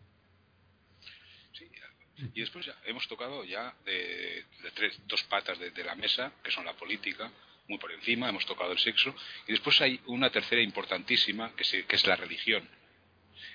Y 2.35 2.41
después 2.41 2.67
ya 2.67 2.75
hemos 2.87 3.09
tocado 3.09 3.45
ya 3.45 3.75
de, 3.85 4.45
tres, 4.75 5.01
dos 5.07 5.23
patas 5.25 5.59
de 5.59 5.85
la 5.85 5.95
mesa, 5.95 6.33
que 6.43 6.51
son 6.51 6.65
la 6.65 6.75
política, 6.75 7.31
muy 7.73 7.79
por 7.79 7.93
encima, 7.93 8.29
hemos 8.29 8.45
tocado 8.45 8.73
el 8.73 8.79
sexo, 8.79 9.15
y 9.49 9.53
después 9.53 9.81
hay 9.81 9.99
una 10.07 10.31
tercera 10.31 10.61
importantísima, 10.61 11.55
que, 11.57 11.87
es 11.89 12.07
la 12.07 12.17
religión. 12.17 12.69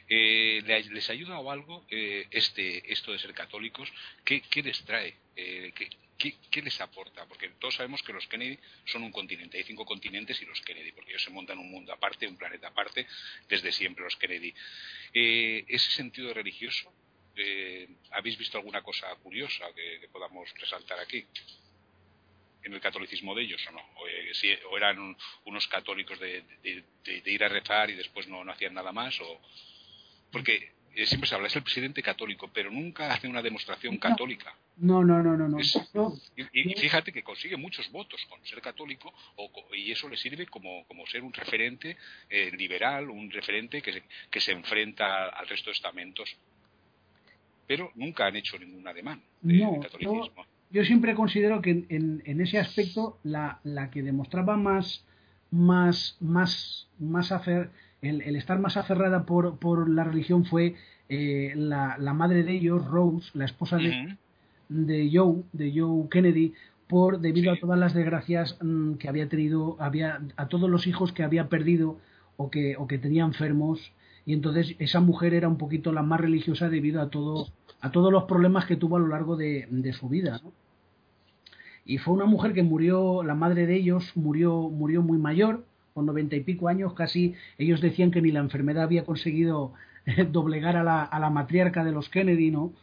Eh, 0.09 0.63
¿Les 0.89 1.09
ayuda 1.11 1.37
o 1.37 1.51
algo 1.51 1.85
eh, 1.91 2.25
este, 2.31 2.91
esto 2.91 3.11
de 3.11 3.19
ser 3.19 3.33
católicos? 3.33 3.87
¿Qué, 4.25 4.41
les 4.63 4.83
trae? 4.85 5.13
Eh, 5.35 5.71
¿qué, 6.17 6.61
les 6.63 6.81
aporta? 6.81 7.27
Porque 7.27 7.49
todos 7.59 7.75
sabemos 7.75 8.01
que 8.01 8.11
los 8.11 8.25
Kennedy 8.25 8.57
son 8.85 9.03
un 9.03 9.11
continente, 9.11 9.59
hay 9.59 9.63
cinco 9.63 9.85
continentes 9.85 10.41
y 10.41 10.45
los 10.45 10.59
Kennedy, 10.61 10.91
porque 10.93 11.11
ellos 11.11 11.23
se 11.23 11.29
montan 11.29 11.59
un 11.59 11.69
mundo 11.69 11.93
aparte, 11.93 12.27
un 12.27 12.37
planeta 12.37 12.69
aparte, 12.69 13.05
desde 13.47 13.71
siempre 13.71 14.03
los 14.03 14.15
Kennedy. 14.15 14.51
¿Ese 15.13 15.91
sentido 15.91 16.33
religioso? 16.33 16.91
¿Habéis 18.11 18.35
visto 18.39 18.57
alguna 18.57 18.81
cosa 18.81 19.13
curiosa 19.17 19.65
que 19.75 20.09
podamos 20.11 20.51
resaltar 20.59 20.99
aquí? 20.99 21.23
En 22.63 22.73
el 22.73 22.81
catolicismo 22.81 23.33
de 23.35 23.43
ellos 23.43 23.65
o 23.67 23.71
no, 23.71 23.79
o, 23.95 24.07
eh, 24.07 24.59
eran 24.75 25.15
unos 25.45 25.67
católicos 25.67 26.19
de, 26.19 26.43
ir 27.25 27.43
a 27.43 27.47
rezar 27.47 27.89
y 27.89 27.95
después 27.95 28.27
no, 28.27 28.41
hacían 28.51 28.73
nada 28.73 28.91
más, 28.91 29.19
o 29.21 29.41
porque 30.31 30.77
siempre 31.05 31.29
se 31.29 31.35
habla, 31.35 31.47
es 31.47 31.55
el 31.55 31.63
presidente 31.63 32.01
católico, 32.01 32.49
pero 32.51 32.71
nunca 32.71 33.13
hace 33.13 33.27
una 33.27 33.41
demostración 33.41 33.97
católica. 33.97 34.55
No, 34.77 35.03
no, 35.03 35.21
no, 35.21 35.35
no. 35.35 35.47
no. 35.47 36.13
y, 36.35 36.73
fíjate 36.75 37.11
que 37.11 37.23
consigue 37.23 37.57
muchos 37.57 37.91
votos 37.91 38.23
con 38.27 38.43
ser 38.45 38.61
católico 38.61 39.13
y 39.73 39.91
eso 39.91 40.07
le 40.09 40.17
sirve 40.17 40.45
como, 40.47 40.85
como 40.87 41.05
ser 41.07 41.23
un 41.23 41.33
referente 41.33 41.97
eh, 42.29 42.51
liberal, 42.51 43.09
un 43.09 43.29
referente 43.31 43.81
que 43.81 43.93
se, 43.93 44.03
que 44.29 44.39
se 44.39 44.51
enfrenta 44.51 45.29
al 45.29 45.47
resto 45.47 45.69
de 45.69 45.73
estamentos. 45.73 46.35
Pero 47.67 47.91
nunca 47.95 48.27
han 48.27 48.35
hecho 48.35 48.57
ningún 48.57 48.87
ademán 48.87 49.21
de, 49.41 49.59
catolicismo. 49.81 50.45
Yo, 50.69 50.83
siempre 50.83 51.15
considero 51.15 51.61
que 51.61 51.85
en, 51.89 52.21
en 52.25 52.41
ese 52.41 52.59
aspecto 52.59 53.17
la, 53.23 53.59
la 53.63 53.89
que 53.89 54.03
demostraba 54.03 54.57
más 54.57 55.05
más, 55.51 56.17
más, 56.19 56.87
más 56.99 57.31
afer, 57.31 57.69
el, 58.01 58.35
estar 58.35 58.59
más 58.59 58.77
aferrada 58.77 59.25
por, 59.25 59.57
por 59.57 59.89
la 59.89 60.03
religión 60.03 60.45
fue 60.45 60.75
eh, 61.09 61.53
la, 61.55 61.97
la, 61.97 62.13
madre 62.13 62.43
de 62.43 62.53
ellos, 62.53 62.85
Rose, 62.85 63.29
la 63.33 63.45
esposa 63.45 63.77
de, 63.77 64.17
de 64.69 65.09
Joe, 65.11 65.43
de 65.53 65.73
Joe 65.75 66.09
Kennedy, 66.09 66.53
por 66.87 67.19
debido 67.19 67.51
a 67.51 67.57
todas 67.57 67.79
las 67.79 67.93
desgracias 67.93 68.57
mm, 68.61 68.93
que 68.93 69.09
había 69.09 69.27
tenido, 69.29 69.77
había 69.79 70.21
a 70.35 70.47
todos 70.47 70.69
los 70.69 70.87
hijos 70.87 71.11
que 71.11 71.23
había 71.23 71.49
perdido 71.49 71.97
o 72.37 72.49
que, 72.49 72.75
o 72.77 72.87
que 72.87 72.97
tenía 72.97 73.23
enfermos. 73.23 73.91
Y 74.25 74.33
entonces 74.33 74.75
esa 74.79 74.99
mujer 74.99 75.33
era 75.33 75.47
un 75.47 75.57
poquito 75.57 75.93
la 75.93 76.03
más 76.03 76.19
religiosa 76.19 76.69
debido 76.69 77.01
a 77.01 77.09
todo 77.09 77.47
a 77.81 77.91
todos 77.91 78.11
los 78.11 78.23
problemas 78.23 78.65
que 78.65 78.75
tuvo 78.75 78.97
a 78.97 78.99
lo 78.99 79.07
largo 79.07 79.35
de, 79.35 79.93
su 79.93 80.09
vida 80.09 80.41
y 81.85 81.99
fue 81.99 82.13
una 82.13 82.25
mujer 82.25 82.53
que 82.53 82.63
murió 82.63 83.23
la 83.23 83.35
madre 83.35 83.65
de 83.65 83.75
ellos 83.75 84.11
murió 84.15 84.69
murió 84.69 85.01
muy 85.01 85.17
mayor 85.17 85.63
con 85.93 86.05
noventa 86.05 86.35
y 86.35 86.41
pico 86.41 86.67
años 86.67 86.93
casi. 86.93 87.33
Ellos 87.57 87.81
decían 87.81 88.11
que 88.11 88.21
ni 88.21 88.31
la 88.31 88.39
enfermedad 88.39 88.83
había 88.83 89.03
conseguido 89.03 89.73
doblegar 90.31 90.75
a 90.77 90.83
la, 90.83 91.03
a 91.03 91.19
la 91.19 91.29
matriarca 91.29 91.83
de 91.83 91.91
los 91.91 92.09
Kennedy 92.09 92.51
no 92.51 92.73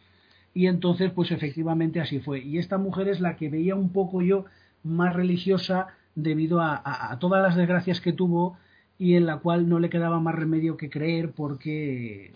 y 0.55 0.69
entonces, 0.69 1.11
pues 1.11 1.33
efectivamente 1.33 2.01
así 2.01 2.21
fue. 2.21 2.41
Y 2.41 2.59
esta 2.59 2.79
mujer 2.79 3.09
es 3.09 3.21
la 3.21 3.37
que 3.37 3.49
veía 3.49 3.75
un 3.75 3.91
poco 3.91 4.23
yo 4.23 4.45
más 4.85 5.15
religiosa 5.15 5.89
debido 6.15 6.61
a, 6.63 7.17
todas 7.19 7.43
las 7.43 7.57
desgracias 7.57 8.01
que 8.01 8.13
tuvo 8.13 8.57
y 8.97 9.17
en 9.17 9.27
la 9.27 9.39
cual 9.39 9.69
no 9.69 9.81
le 9.81 9.91
quedaba 9.91 10.21
más 10.21 10.37
remedio 10.37 10.77
que 10.77 10.91
creer 10.91 11.33
porque, 11.33 12.33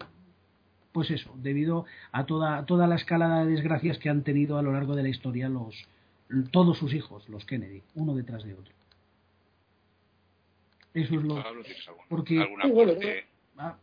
pues 0.99 1.13
eso, 1.13 1.33
debido 1.37 1.87
a 2.11 2.27
toda, 2.27 2.67
toda 2.67 2.89
la 2.89 2.97
escalada 2.97 3.45
de 3.45 3.53
desgracias 3.53 3.99
que 3.99 4.09
han 4.09 4.25
tenido 4.25 4.59
a 4.59 4.63
lo 4.63 4.73
largo 4.73 4.97
de 4.97 5.05
la 5.05 5.09
historia 5.09 5.49
los, 5.49 5.87
todos 6.51 6.77
sus 6.77 6.93
hijos, 6.93 7.29
los 7.29 7.45
Kennedy, 7.45 7.85
uno 7.95 8.17
detrás 8.17 8.43
de 8.43 8.55
otro. 8.55 8.75
Eso 10.95 11.15
es 11.15 11.23
lo... 11.23 11.41
Porque... 12.09 12.45
Ah, 13.61 13.77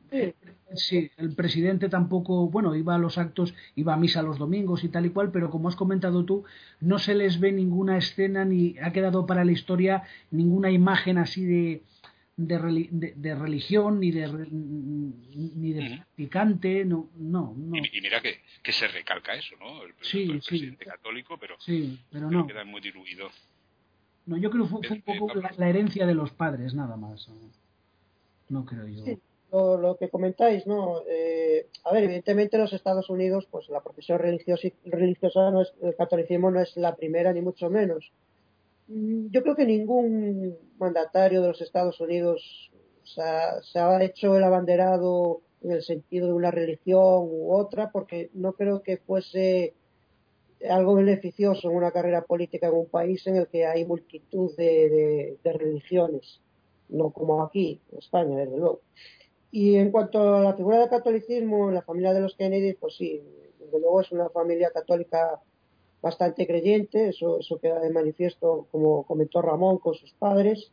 sí, 0.74 1.09
el 1.16 1.36
presidente 1.36 1.88
tampoco, 1.88 2.49
bueno, 2.49 2.76
iba 2.76 2.95
a 2.95 2.97
los 2.97 3.18
actos, 3.18 3.55
iba 3.76 3.93
a 3.93 3.97
misa 3.97 4.22
los 4.22 4.38
domingos 4.38 4.84
y 4.84 4.89
tal 4.89 5.05
y 5.05 5.11
cual, 5.11 5.32
pero 5.32 5.49
como 5.49 5.70
has 5.70 5.78
comentado 5.78 6.26
tú, 6.26 6.43
no 6.82 6.99
se 6.99 7.16
les 7.16 7.39
ve 7.39 7.53
ninguna 7.53 7.97
escena 7.97 8.43
ni 8.43 8.78
ha 8.80 8.91
quedado 8.91 9.26
para 9.26 9.45
la 9.45 9.53
historia 9.53 10.03
ninguna 10.32 10.70
imagen 10.70 11.18
así 11.18 11.45
de, 11.45 11.82
de, 12.38 13.13
de, 13.15 13.36
religión 13.36 13.99
ni 13.99 14.11
de 14.11 14.27
ni 14.51 15.73
de 15.73 15.95
practicante, 15.95 16.83
no, 16.83 17.09
no, 17.15 17.53
no. 17.55 17.77
Y, 17.77 18.01
mira 18.01 18.21
que, 18.21 18.41
que, 18.61 18.71
se 18.71 18.88
recalca 18.88 19.33
eso, 19.36 19.55
¿no? 19.57 19.83
El, 19.83 19.93
sí, 20.01 20.27
presidente 20.27 20.86
católico, 20.86 21.38
pero, 21.38 21.55
sí, 21.59 21.99
pero 22.11 22.29
no. 22.29 22.45
queda 22.45 22.65
muy 22.65 22.81
diluido. 22.81 23.29
No, 24.25 24.38
yo 24.38 24.49
creo 24.49 24.63
que 24.63 24.88
fue, 24.88 24.97
un 24.97 25.01
poco 25.01 25.33
la, 25.36 25.69
herencia 25.69 26.05
de 26.05 26.15
los 26.15 26.31
padres, 26.31 26.73
nada 26.73 26.97
más. 26.97 27.29
No, 28.49 28.65
creo 28.65 28.88
yo 28.88 29.17
lo, 29.51 29.97
que 29.97 30.09
comentáis, 30.09 30.67
¿no? 30.67 31.01
Eh, 31.07 31.67
a 31.83 31.93
ver, 31.93 32.03
evidentemente 32.03 32.55
en 32.55 32.63
los 32.63 32.73
Estados 32.73 33.09
Unidos, 33.09 33.47
pues 33.49 33.69
la 33.69 33.81
profesión 33.81 34.19
religiosa, 34.19 34.67
religiosa 34.86 35.51
no 35.51 35.61
es, 35.61 35.73
el 35.81 35.95
catolicismo 35.95 36.51
no 36.51 36.61
es 36.61 36.75
la 36.77 36.95
primera 36.95 37.31
ni 37.33 37.41
mucho 37.41 37.69
menos. 37.69 38.11
Mm, 38.88 39.27
yo 39.31 39.41
creo 39.41 39.55
que 39.55 39.65
ningún 39.65 40.57
mandatario 40.77 41.41
de 41.41 41.47
los 41.47 41.61
Estados 41.61 41.99
Unidos 41.99 42.71
se 43.03 43.79
ha 43.79 44.03
hecho 44.03 44.36
el 44.36 44.43
abanderado 44.43 45.41
en 45.61 45.71
el 45.71 45.83
sentido 45.83 46.27
de 46.27 46.33
una 46.33 46.51
religión 46.51 47.27
u 47.29 47.53
otra, 47.53 47.91
porque 47.91 48.29
no 48.33 48.53
creo 48.53 48.81
que 48.83 48.97
fuese 48.97 49.73
algo 50.69 50.95
beneficioso 50.95 51.69
en 51.69 51.75
una 51.75 51.91
carrera 51.91 52.23
política 52.23 52.67
en 52.67 52.75
un 52.75 52.88
país 52.88 53.25
en 53.27 53.38
el 53.38 53.47
que 53.47 53.65
hay 53.65 53.86
multitud 53.86 54.55
de, 54.55 55.38
de 55.43 55.53
religiones, 55.53 56.41
no 56.89 57.11
como 57.11 57.43
aquí, 57.43 57.79
en 57.91 57.97
España, 57.99 58.38
desde 58.38 58.57
luego. 58.57 58.81
Y 59.51 59.75
en 59.75 59.91
cuanto 59.91 60.36
a 60.36 60.43
la 60.43 60.53
figura 60.53 60.79
del 60.79 60.89
catolicismo, 60.89 61.71
la 61.71 61.81
familia 61.81 62.13
de 62.13 62.21
los 62.21 62.36
Kennedy, 62.36 62.73
pues 62.73 62.95
sí, 62.95 63.21
desde 63.59 63.79
luego 63.79 64.01
es 64.01 64.11
una 64.11 64.29
familia 64.29 64.69
católica 64.71 65.41
bastante 66.06 66.45
creyente, 66.45 67.10
eso, 67.10 67.39
eso 67.39 67.58
queda 67.58 67.80
de 67.80 67.89
manifiesto, 67.89 68.68
como 68.72 69.01
comentó 69.08 69.41
Ramón, 69.41 69.80
con 69.80 69.95
sus 69.95 70.14
padres, 70.14 70.72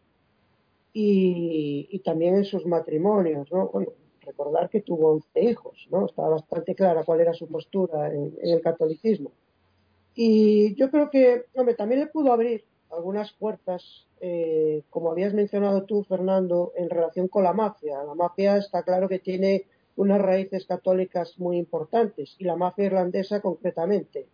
y, 0.92 1.98
también 2.04 2.34
en 2.34 2.44
sus 2.44 2.66
matrimonios, 2.66 3.50
¿no? 3.50 3.70
Bueno, 3.72 3.92
recordar 4.20 4.68
que 4.68 4.82
tuvo 4.82 5.12
11 5.12 5.42
hijos, 5.42 5.88
¿no? 5.90 6.04
Estaba 6.04 6.28
bastante 6.28 6.74
clara 6.74 7.04
cuál 7.04 7.22
era 7.22 7.32
su 7.32 7.48
postura 7.48 8.12
en, 8.12 8.34
el 8.42 8.60
catolicismo. 8.60 9.32
Y 10.14 10.74
yo 10.74 10.90
creo 10.90 11.08
que, 11.08 11.46
hombre, 11.54 11.76
también 11.76 12.00
le 12.00 12.08
pudo 12.08 12.30
abrir 12.30 12.66
algunas 12.90 13.32
puertas, 13.32 13.82
eh, 14.20 14.82
como 14.90 15.10
habías 15.12 15.32
mencionado 15.32 15.84
tú, 15.84 16.04
Fernando, 16.04 16.74
en 16.76 16.90
relación 16.90 17.28
con 17.28 17.44
la 17.44 17.54
mafia. 17.54 18.04
La 18.04 18.14
mafia 18.14 18.58
está 18.58 18.82
claro 18.82 19.08
que 19.08 19.18
tiene 19.18 19.64
unas 19.96 20.20
raíces 20.20 20.66
católicas 20.66 21.38
muy 21.38 21.56
importantes 21.56 22.36
y 22.38 22.44
la 22.44 22.56
mafia 22.56 22.84
irlandesa 22.84 23.40
concretamente. 23.40 24.26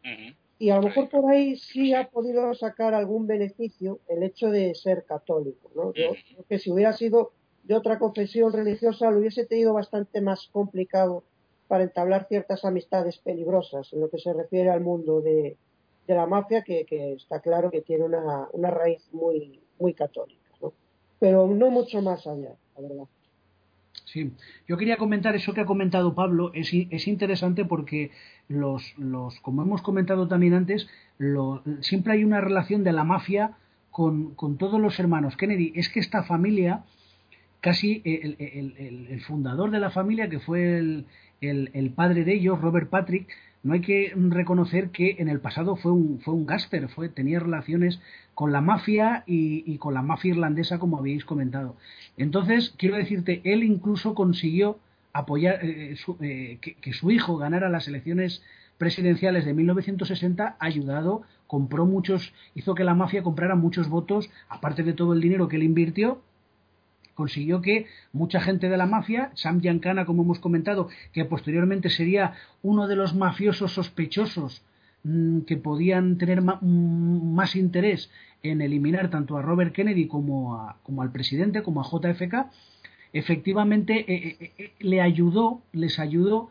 Y 0.59 0.71
a 0.71 0.77
lo 0.77 0.83
mejor 0.83 1.09
por 1.09 1.31
ahí 1.31 1.57
sí 1.57 1.95
ha 1.95 2.09
podido 2.09 2.53
sacar 2.55 2.93
algún 2.95 3.27
beneficio 3.27 4.01
el 4.09 4.23
hecho 4.25 4.51
de 4.51 4.75
ser 4.75 5.05
católico. 5.05 5.71
¿no? 5.75 5.93
Yo 5.93 6.11
creo 6.11 6.45
que 6.49 6.59
si 6.59 6.71
hubiera 6.71 6.93
sido 6.93 7.33
de 7.63 7.75
otra 7.75 7.99
confesión 7.99 8.53
religiosa 8.53 9.11
lo 9.11 9.19
hubiese 9.19 9.47
tenido 9.47 9.73
bastante 9.75 10.21
más 10.21 10.49
complicado 10.51 11.23
para 11.69 11.85
entablar 11.85 12.27
ciertas 12.27 12.65
amistades 12.65 13.19
peligrosas 13.19 13.93
en 13.93 14.01
lo 14.01 14.09
que 14.09 14.19
se 14.19 14.33
refiere 14.33 14.71
al 14.71 14.81
mundo 14.81 15.21
de, 15.21 15.59
de 16.07 16.15
la 16.15 16.27
mafia 16.27 16.63
que, 16.63 16.87
está 17.13 17.41
claro 17.41 17.71
que 17.71 17.83
tiene 17.83 18.05
una, 18.05 18.49
una 18.53 18.71
raíz 18.71 19.07
muy, 19.13 19.61
muy 19.79 19.93
católica, 19.93 20.51
¿no? 20.63 20.73
pero 21.21 21.47
no 21.47 21.71
mucho 21.71 22.01
más 22.01 22.27
allá, 22.27 22.57
la 22.75 22.89
verdad. 22.89 23.05
Sí, 24.13 24.33
yo 24.67 24.79
quería 24.79 24.97
comentar 24.97 25.37
eso 25.37 25.53
que 25.53 25.61
ha 25.61 25.67
comentado 25.67 26.15
Pablo, 26.15 26.51
es, 26.55 26.73
es 26.73 27.07
interesante 27.07 27.67
porque 27.67 28.11
los, 28.49 28.95
los, 28.97 29.39
como 29.41 29.61
hemos 29.61 29.83
comentado 29.83 30.27
también 30.27 30.55
antes, 30.55 30.89
lo, 31.19 31.63
siempre 31.83 32.15
hay 32.15 32.25
una 32.25 32.41
relación 32.41 32.85
de 32.85 32.93
la 32.93 33.05
mafia 33.05 33.59
con, 33.91 34.35
con, 34.35 34.57
todos 34.57 34.81
los 34.81 34.99
hermanos 34.99 35.37
Kennedy. 35.37 35.73
Es 35.75 35.91
que 35.91 36.01
esta 36.01 36.23
familia, 36.23 36.85
casi 37.61 38.01
el, 38.07 38.37
el, 38.39 39.09
el 39.11 39.21
fundador 39.21 39.71
de 39.71 39.81
la 39.81 39.91
familia, 39.91 40.31
que 40.31 40.41
fue 40.41 40.79
el, 40.79 41.93
padre 41.95 42.25
de 42.25 42.33
ellos, 42.33 42.63
Robert 42.63 42.89
Patrick, 42.89 43.29
no 43.63 43.75
hay 43.75 43.81
que 43.81 44.13
reconocer 44.17 44.91
que 44.91 45.17
en 45.19 45.29
el 45.29 45.41
pasado 45.41 45.77
fue 45.77 45.93
un, 45.93 46.21
fue 46.21 46.35
un 46.35 46.47
gáster, 46.47 46.89
fue, 46.89 47.09
tenía 47.09 47.41
relaciones 47.41 48.01
con 48.35 48.53
la 48.53 48.61
mafia 48.61 49.25
y, 49.27 49.77
con 49.79 49.95
la 49.95 50.03
mafia 50.03 50.31
irlandesa, 50.31 50.79
como 50.79 50.99
habéis 50.99 51.25
comentado. 51.25 51.77
Entonces, 52.17 52.73
quiero 52.79 52.97
decirte, 52.97 53.41
él 53.45 53.65
incluso 53.65 54.15
consiguió 54.15 54.79
apoyar 55.13 55.59
eh, 55.65 55.97
eh, 56.21 56.59
que, 56.61 56.93
su 56.93 57.11
hijo 57.11 57.37
ganara 57.37 57.69
las 57.69 57.89
elecciones 57.89 58.43
presidenciales 58.77 59.45
de 59.45 59.55
1960, 59.55 60.57
ayudado, 60.61 61.23
compró 61.49 61.85
muchos, 61.85 62.33
hizo 62.55 62.77
que 62.77 62.85
la 62.85 62.95
mafia 62.95 63.25
comprara 63.25 63.57
muchos 63.57 63.89
votos, 63.89 64.31
aparte 64.49 64.85
de 64.85 64.93
todo 64.93 65.15
el 65.15 65.21
dinero 65.21 65.49
que 65.49 65.57
él 65.57 65.65
invirtió, 65.65 66.23
consiguió 67.19 67.61
que 67.61 67.87
mucha 68.12 68.41
gente 68.41 68.69
de 68.69 68.77
la 68.77 68.87
mafia, 68.87 69.33
Sam 69.35 69.61
Giancana, 69.61 70.07
como 70.07 70.23
hemos 70.23 70.39
comentado, 70.39 70.89
que 71.12 71.25
posteriormente 71.25 71.91
sería 71.91 72.35
uno 72.62 72.87
de 72.87 72.95
los 72.95 73.12
mafiosos 73.16 73.73
sospechosos 73.73 74.62
mm, 75.03 75.41
que 75.41 75.57
podían 75.57 76.16
tener 76.16 76.41
mm, 76.43 77.35
más 77.35 77.57
interés 77.57 78.09
en 78.45 78.62
eliminar 78.62 79.11
tanto 79.11 79.37
a 79.37 79.43
Robert 79.43 79.75
Kennedy 79.75 80.07
como, 80.07 80.73
como 80.85 81.03
al 81.03 81.11
presidente, 81.11 81.64
como 81.64 81.81
a 81.81 81.89
JFK, 81.91 82.35
efectivamente 83.12 83.93
eh, 84.07 84.37
eh, 84.39 84.53
eh, 84.57 84.73
le 84.79 85.01
ayudó, 85.01 85.61
les 85.73 85.99
ayudó 85.99 86.51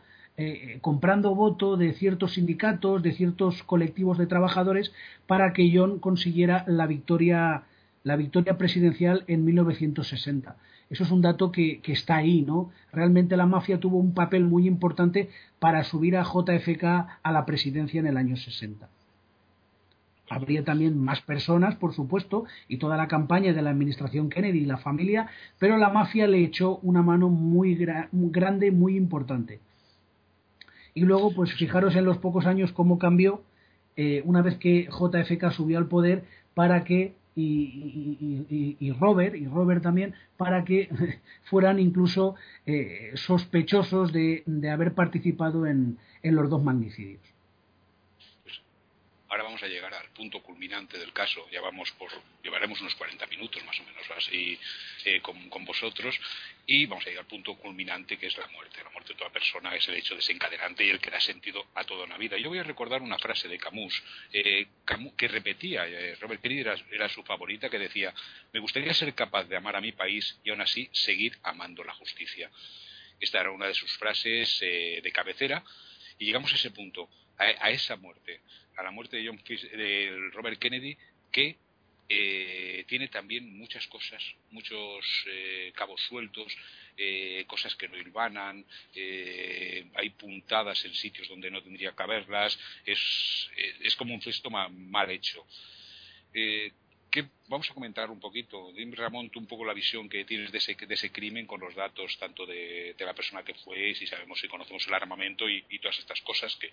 comprando 0.82 1.34
voto 1.34 1.78
de 1.78 1.94
ciertos 1.94 2.34
sindicatos, 2.34 3.02
de 3.02 3.12
ciertos 3.14 3.64
colectivos 3.64 4.20
de 4.20 4.28
trabajadores, 4.28 4.94
para 5.26 5.52
que 5.52 5.72
John 5.74 5.98
consiguiera 5.98 6.64
la 6.68 6.86
victoria 6.86 7.64
la 8.08 8.16
victoria 8.16 8.58
presidencial 8.58 9.26
en 9.28 9.44
1960. 9.44 10.56
Eso 10.90 11.04
es 11.04 11.12
un 11.12 11.22
dato 11.22 11.52
que, 11.52 11.82
está 11.88 12.16
ahí, 12.16 12.42
¿no? 12.42 12.72
Realmente 12.94 13.36
la 13.36 13.46
mafia 13.46 13.82
tuvo 13.82 13.98
un 13.98 14.14
papel 14.14 14.46
muy 14.46 14.66
importante 14.66 15.30
para 15.60 15.84
subir 15.84 16.16
a 16.16 16.24
JFK 16.24 16.84
a 17.22 17.32
la 17.34 17.46
presidencia 17.46 18.00
en 18.00 18.08
el 18.08 18.16
año 18.16 18.38
60. 18.38 18.88
Habría 20.30 20.64
también 20.64 20.98
más 20.98 21.20
personas, 21.22 21.76
por 21.76 21.94
supuesto, 21.94 22.46
y 22.70 22.78
toda 22.78 22.96
la 22.96 23.10
campaña 23.10 23.52
de 23.52 23.62
la 23.62 23.72
administración 23.72 24.30
Kennedy 24.30 24.60
y 24.60 24.66
la 24.66 24.78
familia, 24.78 25.28
pero 25.60 25.78
la 25.78 25.90
mafia 25.90 26.28
le 26.28 26.42
echó 26.42 26.78
una 26.78 27.02
mano 27.02 27.28
muy, 27.28 27.76
muy 28.14 28.32
grande, 28.32 28.72
muy 28.72 28.96
importante. 28.96 29.60
Y 30.94 31.02
luego, 31.02 31.34
pues 31.34 31.54
fijaros 31.54 31.98
en 31.98 32.06
los 32.06 32.20
pocos 32.20 32.46
años 32.46 32.72
cómo 32.72 33.00
cambió 33.00 33.44
eh, 33.98 34.22
una 34.24 34.42
vez 34.42 34.58
que 34.58 34.88
JFK 34.90 35.52
subió 35.52 35.78
al 35.78 35.88
poder 35.88 36.24
para 36.54 36.86
que 36.86 37.17
y, 37.38 38.92
Robert 39.00 39.36
y 39.36 39.46
Robert 39.48 39.84
también 39.84 40.14
para 40.38 40.66
que 40.66 40.90
fueran 41.44 41.80
incluso 41.80 42.36
eh, 42.66 43.12
sospechosos 43.16 44.12
de, 44.12 44.44
de, 44.46 44.70
haber 44.70 44.94
participado 44.94 45.66
en, 45.68 45.98
en 46.24 46.36
los 46.36 46.50
dos 46.50 46.64
magnicidios. 46.64 47.22
Ahora 49.30 49.44
vamos 49.44 49.62
a 49.62 49.68
llegar 49.68 49.94
al 49.94 50.10
punto 50.12 50.42
culminante 50.42 50.98
del 50.98 51.12
caso. 51.12 51.46
Ya 51.52 51.60
llevaremos 51.60 52.82
unos 52.82 52.96
40 52.96 53.26
minutos 53.28 53.64
más 53.66 53.78
o 53.80 53.84
menos 53.84 54.10
así 54.16 54.58
eh, 55.04 55.22
con, 55.22 55.66
vosotros 55.66 56.18
y 56.66 56.86
vamos 56.86 57.06
a 57.06 57.10
llegar 57.10 57.26
al 57.26 57.30
punto 57.30 57.56
culminante 57.56 58.18
que 58.18 58.28
es 58.28 58.38
la 58.38 58.48
muerte. 58.48 58.82
La 58.82 58.90
muerte 58.90 59.12
de 59.12 59.20
toda 59.20 59.30
persona 59.30 59.76
es 59.76 59.86
el 59.90 59.96
hecho 59.96 60.16
desencadenante 60.16 60.86
y 60.86 60.90
el 60.90 61.00
que 61.00 61.12
da 61.12 61.20
sentido 61.20 61.68
a 61.76 61.84
toda 61.84 62.06
una 62.06 62.18
vida. 62.18 62.38
Yo 62.38 62.48
voy 62.48 62.60
a 62.60 62.64
recordar 62.64 63.02
una 63.02 63.20
frase 63.20 63.50
de 63.50 63.58
Camus, 63.58 64.02
eh, 64.32 64.68
que 65.18 65.28
repetía, 65.28 65.86
eh, 65.88 66.16
Robert 66.22 66.42
Kennedy 66.42 66.62
era, 66.92 67.10
su 67.10 67.22
favorita, 67.24 67.70
que 67.70 67.80
decía, 67.80 68.14
me 68.54 68.62
gustaría 68.62 68.94
ser 68.94 69.14
capaz 69.14 69.44
de 69.44 69.58
amar 69.58 69.76
a 69.76 69.82
mi 69.82 69.92
país 69.92 70.40
y 70.46 70.52
aún 70.52 70.62
así 70.62 70.90
seguir 70.94 71.38
amando 71.44 71.84
la 71.84 71.94
justicia. 71.96 72.50
Esta 73.20 73.42
era 73.42 73.52
una 73.52 73.68
de 73.68 73.74
sus 73.74 73.92
frases 73.98 74.60
de 74.60 75.12
cabecera 75.12 75.64
y 76.20 76.26
llegamos 76.26 76.52
a 76.54 76.56
ese 76.56 76.72
punto, 76.72 77.10
a 77.38 77.70
esa 77.70 77.96
muerte 77.96 78.42
a 78.78 78.84
la 78.84 78.92
muerte 78.92 79.18
de, 79.18 79.28
John 79.28 79.42
de 79.48 80.30
Robert 80.34 80.60
Kennedy, 80.60 80.96
que 81.32 81.58
eh, 82.10 82.86
tiene 82.88 83.10
también 83.10 83.58
muchas 83.58 83.86
cosas, 83.88 84.24
muchos 84.52 85.26
eh, 85.28 85.74
cabos 85.76 86.00
sueltos, 86.02 86.56
eh, 86.96 87.44
cosas 87.48 87.76
que 87.76 87.90
no 87.90 87.98
hilvanan, 87.98 88.66
hay 88.96 90.10
puntadas 90.12 90.86
en 90.86 90.94
sitios 90.94 91.28
donde 91.28 91.52
no 91.52 91.62
tendría 91.62 91.92
que 91.92 92.04
haberlas, 92.04 92.58
es, 92.86 93.50
es 93.82 93.96
como 93.96 94.14
un 94.14 94.22
gesto 94.22 94.50
mal, 94.50 95.12
hecho. 95.12 95.46
Vamos 97.48 97.70
a 97.70 97.74
comentar 97.74 98.10
un 98.10 98.20
poquito, 98.20 98.72
dime 98.74 98.96
Ramón, 98.96 99.30
tú 99.30 99.40
un 99.40 99.48
poco 99.48 99.66
la 99.66 99.74
visión 99.74 100.10
que 100.10 100.26
tienes 100.26 100.52
de 100.52 100.58
ese, 100.58 100.76
de 100.76 100.94
ese 100.94 101.12
crimen 101.12 101.48
con 101.48 101.60
los 101.60 101.74
datos 101.74 102.18
tanto 102.20 102.46
de, 102.46 102.96
la 103.00 103.14
persona 103.14 103.44
que 103.44 103.54
fue, 103.56 103.96
si 103.96 104.06
sabemos 104.06 104.40
si 104.40 104.48
conocemos 104.48 104.86
el 104.88 104.94
armamento 104.94 105.50
y 105.50 105.80
todas 105.80 105.98
estas 106.00 106.22
cosas 106.22 106.56
que, 106.58 106.72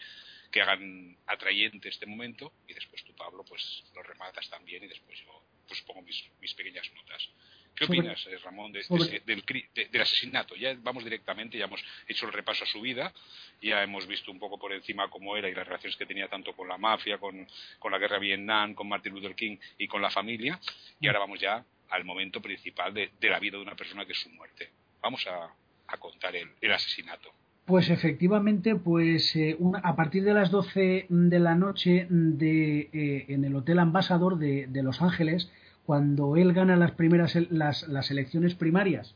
que 0.55 0.63
hagan 0.63 1.17
atrayente 1.27 1.89
este 1.89 2.07
momento 2.07 2.53
y 2.69 2.75
después 2.75 3.03
tú, 3.03 3.13
Pablo, 3.17 3.45
pues 3.45 3.83
lo 3.93 4.05
rematas 4.05 4.49
también 4.49 4.85
y 4.85 4.87
después 4.87 5.19
yo 5.19 5.43
pues 5.67 5.81
pongo 5.83 6.03
mis, 6.03 6.55
pequeñas 6.55 6.89
notas. 6.95 7.29
¿Qué 7.75 7.85
opinas, 7.87 8.27
eh, 8.27 8.39
Ramón, 8.45 8.73
del, 8.73 10.01
asesinato? 10.01 10.55
Ya 10.55 10.77
vamos 10.83 11.05
directamente, 11.05 11.59
ya 11.59 11.65
hemos 11.65 11.85
hecho 12.07 12.27
el 12.27 12.33
repaso 12.33 12.65
a 12.65 12.67
su 12.67 12.81
vida, 12.81 13.13
ya 13.61 13.83
hemos 13.83 14.07
visto 14.07 14.31
un 14.31 14.39
poco 14.39 14.59
por 14.59 14.73
encima 14.73 15.11
cómo 15.11 15.37
era 15.37 15.49
y 15.49 15.55
las 15.55 15.67
relaciones 15.67 15.97
que 15.97 16.07
tenía 16.07 16.29
tanto 16.29 16.55
con 16.55 16.69
la 16.69 16.79
mafia, 16.79 17.19
con, 17.19 17.47
la 17.91 17.99
guerra 17.99 18.17
de 18.17 18.27
Vietnam, 18.27 18.75
con 18.75 18.89
Martin 18.89 19.15
Luther 19.15 19.35
King 19.35 19.57
y 19.79 19.89
con 19.89 20.01
la 20.01 20.11
familia, 20.11 20.61
y 21.01 21.07
ahora 21.07 21.21
vamos 21.21 21.41
ya 21.41 21.65
al 21.91 22.05
momento 22.05 22.41
principal 22.41 22.95
de, 22.95 23.11
la 23.23 23.41
vida 23.41 23.57
de 23.57 23.63
una 23.63 23.75
persona 23.75 24.05
que 24.05 24.13
es 24.13 24.19
su 24.19 24.31
muerte. 24.31 24.71
Vamos 25.03 25.27
a, 25.27 25.51
contar 25.99 26.35
el 26.35 26.73
asesinato. 26.73 27.33
Pues 27.65 27.89
efectivamente, 27.89 28.77
pues 28.77 29.35
eh, 29.37 29.57
a 29.83 29.97
partir 29.97 30.23
de 30.23 30.35
las 30.35 30.51
12 30.51 31.07
de 31.09 31.39
la 31.39 31.55
noche 31.55 32.07
de, 32.11 32.91
eh, 32.93 33.25
en 33.29 33.45
el 33.45 33.57
Hotel 33.57 33.79
Ambasador 33.79 34.37
de, 34.39 34.83
Los 34.83 35.01
Ángeles, 35.01 35.51
cuando 35.87 36.37
él 36.37 36.53
gana 36.53 36.77
las 36.77 36.93
primeras 36.93 37.35
las, 37.51 37.87
las 37.89 38.11
elecciones 38.11 38.55
primarias 38.55 39.15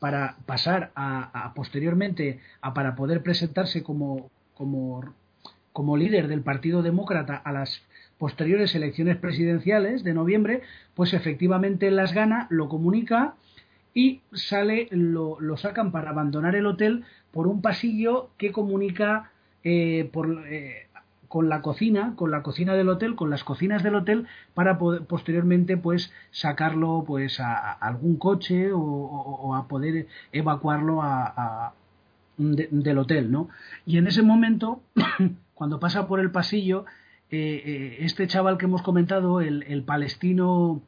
para 0.00 0.36
pasar 0.46 0.90
a, 0.94 1.52
posteriormente 1.54 2.40
a 2.62 2.74
para 2.74 2.96
poder 2.96 3.22
presentarse 3.22 3.82
como, 3.82 4.30
como, 4.54 5.14
como 5.72 5.96
líder 5.96 6.26
del 6.26 6.42
Partido 6.42 6.82
Demócrata 6.82 7.36
a 7.36 7.52
las 7.52 7.82
posteriores 8.18 8.74
elecciones 8.74 9.16
presidenciales 9.16 10.02
de 10.02 10.14
noviembre, 10.14 10.62
pues 10.94 11.14
efectivamente 11.14 11.90
las 11.90 12.12
gana, 12.12 12.46
lo 12.50 12.68
comunica 12.68 13.34
y 13.94 14.20
sale, 14.32 14.88
lo, 14.90 15.40
lo 15.40 15.56
sacan 15.56 15.92
para 15.92 16.10
abandonar 16.10 16.54
el 16.54 16.66
hotel 16.66 17.04
por 17.30 17.46
un 17.46 17.60
pasillo 17.62 18.30
que 18.36 18.52
comunica 18.52 19.30
eh, 19.64 20.10
eh, 20.46 20.86
con 21.30 21.48
la 21.48 21.62
cocina, 21.62 22.14
con 22.16 22.32
la 22.32 22.42
cocina 22.42 22.74
del 22.74 22.88
hotel, 22.88 23.14
con 23.14 23.30
las 23.30 23.44
cocinas 23.44 23.84
del 23.84 23.94
hotel, 23.94 24.26
para 24.52 24.78
posteriormente 24.78 25.76
pues 25.76 26.12
sacarlo 26.32 27.04
pues 27.06 27.38
a, 27.38 27.70
algún 27.70 28.16
coche 28.16 28.72
o, 28.74 29.54
a 29.54 29.68
poder 29.68 30.08
evacuarlo 30.32 31.02
a, 31.02 31.72
del 32.36 32.98
hotel, 32.98 33.30
¿no? 33.30 33.48
Y 33.86 33.98
en 33.98 34.08
ese 34.08 34.22
momento, 34.22 34.82
cuando 35.54 35.78
pasa 35.78 36.08
por 36.08 36.18
el 36.18 36.32
pasillo, 36.32 36.84
eh, 37.30 37.98
este 38.00 38.26
chaval 38.26 38.58
que 38.58 38.64
hemos 38.64 38.82
comentado, 38.82 39.40
el, 39.40 39.62
el 39.68 39.84
palestino 39.84 40.82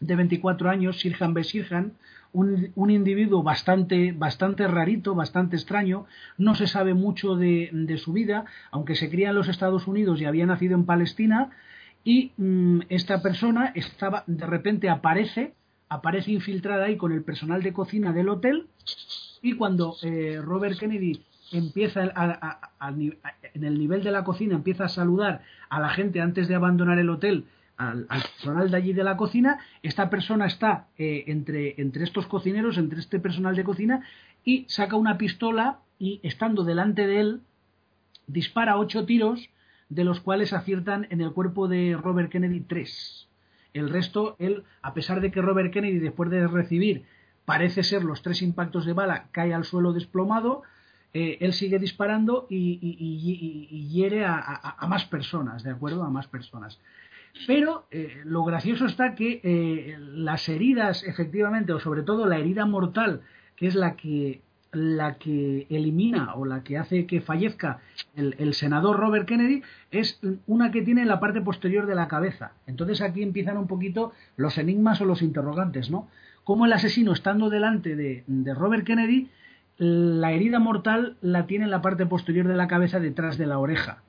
de 0.00 0.16
24 0.16 0.70
años, 0.70 0.98
Sirhan 0.98 1.34
Besirhan, 1.34 1.92
un, 2.32 2.72
un, 2.74 2.90
individuo 2.90 3.42
bastante, 3.42 4.12
bastante 4.12 4.66
rarito, 4.66 5.14
bastante 5.14 5.56
extraño, 5.56 6.06
no 6.36 6.54
se 6.54 6.66
sabe 6.66 6.94
mucho 6.94 7.36
de, 7.36 7.70
de, 7.72 7.98
su 7.98 8.12
vida, 8.12 8.44
aunque 8.70 8.94
se 8.94 9.10
cría 9.10 9.30
en 9.30 9.34
los 9.34 9.48
Estados 9.48 9.86
Unidos 9.86 10.20
y 10.20 10.24
había 10.24 10.46
nacido 10.46 10.74
en 10.74 10.84
Palestina, 10.84 11.50
y 12.04 12.32
mm, 12.36 12.80
esta 12.88 13.22
persona 13.22 13.72
estaba, 13.74 14.24
de 14.26 14.46
repente 14.46 14.88
aparece, 14.88 15.54
aparece 15.88 16.32
infiltrada 16.32 16.86
ahí 16.86 16.96
con 16.96 17.12
el 17.12 17.22
personal 17.22 17.62
de 17.62 17.72
cocina 17.72 18.12
del 18.12 18.28
hotel, 18.28 18.66
y 19.42 19.54
cuando 19.54 19.96
eh, 20.02 20.40
Robert 20.42 20.78
Kennedy 20.78 21.22
empieza 21.52 22.02
en 22.02 23.64
el 23.64 23.78
nivel 23.78 24.02
de 24.02 24.10
la 24.10 24.24
cocina, 24.24 24.54
empieza 24.54 24.84
a 24.84 24.88
saludar 24.88 25.42
a 25.68 25.80
la 25.80 25.88
gente 25.90 26.20
antes 26.20 26.48
de 26.48 26.54
abandonar 26.54 26.98
el 26.98 27.10
hotel, 27.10 27.44
al, 27.78 28.06
personal 28.06 28.70
de 28.70 28.76
allí 28.76 28.92
de 28.92 29.04
la 29.04 29.16
cocina, 29.16 29.58
esta 29.82 30.10
persona 30.10 30.46
está 30.46 30.88
eh, 30.98 31.24
entre, 31.28 31.80
entre 31.80 32.04
estos 32.04 32.26
cocineros, 32.26 32.76
entre 32.76 32.98
este 32.98 33.20
personal 33.20 33.56
de 33.56 33.64
cocina, 33.64 34.04
y 34.44 34.66
saca 34.68 34.96
una 34.96 35.16
pistola 35.16 35.78
y 35.98 36.20
estando 36.22 36.64
delante 36.64 37.06
de 37.06 37.20
él, 37.20 37.40
dispara 38.26 38.76
ocho 38.76 39.06
tiros, 39.06 39.48
de 39.88 40.04
los 40.04 40.20
cuales 40.20 40.52
aciertan 40.52 41.06
en 41.10 41.20
el 41.20 41.32
cuerpo 41.32 41.68
de 41.68 41.96
Robert 41.96 42.30
Kennedy 42.30 42.60
tres. 42.60 43.28
El 43.72 43.88
resto, 43.90 44.36
él, 44.38 44.64
a 44.82 44.92
pesar 44.92 45.20
de 45.20 45.30
que 45.30 45.40
Robert 45.40 45.72
Kennedy, 45.72 45.98
después 45.98 46.30
de 46.30 46.46
recibir, 46.46 47.04
parece 47.44 47.82
ser 47.82 48.02
los 48.04 48.22
tres 48.22 48.42
impactos 48.42 48.84
de 48.86 48.92
bala, 48.92 49.28
cae 49.32 49.54
al 49.54 49.64
suelo 49.64 49.92
desplomado, 49.92 50.62
eh, 51.14 51.38
él 51.40 51.54
sigue 51.54 51.78
disparando 51.78 52.46
y, 52.50 53.88
hiere 53.90 54.26
a, 54.26 54.38
a, 54.78 54.86
más 54.86 55.06
personas, 55.06 55.62
¿de 55.62 55.70
acuerdo? 55.70 56.02
A 56.02 56.10
más 56.10 56.26
personas. 56.26 56.78
Pero 57.46 57.86
eh, 57.90 58.20
lo 58.24 58.44
gracioso 58.44 58.86
está 58.86 59.14
que 59.14 59.40
eh, 59.42 59.96
las 59.98 60.48
heridas, 60.48 61.02
efectivamente, 61.04 61.72
o 61.72 61.80
sobre 61.80 62.02
todo 62.02 62.26
la 62.26 62.38
herida 62.38 62.66
mortal, 62.66 63.22
que 63.56 63.66
es 63.66 63.74
la 63.74 63.96
que 63.96 64.40
la 64.72 65.14
que 65.14 65.66
elimina 65.70 66.34
o 66.34 66.44
la 66.44 66.62
que 66.62 66.76
hace 66.76 67.06
que 67.06 67.20
fallezca 67.20 67.80
el, 68.14 68.52
senador 68.52 68.98
Robert 68.98 69.26
Kennedy 69.26 69.62
es 69.90 70.20
una 70.46 70.70
que 70.70 70.82
tiene 70.82 71.02
en 71.02 71.08
la 71.08 71.20
parte 71.20 71.40
posterior 71.40 71.86
de 71.86 71.94
la 71.94 72.08
cabeza. 72.08 72.52
Entonces 72.66 73.00
aquí 73.00 73.22
empiezan 73.22 73.56
un 73.56 73.66
poquito 73.66 74.12
los 74.36 74.58
enigmas 74.58 75.00
o 75.00 75.06
los 75.06 75.22
interrogantes, 75.22 75.90
¿no? 75.90 76.08
Como 76.44 76.66
el 76.66 76.72
asesino 76.72 77.12
estando 77.12 77.50
delante 77.50 77.96
de, 77.96 78.24
de 78.26 78.54
Robert 78.54 78.84
Kennedy, 78.84 79.30
la 79.78 80.32
herida 80.32 80.58
mortal 80.58 81.16
la 81.20 81.46
tiene 81.46 81.64
en 81.64 81.70
la 81.70 81.82
parte 81.82 82.04
posterior 82.04 82.46
de 82.46 82.56
la 82.56 82.68
cabeza 82.68 83.00
detrás 83.00 83.38
de 83.38 83.46
la 83.46 83.58
oreja. 83.58 84.02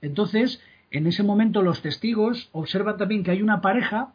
Entonces, 0.00 0.60
en 0.90 1.06
ese 1.06 1.22
momento 1.22 1.62
los 1.62 1.82
testigos 1.82 2.48
observan 2.52 2.96
también 2.96 3.22
que 3.22 3.30
hay 3.30 3.42
una 3.42 3.60
pareja 3.60 4.14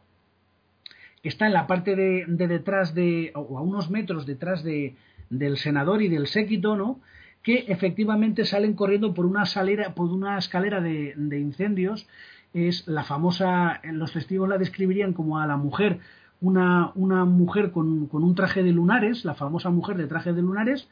que 1.22 1.30
está 1.30 1.46
en 1.46 1.54
la 1.54 1.68
parte 1.68 1.96
de, 1.96 2.26
detrás 2.28 2.94
de, 2.94 3.32
o 3.36 3.58
a 3.58 3.62
unos 3.62 3.90
metros 3.90 4.26
detrás 4.26 4.64
de, 4.64 4.96
del 5.30 5.58
senador 5.58 6.02
y 6.02 6.10
del 6.10 6.28
séquito, 6.28 6.76
¿no? 6.76 7.00
que 7.44 7.66
efectivamente 7.68 8.46
salen 8.46 8.74
corriendo 8.74 9.14
por 9.14 9.26
una, 9.26 9.46
salera, 9.46 9.94
por 9.94 10.10
una 10.10 10.38
escalera 10.38 10.82
de, 10.82 11.40
incendios. 11.40 12.08
Es 12.54 12.88
la 12.88 13.04
famosa, 13.04 13.82
los 13.84 14.14
testigos 14.14 14.48
la 14.48 14.58
describirían 14.58 15.14
como 15.14 15.40
a 15.40 15.48
la 15.48 15.58
mujer, 15.58 16.00
una, 16.40 16.92
una 16.96 17.26
mujer 17.26 17.72
con, 17.72 18.08
con, 18.08 18.24
un 18.24 18.36
traje 18.36 18.64
de 18.64 18.72
lunares, 18.72 19.26
la 19.26 19.34
famosa 19.34 19.70
mujer 19.70 19.98
de 19.98 20.08
traje 20.08 20.34
de 20.34 20.42
lunares, 20.42 20.88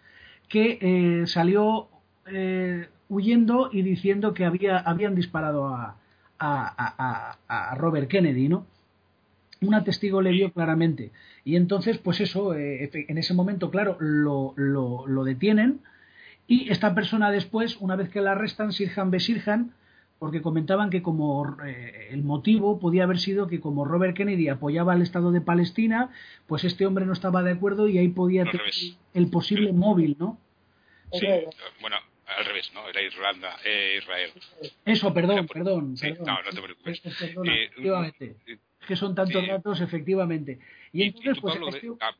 que 0.49 0.77
eh, 0.82 1.27
salió 1.27 1.88
eh, 2.25 2.89
huyendo 3.12 3.70
y 3.74 3.82
diciendo 3.82 4.34
que 4.34 4.45
había, 4.45 4.78
habían 4.78 5.16
disparado 5.16 5.68
a, 5.68 5.97
a, 6.39 7.38
a, 7.47 7.76
Robert 7.76 8.09
Kennedy, 8.09 8.47
¿no? 8.47 8.66
Una 9.59 9.84
testigo 9.84 10.22
le 10.22 10.32
vio 10.32 10.51
claramente. 10.53 11.12
Y 11.43 11.57
entonces, 11.57 11.97
pues 11.97 12.22
eso, 12.22 12.55
eh, 12.55 12.89
en 12.93 13.18
ese 13.18 13.34
momento, 13.34 13.70
claro, 13.70 13.97
lo, 13.99 14.53
lo, 14.55 15.05
lo, 15.07 15.24
detienen. 15.26 15.82
Y 16.47 16.72
esta 16.72 16.95
persona 16.95 17.32
después, 17.32 17.78
una 17.82 17.97
vez 17.97 18.09
que 18.09 18.22
la 18.22 18.32
arrestan, 18.32 18.72
Sirhan 18.72 19.12
Besirhan, 19.12 19.74
porque 20.18 20.41
comentaban 20.41 20.89
que 20.89 21.01
como 21.01 21.57
eh, 21.66 22.07
el 22.12 22.24
motivo 22.24 22.80
podía 22.80 23.03
haber 23.03 23.20
sido 23.20 23.47
que 23.47 23.59
como 23.59 23.84
Robert 23.84 24.16
Kennedy 24.16 24.47
apoyaba 24.47 24.93
al 24.93 25.01
Estado 25.01 25.32
de 25.32 25.41
Palestina, 25.41 26.12
pues 26.47 26.64
este 26.64 26.86
hombre 26.86 27.05
no 27.05 27.14
estaba 27.14 27.43
de 27.43 27.51
acuerdo 27.51 27.89
y 27.89 27.97
ahí 27.97 28.07
podía 28.07 28.45
tener 28.45 28.72
el 29.14 29.30
posible 29.30 29.74
móvil, 29.74 30.16
¿no? 30.18 30.38
Sí, 31.12 31.28
bueno, 31.82 31.97
al 32.38 32.45
revés, 32.45 32.71
¿no? 32.73 32.88
Era 32.88 33.01
Irlanda, 33.01 33.57
eh, 33.65 33.99
Israel. 33.99 34.32
Eso, 34.86 35.13
perdón, 35.13 35.47
perdón. 35.47 35.95
no, 36.25 36.43
no 36.43 36.49
te 36.49 36.61
preocupes. 36.61 37.01
Eh, 37.05 37.63
efectivamente. 37.65 38.36
Es 38.45 38.88
que 38.88 38.95
son 38.95 39.13
tantos 39.15 39.47
datos, 39.47 39.82
efectivamente. 39.82 40.59
Y, 40.91 41.03
entonces, 41.03 41.38
pues. 41.41 41.55
Este 41.55 41.89
ah, 41.99 42.11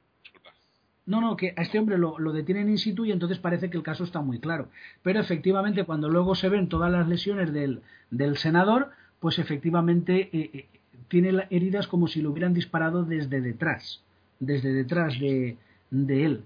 no, 1.05 1.20
no, 1.20 1.36
que 1.36 1.53
a 1.57 1.64
este 1.64 1.80
hombre 1.80 1.97
lo, 1.97 2.32
detienen 2.32 2.70
in 2.70 2.78
situ 2.78 3.05
y 3.05 3.12
entonces 3.12 3.39
parece 3.39 3.70
que 3.70 3.78
el 3.78 3.84
caso 3.84 4.03
está 4.03 4.22
muy 4.22 4.39
claro. 4.39 4.70
Pero 5.01 5.20
efectivamente, 5.20 5.84
cuando 5.84 6.09
luego 6.09 6.36
se 6.36 6.47
ven 6.47 6.70
todas 6.70 6.91
las 6.91 7.07
lesiones 7.07 7.51
del, 7.51 7.82
del 8.12 8.38
senador, 8.38 8.91
pues 9.20 9.39
efectivamente 9.39 10.30
eh, 10.32 10.49
eh, 10.53 10.66
tiene 11.07 11.47
heridas 11.49 11.88
como 11.88 12.07
si 12.07 12.22
lo 12.22 12.32
hubieran 12.32 12.53
disparado 12.53 13.03
desde 13.03 13.41
detrás, 13.41 14.01
desde 14.39 14.72
detrás 14.74 15.20
de, 15.20 15.57
de 15.89 16.26
él. 16.26 16.43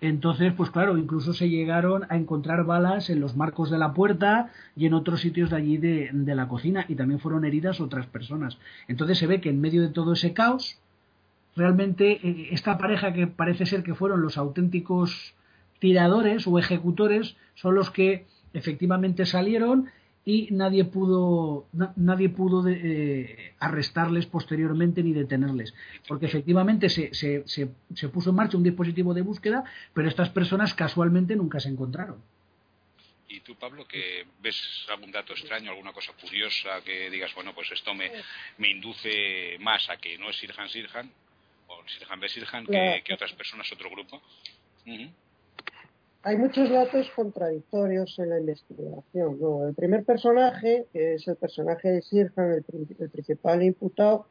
Entonces, 0.00 0.52
pues 0.56 0.70
claro, 0.70 0.96
incluso 0.96 1.32
se 1.32 1.48
llegaron 1.48 2.04
a 2.08 2.16
encontrar 2.16 2.64
balas 2.64 3.10
en 3.10 3.20
los 3.20 3.36
marcos 3.36 3.68
de 3.70 3.78
la 3.78 3.94
puerta 3.94 4.50
y 4.76 4.86
en 4.86 4.94
otros 4.94 5.20
sitios 5.20 5.50
de 5.50 5.56
allí 5.56 5.76
de, 5.76 6.10
de, 6.12 6.34
la 6.36 6.46
cocina 6.46 6.84
y 6.88 6.94
también 6.94 7.18
fueron 7.18 7.44
heridas 7.44 7.80
otras 7.80 8.06
personas. 8.06 8.58
Entonces 8.86 9.18
se 9.18 9.26
ve 9.26 9.40
que 9.40 9.50
en 9.50 9.60
medio 9.60 9.82
de 9.82 9.88
todo 9.88 10.12
ese 10.12 10.32
caos, 10.32 10.78
realmente 11.56 12.20
eh, 12.26 12.48
esta 12.52 12.78
pareja 12.78 13.12
que 13.12 13.26
parece 13.26 13.66
ser 13.66 13.82
que 13.82 13.94
fueron 13.94 14.22
los 14.22 14.38
auténticos 14.38 15.34
tiradores 15.80 16.46
o 16.46 16.58
ejecutores 16.58 17.36
son 17.54 17.74
los 17.74 17.90
que 17.90 18.26
efectivamente 18.52 19.26
salieron 19.26 19.86
y 20.28 20.48
nadie 20.50 20.84
pudo 20.84 21.68
nadie 21.96 22.28
pudo 22.28 22.68
eh, 22.68 23.54
arrestarles 23.60 24.26
posteriormente 24.26 25.02
ni 25.02 25.14
detenerles. 25.14 25.72
Porque 26.06 26.26
efectivamente 26.26 26.90
se, 26.90 27.14
se, 27.14 27.44
se, 27.46 28.08
puso 28.10 28.28
en 28.28 28.36
marcha 28.36 28.58
un 28.58 28.62
dispositivo 28.62 29.14
de 29.14 29.22
búsqueda 29.22 29.64
pero 29.94 30.06
estas 30.06 30.28
personas 30.28 30.74
casualmente 30.74 31.34
nunca 31.34 31.60
se 31.60 31.70
encontraron. 31.70 32.22
Y 33.26 33.40
tú 33.40 33.54
Pablo 33.54 33.88
que 33.88 34.26
ves 34.42 34.86
algún 34.90 35.10
dato 35.10 35.32
extraño 35.32 35.70
alguna 35.70 35.94
cosa 35.94 36.12
curiosa 36.12 36.82
que 36.84 37.08
digas 37.08 37.34
bueno 37.34 37.54
pues 37.54 37.72
esto 37.72 37.94
me, 37.94 38.12
me 38.58 38.68
induce 38.68 39.56
más 39.60 39.88
a 39.88 39.96
que 39.96 40.18
no 40.18 40.28
es 40.28 40.36
Sirhan 40.36 40.68
Sirhan 40.68 41.10
o 41.68 41.88
Sirhan 41.88 42.20
Besirhan 42.20 42.66
que, 42.66 43.02
que, 43.02 43.14
otras 43.14 43.32
personas 43.32 43.72
otro 43.72 43.88
grupo 43.88 44.20
hay 46.22 46.36
muchos 46.36 46.68
datos 46.70 47.10
contradictorios 47.14 48.18
en 48.18 48.30
la 48.30 48.40
investigación. 48.40 49.38
El 49.66 49.74
primer 49.74 50.04
personaje, 50.04 50.86
que 50.92 51.14
es 51.14 51.28
el 51.28 51.36
personaje 51.36 51.90
de 51.90 52.02
Sirhan, 52.02 52.52
el, 52.52 53.10
principal 53.10 53.62
imputado, 53.62 54.26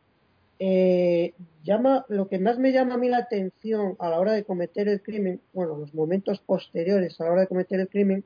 eh, 0.59 1.33
llama, 1.63 2.05
lo 2.09 2.27
que 2.27 2.39
más 2.39 2.57
me 2.57 2.71
llama 2.71 2.95
a 2.95 2.97
mí 2.97 3.09
la 3.09 3.19
atención 3.19 3.95
a 3.99 4.09
la 4.09 4.19
hora 4.19 4.33
de 4.33 4.43
cometer 4.43 4.87
el 4.87 5.01
crimen, 5.01 5.39
bueno, 5.53 5.77
los 5.77 5.93
momentos 5.93 6.39
posteriores 6.39 7.19
a 7.21 7.25
la 7.25 7.31
hora 7.31 7.41
de 7.41 7.47
cometer 7.47 7.79
el 7.79 7.87
crimen, 7.87 8.23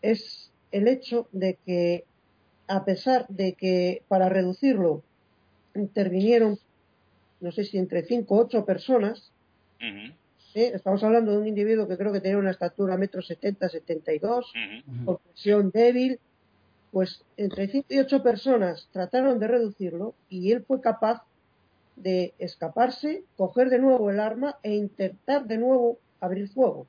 es 0.00 0.50
el 0.70 0.88
hecho 0.88 1.28
de 1.32 1.58
que, 1.66 2.04
a 2.68 2.84
pesar 2.84 3.26
de 3.28 3.52
que 3.52 4.02
para 4.08 4.28
reducirlo 4.28 5.02
intervinieron, 5.74 6.58
no 7.40 7.52
sé 7.52 7.64
si 7.64 7.76
entre 7.76 8.04
cinco 8.04 8.36
o 8.36 8.40
ocho 8.42 8.64
personas, 8.64 9.30
Estamos 10.54 11.02
hablando 11.02 11.32
de 11.32 11.38
un 11.38 11.46
individuo 11.46 11.88
que 11.88 11.96
creo 11.96 12.12
que 12.12 12.20
tenía 12.20 12.38
una 12.38 12.50
estatura 12.50 12.96
metro 12.96 13.22
setenta, 13.22 13.68
setenta 13.68 14.12
y 14.12 14.18
dos, 14.18 14.52
con 15.04 15.70
débil. 15.70 16.20
Pues 16.90 17.24
entre 17.38 17.68
5 17.68 17.86
y 17.88 18.00
8 18.00 18.22
personas 18.22 18.86
trataron 18.92 19.38
de 19.38 19.48
reducirlo 19.48 20.14
y 20.28 20.52
él 20.52 20.62
fue 20.62 20.82
capaz 20.82 21.22
de 21.96 22.34
escaparse, 22.38 23.24
coger 23.38 23.70
de 23.70 23.78
nuevo 23.78 24.10
el 24.10 24.20
arma 24.20 24.58
e 24.62 24.74
intentar 24.74 25.46
de 25.46 25.56
nuevo 25.56 25.96
abrir 26.20 26.50
fuego. 26.50 26.86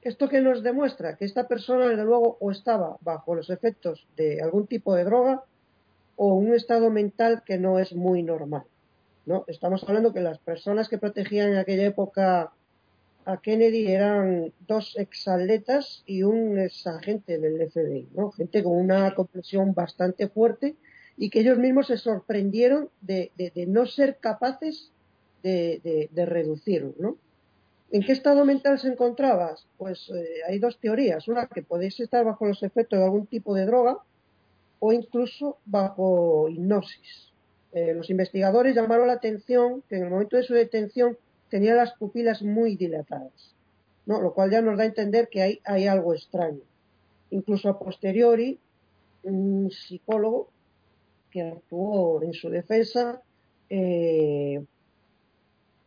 Esto 0.00 0.30
que 0.30 0.40
nos 0.40 0.62
demuestra 0.62 1.16
que 1.16 1.26
esta 1.26 1.46
persona, 1.46 1.88
desde 1.88 2.04
luego, 2.04 2.38
o 2.40 2.50
estaba 2.50 2.96
bajo 3.02 3.34
los 3.34 3.50
efectos 3.50 4.06
de 4.16 4.40
algún 4.40 4.66
tipo 4.66 4.94
de 4.94 5.04
droga 5.04 5.44
o 6.16 6.32
un 6.32 6.54
estado 6.54 6.90
mental 6.90 7.42
que 7.44 7.58
no 7.58 7.78
es 7.78 7.94
muy 7.94 8.22
normal. 8.22 8.62
¿No? 9.30 9.44
Estamos 9.46 9.84
hablando 9.84 10.12
que 10.12 10.20
las 10.20 10.38
personas 10.38 10.88
que 10.88 10.98
protegían 10.98 11.52
en 11.52 11.58
aquella 11.58 11.86
época 11.86 12.52
a 13.24 13.40
Kennedy 13.40 13.86
eran 13.86 14.52
dos 14.66 14.96
exatletas 14.98 16.02
y 16.04 16.24
un 16.24 16.58
exagente 16.58 17.38
del 17.38 17.70
FBI, 17.70 18.08
¿no? 18.14 18.32
Gente 18.32 18.64
con 18.64 18.76
una 18.76 19.14
comprensión 19.14 19.72
bastante 19.72 20.28
fuerte 20.28 20.74
y 21.16 21.30
que 21.30 21.40
ellos 21.40 21.58
mismos 21.58 21.86
se 21.86 21.96
sorprendieron 21.96 22.90
de, 23.00 23.30
no 23.68 23.86
ser 23.86 24.16
capaces 24.16 24.90
de, 25.44 26.08
reducirlo, 26.12 26.94
¿no? 26.98 27.16
¿En 27.92 28.02
qué 28.02 28.12
estado 28.12 28.44
mental 28.44 28.80
se 28.80 28.88
encontrabas? 28.88 29.66
Pues 29.78 30.10
eh, 30.10 30.42
hay 30.48 30.58
dos 30.58 30.78
teorías. 30.78 31.26
Una, 31.28 31.46
que 31.46 31.62
podéis 31.62 31.98
estar 32.00 32.24
bajo 32.24 32.46
los 32.46 32.62
efectos 32.62 32.98
de 32.98 33.04
algún 33.04 33.26
tipo 33.26 33.54
de 33.54 33.66
droga 33.66 33.98
o 34.78 34.92
incluso 34.92 35.58
bajo 35.66 36.48
hipnosis. 36.48 37.29
Eh, 37.72 37.94
los 37.94 38.10
investigadores 38.10 38.74
llamaron 38.74 39.06
la 39.06 39.14
atención 39.14 39.82
que 39.88 39.96
en 39.96 40.04
el 40.04 40.10
momento 40.10 40.36
de 40.36 40.42
su 40.42 40.54
detención 40.54 41.16
tenía 41.48 41.74
las 41.74 41.92
pupilas 41.94 42.42
muy 42.42 42.76
dilatadas, 42.76 43.54
¿no? 44.06 44.20
lo 44.20 44.34
cual 44.34 44.50
ya 44.50 44.60
nos 44.60 44.76
da 44.76 44.84
a 44.84 44.86
entender 44.86 45.28
que 45.28 45.42
hay, 45.42 45.60
hay 45.64 45.86
algo 45.86 46.14
extraño. 46.14 46.62
Incluso 47.30 47.68
a 47.68 47.78
posteriori, 47.78 48.58
un 49.22 49.70
psicólogo 49.70 50.48
que 51.30 51.42
actuó 51.42 52.22
en 52.22 52.32
su 52.32 52.50
defensa 52.50 53.22
eh, 53.68 54.64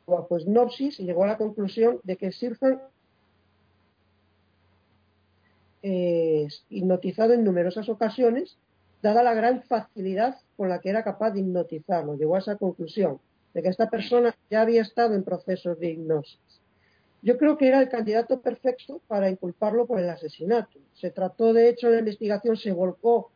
bajo 0.06 0.38
y 0.40 0.90
llegó 1.04 1.24
a 1.24 1.28
la 1.28 1.38
conclusión 1.38 2.00
de 2.04 2.18
que 2.18 2.32
Sirhan 2.32 2.82
eh, 5.82 6.48
hipnotizado 6.70 7.34
en 7.34 7.44
numerosas 7.44 7.90
ocasiones 7.90 8.58
dada 9.04 9.22
la 9.22 9.34
gran 9.34 9.62
facilidad 9.64 10.38
con 10.56 10.70
la 10.70 10.80
que 10.80 10.90
era 10.90 11.04
capaz 11.04 11.32
de 11.32 11.42
hipnotizarlo. 11.42 12.16
Llegó 12.16 12.38
a 12.38 12.40
esa 12.40 12.56
conclusión 12.56 13.20
de 13.54 13.62
que 13.62 13.68
esta 13.68 13.90
persona 13.90 14.34
ya 14.50 14.62
había 14.62 14.82
estado 14.82 15.14
en 15.14 15.24
procesos 15.24 15.78
de 15.78 15.92
hipnosis. 15.92 16.40
Yo 17.22 17.38
creo 17.38 17.58
que 17.58 17.68
era 17.68 17.82
el 17.82 17.90
candidato 17.90 18.40
perfecto 18.42 19.02
para 19.08 19.30
inculparlo 19.30 19.86
por 19.86 20.00
el 20.00 20.10
asesinato. 20.10 20.80
Se 20.94 21.12
trató, 21.12 21.54
de 21.54 21.70
hecho, 21.70 21.90
la 21.90 22.00
investigación 22.00 22.56
se 22.56 22.72
volcó 22.72 23.30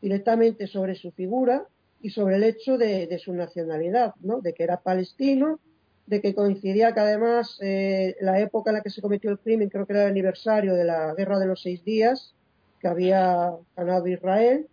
directamente 0.00 0.68
sobre 0.68 0.94
su 0.94 1.10
figura 1.10 1.66
y 2.00 2.10
sobre 2.10 2.36
el 2.36 2.44
hecho 2.44 2.78
de, 2.78 3.18
su 3.18 3.34
nacionalidad, 3.34 4.14
¿no? 4.20 4.40
de 4.40 4.54
que 4.54 4.62
era 4.62 4.80
palestino, 4.80 5.58
de 6.06 6.20
que 6.20 6.34
coincidía 6.34 6.94
que 6.94 7.00
además 7.00 7.58
eh, 7.60 8.14
la 8.20 8.38
época 8.38 8.70
en 8.70 8.76
la 8.76 8.82
que 8.82 8.90
se 8.90 9.02
cometió 9.02 9.30
el 9.30 9.40
crimen, 9.40 9.68
creo 9.68 9.84
que 9.84 9.94
era 9.94 10.04
el 10.04 10.10
aniversario 10.10 10.74
de 10.74 10.84
la 10.84 11.12
Guerra 11.14 11.40
de 11.40 11.46
los 11.46 11.62
Seis 11.62 11.84
Días, 11.84 12.34
que 12.80 12.86
había 12.86 13.52
ganado 13.76 14.06
Israel, 14.06 14.68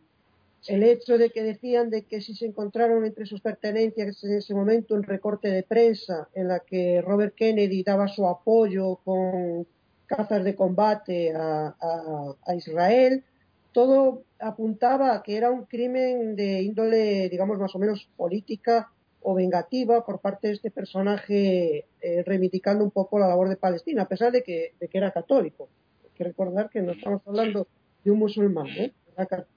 el 0.68 0.84
hecho 0.84 1.18
de 1.18 1.30
que 1.30 1.44
decían 1.44 1.90
de 1.90 2.04
que 2.04 2.22
si 2.22 2.36
se 2.36 2.46
encontraron 2.46 3.06
entre 3.06 3.26
sus 3.26 3.42
pertenencias 3.42 4.24
en 4.24 4.38
ese 4.38 4.54
momento 4.54 4.96
un 4.96 5.04
recorte 5.04 5.50
de 5.50 5.64
prensa 5.64 6.30
en 6.34 6.48
la 6.48 6.60
que 6.60 7.02
Robert 7.02 7.36
Kennedy 7.36 7.84
daba 7.84 8.08
su 8.08 8.26
apoyo 8.26 8.98
con 9.04 9.68
cazas 10.06 10.44
de 10.44 10.56
combate 10.56 11.34
a, 11.36 12.56
Israel, 12.56 13.24
todo 13.72 14.24
apuntaba 14.40 15.16
a 15.16 15.24
que 15.24 15.36
era 15.36 15.50
un 15.50 15.66
crimen 15.66 16.36
de 16.36 16.62
índole, 16.62 17.30
digamos, 17.30 17.58
más 17.58 17.74
o 17.76 17.80
menos 17.80 18.08
política 18.16 18.92
o 19.22 19.34
vengativa 19.34 20.06
por 20.06 20.20
parte 20.20 20.48
de 20.48 20.54
este 20.54 20.70
personaje 20.70 21.86
eh, 22.02 22.24
reivindicando 22.26 22.84
un 22.84 22.92
poco 22.92 23.18
la 23.18 23.28
labor 23.28 23.50
de 23.50 23.56
Palestina, 23.56 24.04
a 24.04 24.08
pesar 24.08 24.32
de 24.32 24.44
que, 24.44 24.74
de 24.80 24.88
que 24.88 24.98
era 24.98 25.12
católico. 25.12 25.70
Hay 26.04 26.12
que 26.14 26.24
recordar 26.26 26.70
que 26.70 26.82
no 26.82 26.92
estamos 26.92 27.22
hablando 27.26 27.68
de 28.04 28.12
un 28.12 28.20
musulmán, 28.20 28.68
¿eh? 28.68 28.94
era 29.16 29.26
católico. 29.26 29.54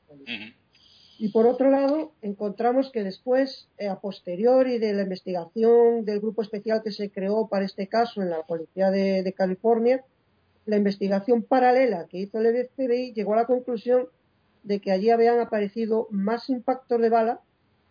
Y 1.18 1.28
por 1.28 1.46
otro 1.46 1.70
lado, 1.70 2.12
encontramos 2.20 2.90
que 2.90 3.02
después, 3.02 3.68
eh, 3.78 3.88
a 3.88 4.00
posteriori 4.00 4.78
de 4.78 4.92
la 4.92 5.02
investigación 5.02 6.04
del 6.04 6.20
grupo 6.20 6.42
especial 6.42 6.82
que 6.82 6.92
se 6.92 7.10
creó 7.10 7.48
para 7.48 7.64
este 7.64 7.86
caso 7.86 8.20
en 8.20 8.30
la 8.30 8.42
Policía 8.42 8.90
de, 8.90 9.32
California, 9.32 10.04
la 10.66 10.76
investigación 10.76 11.42
paralela 11.42 12.06
que 12.06 12.18
hizo 12.18 12.40
el 12.40 12.68
FBI 12.68 13.12
llegó 13.14 13.32
a 13.32 13.36
la 13.36 13.46
conclusión 13.46 14.08
de 14.62 14.80
que 14.80 14.90
allí 14.90 15.10
habían 15.10 15.38
aparecido 15.40 16.08
más 16.10 16.50
impactos 16.50 17.00
de 17.00 17.08
bala, 17.08 17.40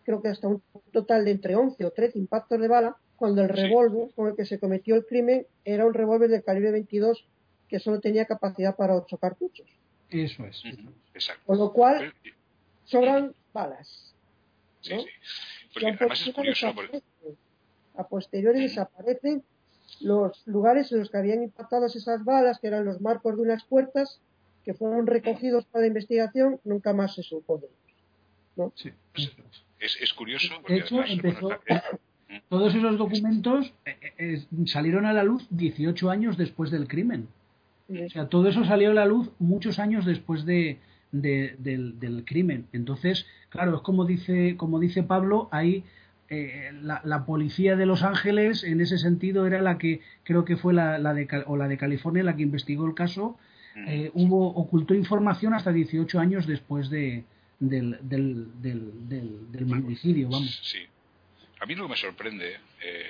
creo 0.04 0.22
que 0.22 0.28
hasta 0.28 0.46
un 0.46 0.62
total 0.92 1.24
de 1.24 1.32
entre 1.32 1.56
11 1.56 1.84
o 1.84 1.90
13 1.90 2.18
impactos 2.18 2.60
de 2.60 2.68
bala, 2.68 2.96
cuando 3.16 3.42
el 3.42 3.48
revólver 3.48 4.10
con 4.14 4.28
el 4.28 4.36
que 4.36 4.44
se 4.44 4.60
cometió 4.60 4.94
el 4.94 5.06
crimen 5.06 5.46
era 5.64 5.86
un 5.86 5.94
revólver 5.94 6.28
de 6.28 6.42
calibre 6.42 6.70
22 6.70 7.26
que 7.68 7.80
solo 7.80 7.98
tenía 7.98 8.26
capacidad 8.26 8.76
para 8.76 8.94
8 8.94 9.16
cartuchos. 9.16 9.66
Eso 10.10 10.44
es. 10.44 10.62
Exacto. 11.14 11.42
Con 11.46 11.58
lo 11.58 11.72
cual, 11.72 12.12
sobran 12.86 13.34
balas. 13.52 14.14
Sí, 14.80 14.94
sí. 14.98 15.06
Porque 15.72 15.88
además 15.88 16.26
es 16.26 16.34
curioso. 16.34 16.72
A 17.96 18.08
posteriori 18.08 18.60
desaparecen 18.60 19.42
los 20.00 20.42
lugares 20.46 20.90
en 20.92 21.00
los 21.00 21.10
que 21.10 21.18
habían 21.18 21.42
impactado 21.42 21.86
esas 21.86 22.24
balas, 22.24 22.58
que 22.58 22.66
eran 22.66 22.84
los 22.84 23.00
marcos 23.00 23.36
de 23.36 23.42
unas 23.42 23.64
puertas, 23.64 24.20
que 24.64 24.74
fueron 24.74 25.06
recogidos 25.06 25.64
para 25.66 25.82
la 25.82 25.88
investigación, 25.88 26.60
nunca 26.64 26.92
más 26.92 27.14
se 27.14 27.22
supo 27.22 27.58
de 27.58 27.66
ellos. 27.66 27.76
¿no? 28.56 28.72
Sí. 28.74 28.90
Es, 29.78 29.96
es, 30.00 30.12
curioso. 30.12 30.48
Porque 30.60 30.74
de 30.74 30.80
hecho, 30.80 31.04
empezó, 31.04 31.50
todos 32.48 32.74
esos 32.74 32.98
documentos 32.98 33.72
eh, 33.84 34.12
eh, 34.18 34.66
salieron 34.66 35.06
a 35.06 35.12
la 35.12 35.22
luz 35.22 35.46
18 35.50 36.10
años 36.10 36.36
después 36.36 36.70
del 36.70 36.88
crimen. 36.88 37.28
O 37.88 38.10
sea, 38.10 38.28
todo 38.28 38.48
eso 38.48 38.64
salió 38.64 38.90
a 38.90 38.94
la 38.94 39.06
luz 39.06 39.30
muchos 39.38 39.78
años 39.78 40.04
después 40.04 40.44
de, 40.44 40.78
del, 41.22 42.24
crimen. 42.26 42.66
Entonces, 42.72 43.26
claro, 43.48 43.76
es 43.76 43.82
como 43.82 44.04
dice, 44.04 44.56
como 44.56 44.78
dice 44.78 45.02
Pablo, 45.02 45.48
ahí 45.52 45.84
eh, 46.28 46.70
la, 46.82 47.24
policía 47.24 47.76
de 47.76 47.86
Los 47.86 48.02
Ángeles, 48.02 48.64
en 48.64 48.80
ese 48.80 48.98
sentido, 48.98 49.46
era 49.46 49.62
la 49.62 49.78
que 49.78 50.00
creo 50.24 50.44
que 50.44 50.56
fue 50.56 50.74
la, 50.74 50.98
la 50.98 51.14
de, 51.14 51.28
o 51.46 51.56
la 51.56 51.68
de 51.68 51.78
California 51.78 52.22
la 52.22 52.36
que 52.36 52.42
investigó 52.42 52.86
el 52.86 52.94
caso. 52.94 53.38
Eh, 53.88 54.10
hubo 54.14 54.48
ocultó 54.54 54.94
información 54.94 55.52
hasta 55.52 55.70
18 55.70 56.18
años 56.18 56.46
después 56.46 56.88
de, 56.88 57.24
del, 57.58 57.98
del, 58.00 58.62
del, 58.62 59.52
del, 59.52 59.66
magnicidio, 59.66 60.28
vamos. 60.30 60.60
Sí. 60.62 60.78
A 61.60 61.66
mí 61.66 61.74
lo 61.74 61.84
que 61.84 61.90
me 61.90 61.96
sorprende, 61.96 62.58
eh, 62.82 63.06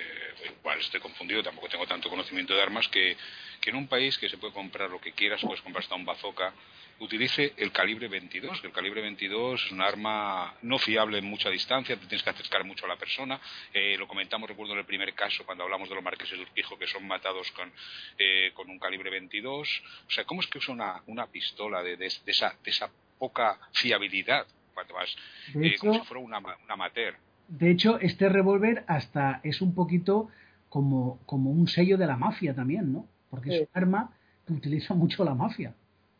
igual 0.58 0.78
estoy 0.78 1.00
confundido, 1.00 1.42
tampoco 1.42 1.68
tengo 1.68 1.86
tanto 1.86 2.08
conocimiento 2.08 2.54
de 2.54 2.62
armas, 2.62 2.88
que, 2.88 3.16
que 3.60 3.70
en 3.70 3.76
un 3.76 3.88
país 3.88 4.18
que 4.18 4.28
se 4.28 4.38
puede 4.38 4.52
comprar 4.52 4.90
lo 4.90 5.00
que 5.00 5.12
quieras, 5.12 5.40
puedes 5.42 5.60
comprar 5.62 5.82
hasta 5.82 5.96
un 5.96 6.04
bazooka, 6.04 6.52
utilice 7.00 7.52
el 7.56 7.72
calibre 7.72 8.08
22, 8.08 8.60
que 8.60 8.66
el 8.66 8.72
calibre 8.72 9.02
22 9.02 9.64
es 9.64 9.72
un 9.72 9.80
arma 9.80 10.54
no 10.62 10.78
fiable 10.78 11.18
en 11.18 11.24
mucha 11.26 11.50
distancia, 11.50 11.96
te 11.96 12.06
tienes 12.06 12.22
que 12.22 12.30
acercar 12.30 12.64
mucho 12.64 12.86
a 12.86 12.88
la 12.88 12.96
persona. 12.96 13.40
Eh, 13.72 13.96
lo 13.98 14.08
comentamos, 14.08 14.48
recuerdo 14.48 14.72
en 14.72 14.80
el 14.80 14.84
primer 14.84 15.12
caso, 15.14 15.44
cuando 15.44 15.64
hablamos 15.64 15.88
de 15.88 15.94
los 15.94 16.04
marqueses 16.04 16.38
de 16.38 16.44
Urquijo, 16.44 16.78
que 16.78 16.86
son 16.86 17.06
matados 17.06 17.50
con, 17.52 17.70
eh, 18.18 18.50
con 18.54 18.70
un 18.70 18.78
calibre 18.78 19.10
22. 19.10 19.82
O 20.06 20.10
sea, 20.10 20.24
¿cómo 20.24 20.40
es 20.40 20.46
que 20.46 20.58
usa 20.58 20.74
una, 20.74 21.02
una 21.06 21.26
pistola 21.26 21.82
de, 21.82 21.96
de, 21.96 22.06
esa, 22.06 22.56
de 22.62 22.70
esa 22.70 22.90
poca 23.18 23.58
fiabilidad 23.72 24.46
cuando 24.74 24.94
vas, 24.94 25.14
eh, 25.54 25.76
como 25.78 25.94
si 25.94 26.00
fuera 26.00 26.22
una, 26.22 26.38
una 26.38 26.56
amateur? 26.68 27.16
De 27.48 27.70
hecho, 27.70 27.98
este 28.00 28.28
revólver 28.28 28.84
hasta 28.88 29.40
es 29.44 29.60
un 29.60 29.74
poquito 29.74 30.30
como, 30.68 31.20
como 31.26 31.50
un 31.50 31.68
sello 31.68 31.96
de 31.96 32.06
la 32.06 32.16
mafia 32.16 32.54
también, 32.54 32.92
¿no? 32.92 33.06
Porque 33.30 33.54
es 33.54 33.60
un 33.62 33.68
arma 33.72 34.12
que 34.46 34.52
utiliza 34.52 34.94
mucho 34.94 35.24
la 35.24 35.34
mafia. 35.34 35.74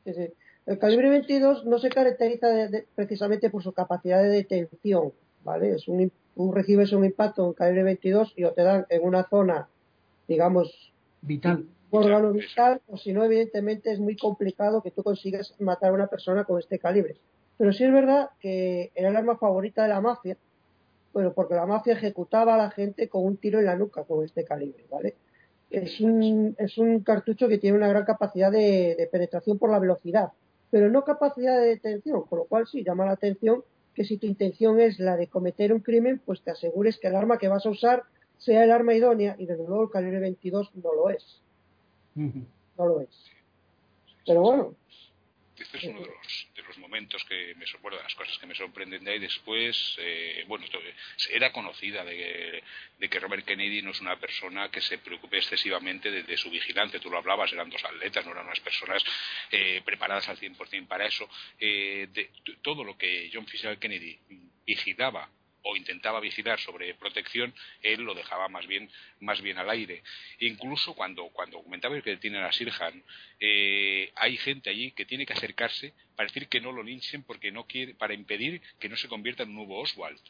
Sí, 0.04 0.12
sí. 0.14 0.28
El 0.66 0.80
calibre 0.80 1.08
22 1.10 1.64
no 1.64 1.78
se 1.78 1.88
caracteriza 1.88 2.48
precisamente 2.96 3.50
por 3.50 3.62
su 3.62 3.72
capacidad 3.72 4.20
de 4.20 4.30
detención, 4.30 5.12
¿vale? 5.44 5.76
Es 5.76 5.86
un, 5.86 6.10
recibes 6.52 6.92
un 6.92 7.04
impacto 7.04 7.46
en 7.46 7.52
calibre 7.52 7.84
22 7.84 8.32
y 8.36 8.44
o 8.44 8.52
te 8.52 8.64
dan 8.64 8.84
en 8.88 9.04
una 9.04 9.22
zona, 9.28 9.68
digamos, 10.26 10.92
vital, 11.22 11.66
un 11.90 12.02
órgano 12.02 12.32
vital, 12.32 12.80
o 12.88 12.96
si 12.96 13.12
no, 13.12 13.22
evidentemente 13.22 13.92
es 13.92 14.00
muy 14.00 14.16
complicado 14.16 14.82
que 14.82 14.90
tú 14.90 15.04
consigas 15.04 15.54
matar 15.60 15.90
a 15.90 15.94
una 15.94 16.08
persona 16.08 16.42
con 16.42 16.58
este 16.58 16.80
calibre. 16.80 17.16
Pero 17.56 17.72
sí 17.72 17.84
es 17.84 17.92
verdad 17.92 18.30
que 18.40 18.90
era 18.96 19.10
el 19.10 19.16
arma 19.16 19.38
favorita 19.38 19.84
de 19.84 19.88
la 19.90 20.00
mafia, 20.00 20.36
bueno, 21.12 21.32
porque 21.32 21.54
la 21.54 21.64
mafia 21.64 21.92
ejecutaba 21.92 22.56
a 22.56 22.58
la 22.58 22.70
gente 22.70 23.08
con 23.08 23.24
un 23.24 23.36
tiro 23.36 23.60
en 23.60 23.66
la 23.66 23.76
nuca 23.76 24.02
con 24.02 24.24
este 24.24 24.44
calibre, 24.44 24.84
¿vale? 24.90 25.14
Es 25.70 26.00
un, 26.00 26.56
es 26.58 26.76
un 26.76 27.00
cartucho 27.00 27.46
que 27.46 27.58
tiene 27.58 27.76
una 27.76 27.88
gran 27.88 28.04
capacidad 28.04 28.50
de 28.50 29.08
penetración 29.12 29.58
por 29.58 29.70
la 29.70 29.78
velocidad 29.78 30.32
pero 30.76 30.90
no 30.90 31.04
capacidad 31.04 31.58
de 31.58 31.68
detención, 31.68 32.26
con 32.26 32.40
lo 32.40 32.44
cual 32.44 32.66
sí 32.66 32.84
llama 32.84 33.06
la 33.06 33.12
atención 33.12 33.64
que 33.94 34.04
si 34.04 34.18
tu 34.18 34.26
intención 34.26 34.78
es 34.78 34.98
la 34.98 35.16
de 35.16 35.26
cometer 35.26 35.72
un 35.72 35.80
crimen, 35.80 36.20
pues 36.22 36.42
te 36.42 36.50
asegures 36.50 36.98
que 36.98 37.06
el 37.06 37.16
arma 37.16 37.38
que 37.38 37.48
vas 37.48 37.64
a 37.64 37.70
usar 37.70 38.02
sea 38.36 38.62
el 38.62 38.70
arma 38.70 38.92
idónea 38.92 39.36
y 39.38 39.46
desde 39.46 39.66
luego 39.66 39.84
el 39.84 39.90
calibre 39.90 40.20
22 40.20 40.72
no 40.74 40.94
lo 40.94 41.08
es. 41.08 41.40
No 42.14 42.86
lo 42.86 43.00
es. 43.00 43.08
Pero 44.26 44.42
bueno, 44.42 44.74
este 45.62 45.78
es 45.78 45.84
uno 45.84 46.00
de 46.00 46.06
los, 46.06 46.48
de 46.54 46.62
los 46.62 46.78
momentos 46.78 47.24
que 47.24 47.54
me 47.54 47.64
de 47.64 48.02
las 48.02 48.14
cosas 48.14 48.36
que 48.38 48.46
me 48.46 48.54
sorprenden 48.54 49.04
de 49.04 49.12
ahí. 49.12 49.18
Después, 49.18 49.96
eh, 49.98 50.44
bueno, 50.46 50.66
era 51.30 51.52
conocida 51.52 52.04
de, 52.04 52.62
que 53.08 53.20
Robert 53.20 53.44
Kennedy 53.44 53.82
no 53.82 53.90
es 53.90 54.00
una 54.00 54.18
persona 54.18 54.70
que 54.70 54.80
se 54.80 54.98
preocupe 54.98 55.38
excesivamente 55.38 56.10
de, 56.10 56.36
su 56.36 56.50
vigilancia. 56.50 57.00
Tú 57.00 57.10
lo 57.10 57.18
hablabas, 57.18 57.52
eran 57.52 57.70
dos 57.70 57.84
atletas, 57.84 58.24
no 58.24 58.32
eran 58.32 58.46
unas 58.46 58.60
personas 58.60 59.04
eh, 59.50 59.82
preparadas 59.84 60.28
al 60.28 60.38
100% 60.38 60.86
para 60.86 61.06
eso. 61.06 61.28
Eh, 61.58 62.08
de, 62.12 62.30
todo 62.62 62.84
lo 62.84 62.96
que 62.96 63.30
John 63.32 63.46
Fisher 63.46 63.78
Kennedy 63.78 64.18
vigilaba 64.66 65.28
o 65.66 65.76
intentaba 65.76 66.20
vigilar 66.20 66.60
sobre 66.60 66.94
protección, 66.94 67.52
él 67.82 68.02
lo 68.02 68.14
dejaba 68.14 68.48
más 68.48 68.66
bien, 68.66 68.88
más 69.20 69.40
bien 69.42 69.58
al 69.58 69.68
aire. 69.68 70.02
incluso 70.38 70.94
cuando, 70.94 71.28
cuando 71.30 71.62
comentaba 71.62 72.00
que 72.00 72.16
tienen 72.18 72.44
a 72.44 72.52
Sirhan, 72.52 73.02
eh, 73.40 74.12
hay 74.14 74.36
gente 74.36 74.70
allí 74.70 74.92
que 74.92 75.04
tiene 75.04 75.26
que 75.26 75.32
acercarse 75.32 75.92
para 76.14 76.28
decir 76.28 76.48
que 76.48 76.60
no 76.60 76.70
lo 76.70 76.82
linchen 76.82 77.24
porque 77.24 77.50
no 77.50 77.64
quiere, 77.66 77.94
para 77.94 78.14
impedir 78.14 78.62
que 78.78 78.88
no 78.88 78.96
se 78.96 79.08
convierta 79.08 79.42
en 79.42 79.50
un 79.50 79.56
nuevo 79.56 79.80
Oswald. 79.80 80.20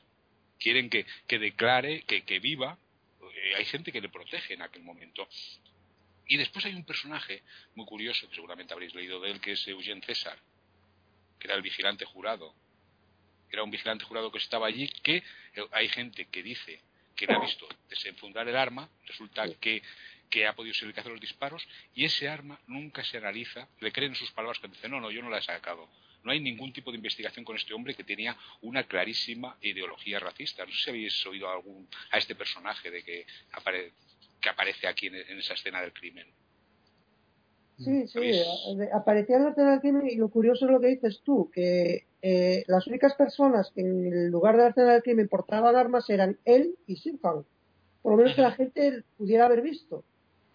Quieren 0.59 0.89
que, 0.89 1.05
que 1.29 1.39
declare, 1.39 2.03
que, 2.05 2.23
que 2.23 2.39
viva. 2.39 2.79
Eh, 3.21 3.55
hay 3.57 3.65
gente 3.67 3.93
que 3.93 4.01
le 4.01 4.09
protege 4.09 4.55
en 4.55 4.63
aquel 4.63 4.83
momento. 4.83 5.29
Y 6.29 6.39
después 6.39 6.65
hay 6.65 6.75
un 6.75 6.85
personaje 6.85 7.43
muy 7.75 7.85
curioso, 7.85 8.27
que 8.29 8.35
seguramente 8.35 8.73
habréis 8.73 8.95
leído 8.95 9.21
de 9.21 9.33
él, 9.33 9.41
que 9.41 9.53
es 9.53 9.69
Eugene 9.69 10.01
César, 10.01 10.39
que 11.39 11.47
era 11.47 11.55
el 11.55 11.63
vigilante 11.63 12.07
jurado 12.07 12.55
era 13.51 13.63
un 13.63 13.71
vigilante 13.71 14.05
jurado 14.05 14.31
que 14.31 14.39
estaba 14.39 14.67
allí, 14.67 14.89
que 15.03 15.17
eh, 15.17 15.67
hay 15.73 15.89
gente 15.89 16.27
que 16.27 16.43
dice 16.43 16.81
que 17.15 17.27
le 17.27 17.35
ha 17.35 17.39
visto 17.39 17.67
desenfundar 17.89 18.47
el 18.49 18.57
arma, 18.57 18.89
resulta 19.07 19.49
que, 19.61 19.83
que 20.29 20.47
ha 20.47 20.55
podido 20.55 20.75
ser 20.75 20.89
el 20.89 20.95
que 20.95 21.01
hace 21.01 21.09
los 21.09 21.21
disparos, 21.21 21.67
y 21.95 22.05
ese 22.05 22.29
arma 22.29 22.61
nunca 22.67 23.03
se 23.05 23.17
analiza, 23.17 23.69
le 23.81 23.91
creen 23.93 24.15
sus 24.15 24.31
palabras 24.33 24.59
que 24.59 24.69
dice, 24.69 24.89
no, 24.89 25.01
no, 25.01 25.11
yo 25.11 25.23
no 25.23 25.31
la 25.31 25.39
he 25.39 25.43
sacado. 25.43 25.89
No 26.23 26.33
hay 26.33 26.41
ningún 26.41 26.73
tipo 26.73 26.91
de 26.91 26.97
investigación 26.97 27.45
con 27.45 27.57
este 27.57 27.73
hombre 27.73 27.95
que 27.95 28.03
tenía 28.03 28.37
una 28.61 28.83
clarísima 28.83 29.57
ideología 29.63 30.19
racista. 30.19 30.67
No 30.67 30.73
sé 30.73 30.79
si 30.79 30.91
habéis 30.91 31.25
oído 31.25 31.49
algún, 31.49 31.89
a 32.11 32.19
este 32.19 32.35
personaje 32.35 32.91
de 32.91 33.05
que, 33.05 33.25
que 34.41 34.49
aparece 34.49 34.89
aquí 34.89 35.07
en 35.07 35.39
esa 35.39 35.55
escena 35.55 35.81
del 35.81 35.93
crimen. 35.93 36.27
Sí, 37.79 38.09
sí, 38.09 38.21
aparecía 38.93 39.37
en 39.37 39.69
el 39.69 39.81
crimen 39.81 40.09
y 40.09 40.17
lo 40.17 40.31
curioso 40.31 40.65
es 40.65 40.71
lo 40.71 40.81
que 40.81 40.87
dices 40.87 41.21
tú, 41.23 41.51
que 41.53 42.07
eh, 42.23 42.65
las 42.69 42.87
únicas 42.87 43.15
personas 43.15 43.71
que 43.75 43.83
en 43.83 44.07
el 44.07 44.31
lugar 44.31 44.57
de 44.75 44.83
del 44.83 45.03
crimen 45.03 45.29
portaban 45.29 45.77
armas 45.77 46.09
eran 46.09 46.39
él 46.47 46.77
y 46.87 46.97
Sirhan. 46.97 47.45
Por 48.01 48.13
lo 48.13 48.17
menos 48.17 48.35
que 48.35 48.41
la 48.41 48.53
gente 48.53 49.05
pudiera 49.19 49.45
haber 49.45 49.61
visto. 49.61 50.05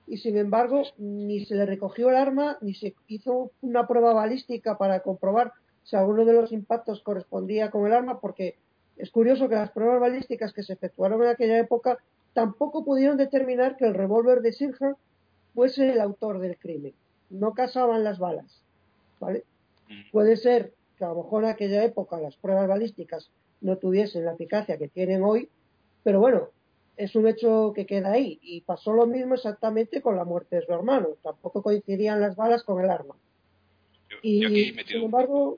Y 0.08 0.18
sin 0.18 0.36
embargo, 0.36 0.82
ni 0.98 1.46
se 1.46 1.54
le 1.54 1.68
recogió 1.68 2.10
el 2.10 2.16
arma, 2.16 2.58
ni 2.60 2.74
se 2.74 2.96
hizo 3.08 3.52
una 3.62 3.88
prueba 3.88 4.14
balística 4.14 4.80
para 4.80 5.02
comprobar 5.02 5.54
si 5.84 5.96
alguno 5.96 6.26
de 6.26 6.34
los 6.34 6.52
impactos 6.52 7.04
correspondía 7.04 7.70
con 7.70 7.86
el 7.86 7.94
arma, 7.94 8.20
porque 8.20 8.56
es 8.98 9.12
curioso 9.12 9.48
que 9.48 9.56
las 9.56 9.72
pruebas 9.72 10.00
balísticas 10.00 10.54
que 10.54 10.64
se 10.64 10.74
efectuaron 10.74 11.22
en 11.22 11.30
aquella 11.30 11.60
época 11.60 12.00
tampoco 12.34 12.84
pudieron 12.84 13.18
determinar 13.18 13.78
que 13.78 13.86
el 13.86 13.94
revólver 13.94 14.42
de 14.42 14.54
Sirhan 14.54 14.96
fuese 15.54 15.92
el 15.92 16.02
autor 16.02 16.40
del 16.40 16.58
crimen 16.58 16.94
no 17.32 17.54
casaban 17.54 18.04
las 18.04 18.20
balas, 18.20 18.62
¿vale? 19.20 19.44
Puede 20.12 20.38
ser 20.38 20.74
que 20.98 21.06
a 21.06 21.10
lo 21.10 21.24
mejor 21.24 21.44
en 21.44 21.50
aquella 21.50 21.84
época 21.84 22.20
las 22.20 22.36
pruebas 22.38 22.68
balísticas 22.68 23.30
no 23.62 23.78
tuviesen 23.78 24.26
la 24.26 24.34
eficacia 24.34 24.78
que 24.78 24.88
tienen 24.88 25.24
hoy, 25.24 25.50
pero 26.04 26.20
bueno, 26.20 26.50
es 26.98 27.16
un 27.16 27.28
hecho 27.28 27.74
que 27.76 27.86
queda 27.86 28.12
ahí. 28.12 28.40
Y 28.42 28.62
pasó 28.62 28.94
lo 28.94 29.06
mismo 29.08 29.36
exactamente 29.36 30.02
con 30.02 30.16
la 30.16 30.26
muerte 30.26 30.58
de 30.58 30.66
su 30.66 30.72
hermano. 30.72 31.10
Tampoco 31.24 31.62
coincidían 31.62 32.22
las 32.22 32.36
balas 32.36 32.64
con 32.64 32.84
el 32.84 32.90
arma. 32.90 33.16
y, 34.22 34.74
sin 34.86 35.04
embargo, 35.04 35.58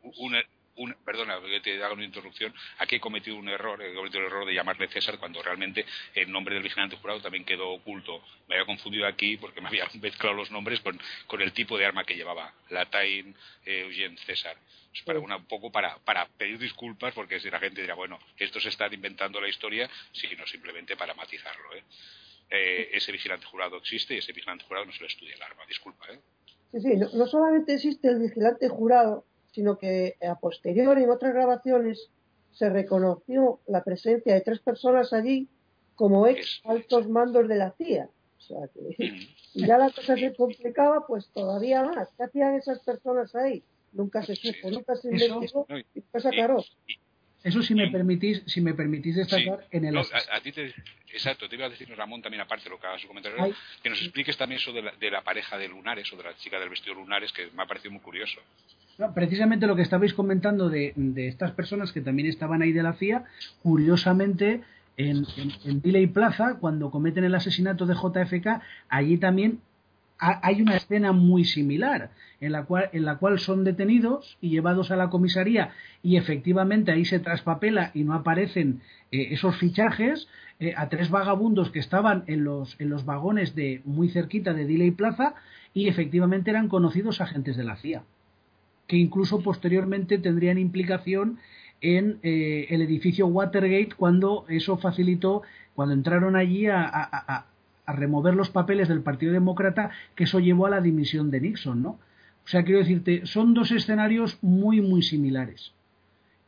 perdona 1.05 1.39
que 1.41 1.61
te 1.61 1.83
haga 1.83 1.93
una 1.93 2.03
interrupción, 2.03 2.53
aquí 2.79 2.95
he 2.95 2.99
cometido 2.99 3.37
un 3.37 3.49
error, 3.49 3.81
he 3.81 3.93
cometido 3.93 4.21
el 4.21 4.27
error 4.27 4.45
de 4.45 4.53
llamarle 4.53 4.87
César 4.87 5.17
cuando 5.19 5.41
realmente 5.41 5.85
el 6.15 6.31
nombre 6.31 6.55
del 6.55 6.63
vigilante 6.63 6.95
jurado 6.97 7.21
también 7.21 7.45
quedó 7.45 7.69
oculto. 7.69 8.23
Me 8.47 8.55
había 8.55 8.65
confundido 8.65 9.05
aquí 9.05 9.37
porque 9.37 9.61
me 9.61 9.67
había 9.67 9.87
mezclado 10.01 10.35
los 10.35 10.51
nombres 10.51 10.81
con, 10.81 10.99
con 11.27 11.41
el 11.41 11.53
tipo 11.53 11.77
de 11.77 11.85
arma 11.85 12.03
que 12.03 12.15
llevaba, 12.15 12.53
la 12.69 12.85
Tain 12.89 13.35
eh, 13.65 13.81
Eugene 13.81 14.17
César. 14.25 14.57
para 15.05 15.19
una, 15.19 15.37
un 15.37 15.45
poco 15.45 15.71
para, 15.71 15.97
para 15.99 16.27
pedir 16.27 16.57
disculpas 16.57 17.13
porque 17.13 17.39
si 17.39 17.49
la 17.49 17.59
gente 17.59 17.81
dirá, 17.81 17.95
bueno, 17.95 18.19
estos 18.37 18.65
están 18.65 18.93
inventando 18.93 19.39
la 19.39 19.49
historia, 19.49 19.89
sino 20.11 20.45
simplemente 20.47 20.95
para 20.95 21.13
matizarlo. 21.13 21.75
¿eh? 21.75 21.83
Eh, 22.49 22.89
ese 22.93 23.11
vigilante 23.11 23.45
jurado 23.45 23.77
existe 23.77 24.13
y 24.13 24.17
ese 24.19 24.31
vigilante 24.31 24.65
jurado 24.65 24.85
no 24.85 24.91
se 24.91 25.01
le 25.01 25.07
estudia 25.07 25.35
el 25.35 25.41
arma, 25.41 25.65
disculpa. 25.67 26.05
¿eh? 26.11 26.19
Sí, 26.71 26.81
sí, 26.81 26.95
no 26.97 27.27
solamente 27.27 27.73
existe 27.73 28.07
el 28.07 28.19
vigilante 28.19 28.67
jurado, 28.67 29.25
sino 29.53 29.77
que 29.77 30.15
a 30.27 30.35
posteriori 30.35 31.03
en 31.03 31.11
otras 31.11 31.33
grabaciones 31.33 32.09
se 32.51 32.69
reconoció 32.69 33.59
la 33.67 33.83
presencia 33.83 34.33
de 34.33 34.41
tres 34.41 34.59
personas 34.59 35.13
allí 35.13 35.47
como 35.95 36.27
ex 36.27 36.61
altos 36.65 37.07
mandos 37.07 37.47
de 37.47 37.55
la 37.55 37.71
CIA. 37.71 38.09
O 38.37 38.41
sea 38.41 38.67
que 38.67 39.27
ya 39.53 39.77
la 39.77 39.89
cosa 39.91 40.17
se 40.17 40.33
complicaba, 40.35 41.07
pues 41.07 41.29
todavía 41.29 41.83
más. 41.83 42.09
¿Qué 42.17 42.23
hacían 42.23 42.55
esas 42.55 42.79
personas 42.79 43.33
ahí? 43.35 43.63
Nunca 43.91 44.23
se 44.23 44.35
supo, 44.35 44.69
nunca 44.71 44.95
se 44.95 45.09
investigó 45.09 45.65
y 45.69 45.99
nunca 45.99 46.19
se 46.19 46.27
aclaró. 46.27 46.63
Eso 47.43 47.61
si 47.61 47.75
me 47.75 47.89
permitís, 47.89 48.41
si 48.45 48.61
me 48.61 48.73
permitís 48.73 49.17
destacar 49.17 49.67
en 49.69 49.85
el... 49.85 49.97
a, 49.97 50.03
ti 50.41 50.53
te, 50.53 50.73
exacto, 51.11 51.49
te 51.49 51.55
iba 51.55 51.65
a 51.65 51.69
decir 51.69 51.89
Ramón 51.95 52.21
también 52.21 52.41
aparte 52.41 52.63
de 52.63 52.69
lo 52.69 52.79
que 52.79 52.87
haga 52.87 52.97
su 52.97 53.07
comentario, 53.07 53.53
que 53.81 53.89
nos 53.89 54.01
expliques 54.01 54.37
también 54.37 54.61
eso 54.61 54.71
de 54.71 54.81
la, 54.81 54.93
de 54.93 55.11
la, 55.11 55.21
pareja 55.23 55.57
de 55.57 55.67
lunares 55.67 56.11
o 56.13 56.17
de 56.17 56.23
la 56.23 56.35
chica 56.37 56.57
del 56.57 56.69
vestido 56.69 56.95
lunares, 56.95 57.33
que 57.33 57.49
me 57.53 57.63
ha 57.63 57.65
parecido 57.65 57.91
muy 57.91 57.99
curioso. 57.99 58.39
precisamente 59.13 59.67
lo 59.67 59.75
que 59.75 59.81
estabais 59.81 60.13
comentando 60.13 60.69
de, 60.69 60.93
de, 60.95 61.27
estas 61.27 61.51
personas 61.51 61.91
que 61.91 61.99
también 61.99 62.29
estaban 62.29 62.61
ahí 62.61 62.71
de 62.71 62.83
la 62.83 62.93
CIA, 62.93 63.25
curiosamente 63.61 64.61
en, 64.95 65.25
en, 65.65 66.13
Plaza, 66.13 66.57
cuando 66.59 66.91
cometen 66.91 67.23
el 67.23 67.35
asesinato 67.35 67.85
de 67.85 67.95
JFK, 67.95 68.61
allí 68.89 69.17
también 69.17 69.59
hay 70.17 70.61
una 70.61 70.77
escena 70.77 71.11
muy 71.11 71.43
similar 71.43 72.11
en 72.39 72.51
la 72.51 72.63
cual 72.63 72.89
en 72.93 73.05
la 73.05 73.17
cual 73.17 73.39
son 73.39 73.63
detenidos 73.63 74.37
y 74.41 74.49
llevados 74.49 74.91
a 74.91 74.95
la 74.95 75.09
comisaría 75.09 75.71
y 76.01 76.17
efectivamente 76.17 76.91
ahí 76.91 77.05
se 77.05 77.19
traspapela 77.19 77.91
y 77.93 78.03
no 78.03 78.13
aparecen 78.13 78.81
eh, 79.11 79.29
esos 79.31 79.57
fichajes 79.57 80.27
eh, 80.59 80.73
a 80.77 80.89
tres 80.89 81.09
vagabundos 81.09 81.71
que 81.71 81.79
estaban 81.79 82.23
en 82.27 82.43
los 82.43 82.79
en 82.79 82.89
los 82.89 83.05
vagones 83.05 83.55
de 83.55 83.81
muy 83.85 84.09
cerquita 84.09 84.53
de 84.53 84.65
Diley 84.65 84.91
Plaza 84.91 85.35
y 85.73 85.87
efectivamente 85.87 86.51
eran 86.51 86.69
conocidos 86.69 87.21
agentes 87.21 87.57
de 87.57 87.63
la 87.63 87.75
CIA 87.77 88.03
que 88.87 88.97
incluso 88.97 89.41
posteriormente 89.41 90.17
tendrían 90.17 90.57
implicación 90.57 91.39
en 91.81 92.19
eh, 92.23 92.67
el 92.69 92.81
edificio 92.81 93.27
Watergate 93.27 93.95
cuando 93.97 94.45
eso 94.47 94.77
facilitó 94.77 95.41
cuando 95.75 95.93
entraron 95.93 96.35
allí 96.35 96.67
a 96.67 97.45
remover 97.87 98.35
los 98.35 98.49
papeles 98.49 98.87
del 98.87 99.01
Partido 99.01 99.33
Demócrata, 99.33 99.91
que 100.15 100.23
eso 100.23 100.39
llevó 100.39 100.67
a 100.67 100.69
la 100.69 100.81
dimisión 100.81 101.29
de 101.31 101.41
Nixon, 101.41 101.81
¿no? 101.81 101.99
O 102.45 102.47
sea, 102.47 102.63
quiero 102.63 102.79
decirte, 102.79 103.25
son 103.25 103.53
dos 103.53 103.71
escenarios 103.71 104.37
muy, 104.41 104.81
muy 104.81 105.01
similares. 105.01 105.73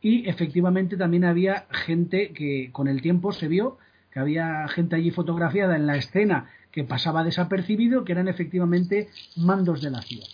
Y 0.00 0.28
efectivamente 0.28 0.96
también 0.96 1.24
había 1.24 1.66
gente 1.70 2.32
que 2.32 2.70
con 2.72 2.86
el 2.88 3.02
tiempo 3.02 3.32
se 3.32 3.48
vio 3.48 3.78
que 4.16 4.20
había 4.20 4.66
gente 4.68 4.96
allí 4.96 5.10
fotografiada 5.10 5.76
en 5.76 5.86
la 5.86 5.96
escena 5.96 6.48
que 6.72 6.84
pasaba 6.84 7.22
desapercibido, 7.22 8.02
que 8.02 8.12
eran 8.12 8.28
efectivamente 8.28 9.10
mandos 9.36 9.82
de 9.82 9.90
la 9.90 10.00
CIA. 10.00 10.24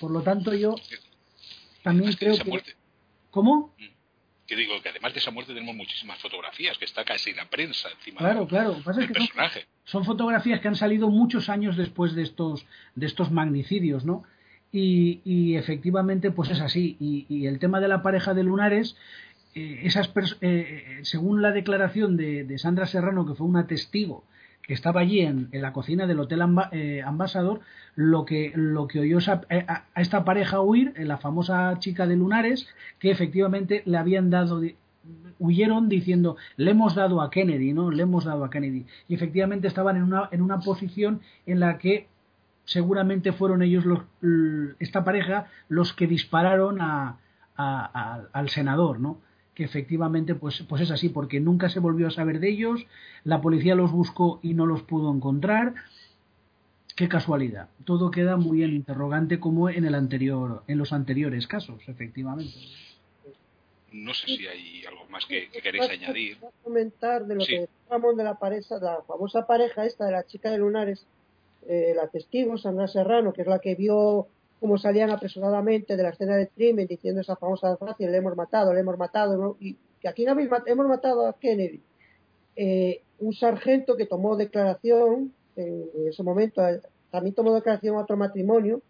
Por 0.00 0.10
lo 0.10 0.22
tanto, 0.22 0.52
yo 0.52 0.74
también 1.84 2.12
creo 2.14 2.36
que... 2.38 2.60
¿Cómo? 3.30 3.72
Que 4.50 4.56
digo 4.56 4.82
que 4.82 4.88
además 4.88 5.14
de 5.14 5.20
esa 5.20 5.30
muerte 5.30 5.54
tenemos 5.54 5.76
muchísimas 5.76 6.18
fotografías 6.18 6.76
que 6.76 6.84
está 6.84 7.04
casi 7.04 7.30
en 7.30 7.36
la 7.36 7.48
prensa 7.48 7.88
encima 7.88 8.18
claro, 8.18 8.48
claro. 8.48 8.76
Pasa 8.84 8.98
del 8.98 9.12
personaje. 9.12 9.64
Son, 9.84 10.04
fotografías 10.04 10.58
que 10.60 10.66
han 10.66 10.74
salido 10.74 11.08
muchos 11.08 11.48
años 11.48 11.76
después 11.76 12.16
de 12.16 12.22
estos 12.22 12.66
de 12.96 13.06
estos 13.06 13.30
magnicidios, 13.30 14.04
¿no? 14.04 14.24
Y, 14.72 15.20
y 15.24 15.54
efectivamente, 15.54 16.32
pues 16.32 16.50
es 16.50 16.60
así. 16.60 16.96
Y, 16.98 17.46
el 17.46 17.60
tema 17.60 17.78
de 17.78 17.86
la 17.86 18.02
pareja 18.02 18.34
de 18.34 18.42
lunares, 18.42 18.96
eh, 19.54 19.82
esas 19.84 20.08
eh, 20.08 20.40
eh, 20.40 20.98
según 21.04 21.42
la 21.42 21.52
declaración 21.52 22.16
de, 22.16 22.42
de 22.42 22.58
Sandra 22.58 22.88
Serrano, 22.88 23.26
que 23.26 23.36
fue 23.36 23.46
una 23.46 23.68
testigo 23.68 24.24
que 24.62 24.74
estaba 24.74 25.00
allí 25.00 25.20
en, 25.20 25.48
la 25.52 25.72
cocina 25.72 26.06
del 26.06 26.20
Hotel 26.20 26.40
eh, 26.72 27.02
Ambasador, 27.04 27.60
lo 27.94 28.24
que, 28.24 28.52
lo 28.54 28.86
que 28.86 29.00
oyó 29.00 29.18
eh, 29.48 29.64
a, 29.66 29.84
esta 29.96 30.24
pareja 30.24 30.60
huir, 30.60 30.92
eh, 30.96 31.04
la 31.04 31.18
famosa 31.18 31.76
chica 31.78 32.06
de 32.06 32.16
Lunares, 32.16 32.68
que 32.98 33.10
efectivamente 33.10 33.82
le 33.86 33.98
habían 33.98 34.30
dado, 34.30 34.62
huyeron 35.38 35.88
diciendo, 35.88 36.36
le 36.56 36.70
hemos 36.70 36.94
dado 36.94 37.20
a 37.20 37.30
Kennedy, 37.30 37.72
¿no? 37.72 37.90
Le 37.90 38.02
hemos 38.02 38.24
dado 38.24 38.44
a 38.44 38.50
Kennedy. 38.50 38.86
Y 39.08 39.14
efectivamente 39.14 39.66
estaban 39.66 39.96
en 39.96 40.04
una, 40.04 40.28
en 40.30 40.42
una 40.42 40.60
posición 40.60 41.20
en 41.46 41.60
la 41.60 41.78
que 41.78 42.06
seguramente 42.64 43.32
fueron 43.32 43.62
ellos, 43.62 43.84
los, 43.84 44.00
esta 44.78 45.02
pareja, 45.02 45.46
los 45.68 45.92
que 45.92 46.06
dispararon 46.06 46.80
a, 46.80 47.18
al 47.56 48.48
senador, 48.48 49.00
¿no? 49.00 49.18
Que 49.54 49.64
efectivamente 49.64 50.34
pues, 50.34 50.64
pues 50.68 50.82
es 50.82 50.90
así, 50.90 51.08
porque 51.08 51.40
nunca 51.40 51.68
se 51.68 51.80
volvió 51.80 52.06
a 52.06 52.10
saber 52.10 52.40
de 52.40 52.50
ellos, 52.50 52.86
la 53.24 53.40
policía 53.40 53.74
los 53.74 53.90
buscó 53.90 54.40
y 54.42 54.54
no 54.54 54.66
los 54.66 54.82
pudo 54.82 55.12
encontrar. 55.12 55.74
Qué 56.96 57.08
casualidad. 57.08 57.68
Todo 57.84 58.10
queda 58.10 58.36
muy 58.36 58.62
en 58.62 58.74
interrogante 58.74 59.40
como 59.40 59.70
en 59.70 59.84
el 59.84 59.94
anterior, 59.94 60.62
en 60.66 60.78
los 60.78 60.92
anteriores 60.92 61.46
casos, 61.46 61.80
efectivamente. 61.88 62.52
No 63.92 64.14
sé 64.14 64.26
si 64.26 64.46
hay 64.46 64.84
algo 64.86 65.06
más 65.06 65.26
que, 65.26 65.48
queréis 65.48 65.90
añadir. 65.90 66.38
comentar 66.62 67.26
de 67.26 67.34
lo 67.34 67.44
que 67.44 67.68
hablamos 67.88 68.16
de 68.16 68.24
la 68.24 68.38
pareja, 68.38 68.78
la 68.78 69.02
famosa 69.06 69.46
pareja 69.46 69.84
esta 69.84 70.06
de 70.06 70.12
la 70.12 70.24
chica 70.24 70.50
de 70.50 70.58
Lunares, 70.58 71.06
eh, 71.66 71.92
la 71.96 72.06
testigo 72.08 72.56
Sandra 72.56 72.86
Serrano, 72.86 73.32
que 73.32 73.42
es 73.42 73.48
la 73.48 73.58
que 73.58 73.74
vio 73.74 74.28
como 74.60 74.76
salían 74.76 75.10
apresuradamente 75.10 75.96
de 75.96 76.02
la 76.02 76.10
escena 76.10 76.36
del 76.36 76.48
crimen 76.50 76.86
diciendo 76.86 77.22
esa 77.22 77.36
famosa 77.36 77.76
frase, 77.78 78.06
le 78.06 78.18
hemos 78.18 78.36
matado, 78.36 78.74
le 78.74 78.80
hemos 78.80 78.98
matado, 78.98 79.56
y 79.58 79.76
que 80.00 80.08
aquí 80.08 80.26
hemos 80.26 80.86
matado 80.86 81.26
a 81.26 81.38
Kennedy. 81.38 81.82
Eh, 82.56 83.02
un 83.20 83.32
sargento 83.32 83.96
que 83.96 84.06
tomó 84.06 84.36
declaración 84.36 85.32
en 85.56 86.08
ese 86.08 86.22
momento, 86.22 86.66
eh, 86.66 86.80
también 87.10 87.34
tomó 87.34 87.54
declaración 87.54 87.96
a 87.96 88.02
otro 88.02 88.16
matrimonio 88.16 88.82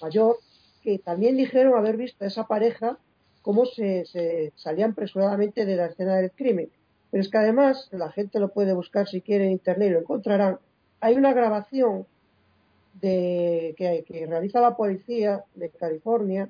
mayor, 0.00 0.38
que 0.82 0.98
también 0.98 1.36
dijeron 1.36 1.76
haber 1.76 1.96
visto 1.96 2.24
a 2.24 2.28
esa 2.28 2.46
pareja 2.46 2.98
cómo 3.42 3.66
se, 3.66 4.06
se 4.06 4.52
salían 4.56 4.92
apresuradamente 4.92 5.66
de 5.66 5.76
la 5.76 5.86
escena 5.86 6.16
del 6.16 6.30
crimen. 6.30 6.70
Pero 7.10 7.22
es 7.22 7.28
que 7.28 7.38
además, 7.38 7.88
la 7.92 8.10
gente 8.10 8.40
lo 8.40 8.52
puede 8.52 8.74
buscar 8.74 9.08
si 9.08 9.20
quiere 9.20 9.46
en 9.46 9.52
internet 9.52 9.88
y 9.88 9.92
lo 9.92 10.00
encontrarán, 10.00 10.58
hay 11.00 11.14
una 11.14 11.32
grabación 11.32 12.06
de, 13.00 13.74
que, 13.76 14.26
realiza 14.26 14.60
la 14.60 14.76
policía 14.76 15.44
de 15.54 15.70
California 15.70 16.48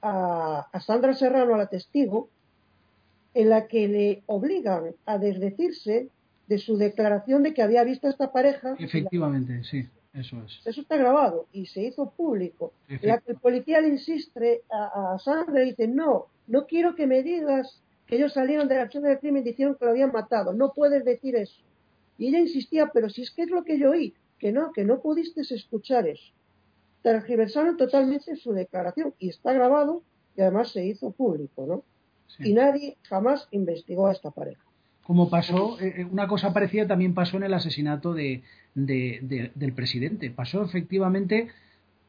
a, 0.00 0.68
Sandra 0.84 1.14
Serrano, 1.14 1.54
a 1.54 1.58
la 1.58 1.66
testigo, 1.66 2.28
en 3.34 3.48
la 3.48 3.66
que 3.66 3.88
le 3.88 4.22
obligan 4.26 4.94
a 5.06 5.18
desdecirse 5.18 6.08
de 6.48 6.58
su 6.58 6.76
declaración 6.76 7.42
de 7.42 7.54
que 7.54 7.62
había 7.62 7.84
visto 7.84 8.06
a 8.06 8.10
esta 8.10 8.32
pareja. 8.32 8.74
Efectivamente, 8.78 9.62
sí, 9.64 9.86
eso 10.12 10.42
es. 10.44 10.60
Eso 10.66 10.80
está 10.82 10.96
grabado 10.96 11.46
y 11.52 11.66
se 11.66 11.82
hizo 11.82 12.10
público. 12.10 12.72
En 12.88 13.00
la 13.02 13.18
que 13.18 13.32
el 13.32 13.38
policía 13.38 13.80
le 13.80 13.88
insiste 13.88 14.62
a, 14.70 15.16
Sandra 15.18 15.62
y 15.62 15.70
dice, 15.70 15.88
no, 15.88 16.26
no 16.46 16.66
quiero 16.66 16.94
que 16.94 17.06
me 17.06 17.22
digas 17.22 17.80
que 18.06 18.16
ellos 18.16 18.32
salieron 18.32 18.68
de 18.68 18.76
la 18.76 18.82
acción 18.82 19.04
del 19.04 19.18
crimen 19.18 19.42
y 19.42 19.50
dijeron 19.50 19.76
que 19.76 19.84
lo 19.84 19.92
habían 19.92 20.12
matado, 20.12 20.52
no 20.52 20.72
puedes 20.72 21.04
decir 21.04 21.36
eso. 21.36 21.62
Y 22.18 22.28
ella 22.28 22.40
insistía, 22.40 22.90
pero 22.92 23.08
si 23.08 23.22
es 23.22 23.30
que 23.30 23.42
es 23.42 23.50
lo 23.50 23.64
que 23.64 23.78
yo 23.78 23.90
oí, 23.90 24.14
que 24.42 24.50
no, 24.50 24.72
que 24.72 24.84
no 24.84 25.00
pudiste 25.00 25.42
escuchar 25.42 26.08
eso. 26.08 26.32
Tergiversaron 27.00 27.76
totalmente 27.76 28.34
su 28.34 28.52
declaración 28.52 29.14
y 29.20 29.28
está 29.28 29.52
grabado 29.52 30.02
y 30.36 30.40
además 30.40 30.72
se 30.72 30.84
hizo 30.84 31.12
público, 31.12 31.64
¿no? 31.64 31.84
Y 32.40 32.52
nadie 32.52 32.96
jamás 33.02 33.46
investigó 33.52 34.08
a 34.08 34.12
esta 34.12 34.32
pareja. 34.32 34.64
Como 35.04 35.30
pasó, 35.30 35.78
eh, 35.80 35.94
eh, 35.98 36.04
una 36.10 36.26
cosa 36.26 36.52
parecida 36.52 36.88
también 36.88 37.14
pasó 37.14 37.36
en 37.36 37.44
el 37.44 37.54
asesinato 37.54 38.14
de, 38.14 38.42
del 38.74 39.72
presidente. 39.74 40.30
Pasó 40.30 40.64
efectivamente, 40.64 41.48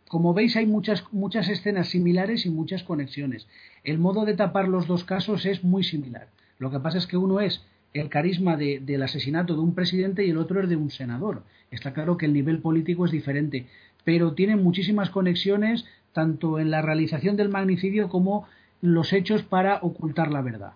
como 0.07 0.33
veis, 0.33 0.55
hay 0.55 0.65
muchas, 0.65 1.03
muchas 1.11 1.49
escenas 1.49 1.89
similares 1.89 2.47
y 2.47 2.49
muchas 2.49 2.81
conexiones. 2.81 3.47
El 3.83 3.99
modo 3.99 4.25
de 4.25 4.33
tapar 4.33 4.67
los 4.67 4.87
dos 4.87 5.03
casos 5.03 5.45
es 5.45 5.63
muy 5.63 5.83
similar. 5.83 6.29
Lo 6.57 6.71
que 6.71 6.79
pasa 6.79 6.97
es 6.97 7.05
que 7.05 7.17
uno 7.17 7.41
es 7.41 7.63
el 7.93 8.09
carisma 8.09 8.57
del 8.57 9.03
asesinato 9.03 9.53
de 9.53 9.61
un 9.61 9.75
presidente 9.75 10.25
y 10.25 10.31
el 10.31 10.37
otro 10.37 10.61
es 10.61 10.69
de 10.69 10.75
un 10.75 10.89
senador. 10.89 11.43
Está 11.71 11.93
claro 11.93 12.17
que 12.17 12.25
el 12.25 12.33
nivel 12.33 12.59
político 12.59 13.05
es 13.05 13.11
diferente, 13.11 13.67
pero 14.03 14.33
tienen 14.33 14.63
muchísimas 14.63 15.09
conexiones 15.09 15.85
tanto 16.11 16.59
en 16.59 16.71
la 16.71 16.81
realización 16.81 17.35
del 17.37 17.49
magnicidio 17.49 18.09
como 18.09 18.47
los 18.81 19.13
hechos 19.13 19.43
para 19.43 19.79
ocultar 19.81 20.31
la 20.31 20.41
verdad. 20.41 20.73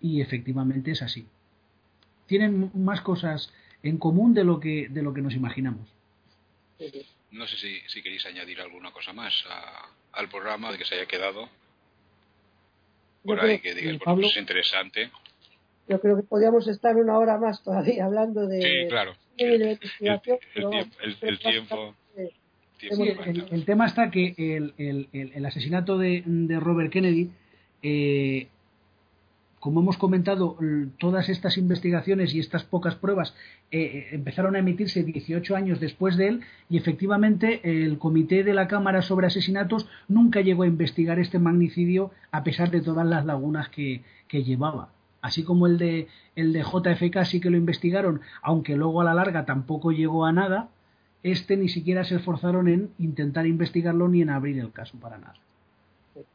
Y 0.00 0.20
efectivamente 0.20 0.90
es 0.90 1.02
así. 1.02 1.26
Tienen 2.26 2.70
más 2.74 3.00
cosas 3.00 3.52
en 3.82 3.98
común 3.98 4.34
de 4.34 4.44
lo 4.44 4.60
que, 4.60 4.88
de 4.88 5.02
lo 5.02 5.12
que 5.12 5.22
nos 5.22 5.34
imaginamos. 5.34 5.86
No 7.30 7.46
sé 7.46 7.56
si, 7.88 8.02
queréis 8.02 8.24
añadir 8.26 8.60
alguna 8.60 8.90
cosa 8.90 9.12
más 9.12 9.32
al 10.12 10.28
programa 10.28 10.72
de 10.72 10.78
que 10.78 10.84
se 10.84 10.94
haya 10.94 11.06
quedado 11.06 11.48
por 13.24 13.40
ahí, 13.40 13.58
que 13.58 13.74
digáis, 13.74 13.98
pues 14.04 14.26
es 14.32 14.36
interesante 14.36 15.10
yo 15.88 16.00
creo 16.00 16.16
que 16.16 16.22
podríamos 16.22 16.66
estar 16.68 16.96
una 16.96 17.18
hora 17.18 17.38
más 17.38 17.62
todavía 17.62 18.04
hablando 18.06 18.46
de, 18.46 18.62
sí, 18.62 18.88
claro. 18.88 19.12
el, 19.36 19.78
tiempo, 21.38 21.94
el, 22.80 23.64
tema 23.64 23.86
está 23.86 24.10
que 24.10 24.34
el, 24.36 25.46
asesinato 25.46 25.98
de, 25.98 26.22
de, 26.24 26.60
Robert 26.60 26.92
Kennedy 26.92 27.30
eh, 27.82 28.48
como 29.60 29.80
hemos 29.80 29.96
comentado, 29.96 30.58
todas 30.98 31.30
estas 31.30 31.56
investigaciones 31.56 32.34
y 32.34 32.38
estas 32.38 32.64
pocas 32.64 32.96
pruebas 32.96 33.34
eh, 33.70 33.80
eh, 33.80 34.08
empezaron 34.12 34.56
a 34.56 34.58
emitirse 34.58 35.02
18 35.02 35.56
años 35.56 35.80
después 35.80 36.18
de 36.18 36.28
él 36.28 36.40
y 36.68 36.76
efectivamente 36.76 37.62
el 37.64 37.98
Comité 37.98 38.44
de 38.44 38.52
la 38.52 38.68
Cámara 38.68 39.00
sobre 39.00 39.26
Asesinatos 39.26 39.88
nunca 40.06 40.42
llegó 40.42 40.64
a 40.64 40.66
investigar 40.66 41.18
este 41.18 41.38
magnicidio 41.38 42.10
a 42.30 42.44
pesar 42.44 42.70
de 42.70 42.82
todas 42.82 43.06
las 43.06 43.24
lagunas 43.24 43.70
que 43.70 44.02
llevaba 44.30 44.90
así 45.24 45.42
como 45.42 45.66
el 45.66 45.78
de, 45.78 46.06
el 46.36 46.52
de 46.52 46.62
JFK 46.62 47.24
sí 47.24 47.40
que 47.40 47.48
lo 47.48 47.56
investigaron, 47.56 48.20
aunque 48.42 48.76
luego 48.76 49.00
a 49.00 49.04
la 49.04 49.14
larga 49.14 49.46
tampoco 49.46 49.90
llegó 49.90 50.26
a 50.26 50.32
nada, 50.32 50.68
este 51.22 51.56
ni 51.56 51.70
siquiera 51.70 52.04
se 52.04 52.16
esforzaron 52.16 52.68
en 52.68 52.90
intentar 52.98 53.46
investigarlo 53.46 54.06
ni 54.06 54.20
en 54.20 54.28
abrir 54.28 54.58
el 54.58 54.70
caso 54.70 55.00
para 55.00 55.16
nada. 55.16 55.34
Pues, 56.12 56.26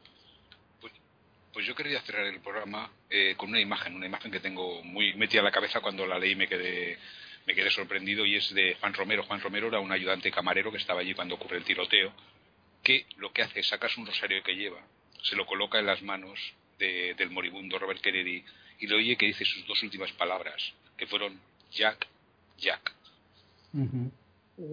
pues 1.53 1.67
yo 1.67 1.75
quería 1.75 2.01
cerrar 2.01 2.25
el 2.25 2.39
programa 2.39 2.89
eh, 3.11 3.35
con 3.37 3.49
una 3.49 3.59
imagen, 3.59 3.95
una 3.95 4.07
imagen 4.07 4.31
que 4.31 4.39
tengo 4.39 4.83
muy 4.83 5.13
metida 5.13 5.41
en 5.41 5.45
la 5.45 5.51
cabeza 5.51 5.81
cuando 5.81 6.07
la 6.07 6.17
leí 6.17 6.35
me 6.35 6.47
quedé, 6.47 6.97
me 7.45 7.53
quedé 7.53 7.69
sorprendido 7.69 8.25
y 8.25 8.37
es 8.37 8.51
de 8.55 8.75
Juan 8.79 8.95
Romero. 8.95 9.21
Juan 9.21 9.39
Romero 9.39 9.67
era 9.67 9.79
un 9.79 9.91
ayudante 9.91 10.31
camarero 10.31 10.71
que 10.71 10.79
estaba 10.79 11.01
allí 11.01 11.13
cuando 11.13 11.35
ocurre 11.35 11.57
el 11.57 11.63
tiroteo, 11.63 12.11
que 12.81 13.05
lo 13.17 13.31
que 13.31 13.43
hace 13.43 13.59
es 13.59 13.67
sacarse 13.67 13.99
un 13.99 14.07
rosario 14.07 14.41
que 14.41 14.55
lleva, 14.55 14.81
se 15.21 15.35
lo 15.35 15.45
coloca 15.45 15.77
en 15.77 15.85
las 15.85 16.01
manos 16.01 16.39
del 16.79 17.29
moribundo 17.29 17.77
Robert 17.77 18.01
Kennedy 18.01 18.43
y 18.79 18.87
le 18.87 18.95
oye 18.95 19.17
que 19.17 19.25
dice 19.25 19.45
sus 19.45 19.65
dos 19.67 19.81
últimas 19.83 20.11
palabras, 20.13 20.73
que 20.97 21.07
fueron 21.07 21.39
Jack, 21.71 22.07
Jack. 22.57 22.93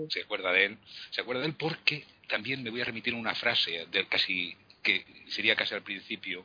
se 0.08 0.22
acuerda 0.22 0.52
de 0.52 0.64
él, 0.66 0.78
se 1.10 1.20
acuerda 1.20 1.42
de 1.42 1.48
él 1.48 1.54
porque 1.58 2.04
también 2.28 2.62
me 2.62 2.70
voy 2.70 2.80
a 2.80 2.84
remitir 2.84 3.14
a 3.14 3.16
una 3.16 3.34
frase 3.34 3.86
del 3.90 4.08
casi 4.08 4.56
que 4.82 5.04
sería 5.28 5.56
casi 5.56 5.74
al 5.74 5.82
principio 5.82 6.44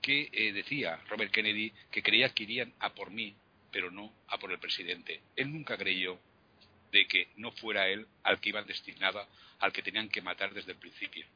que 0.00 0.28
eh, 0.32 0.52
decía 0.52 1.00
Robert 1.08 1.32
Kennedy 1.32 1.72
que 1.90 2.02
creía 2.02 2.28
que 2.30 2.42
irían 2.44 2.72
a 2.80 2.94
por 2.94 3.10
mí, 3.10 3.34
pero 3.70 3.90
no 3.90 4.12
a 4.28 4.38
por 4.38 4.52
el 4.52 4.58
presidente. 4.58 5.20
Él 5.36 5.52
nunca 5.52 5.76
creyó 5.76 6.18
de 6.92 7.06
que 7.06 7.28
no 7.36 7.50
fuera 7.52 7.88
él 7.88 8.06
al 8.22 8.40
que 8.40 8.50
iban 8.50 8.66
destinada, 8.66 9.26
al 9.58 9.72
que 9.72 9.82
tenían 9.82 10.08
que 10.08 10.22
matar 10.22 10.54
desde 10.54 10.72
el 10.72 10.78
principio. 10.78 11.26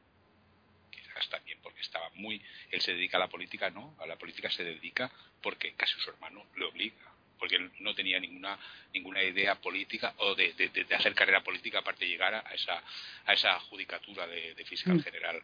También 1.29 1.57
porque 1.61 1.81
estaba 1.81 2.09
muy, 2.15 2.41
él 2.71 2.81
se 2.81 2.93
dedica 2.93 3.17
a 3.17 3.21
la 3.21 3.27
política, 3.27 3.69
no, 3.69 3.95
a 3.99 4.05
la 4.05 4.15
política 4.17 4.49
se 4.49 4.63
dedica 4.63 5.11
porque 5.41 5.73
casi 5.73 5.93
su 5.99 6.09
hermano 6.11 6.45
le 6.57 6.65
obliga 6.65 7.09
porque 7.39 7.55
él 7.55 7.71
no 7.79 7.95
tenía 7.95 8.19
ninguna 8.19 8.59
ninguna 8.93 9.23
idea 9.23 9.55
política 9.55 10.13
o 10.17 10.35
de, 10.35 10.53
hacer 10.95 11.15
carrera 11.15 11.41
política 11.41 11.79
aparte 11.79 12.05
de 12.05 12.11
llegar 12.11 12.35
a 12.35 12.53
esa 12.53 12.83
a 13.25 13.33
esa 13.33 13.59
judicatura 13.61 14.27
de, 14.27 14.53
fiscal 14.65 14.97
mm. 14.97 15.01
general. 15.01 15.41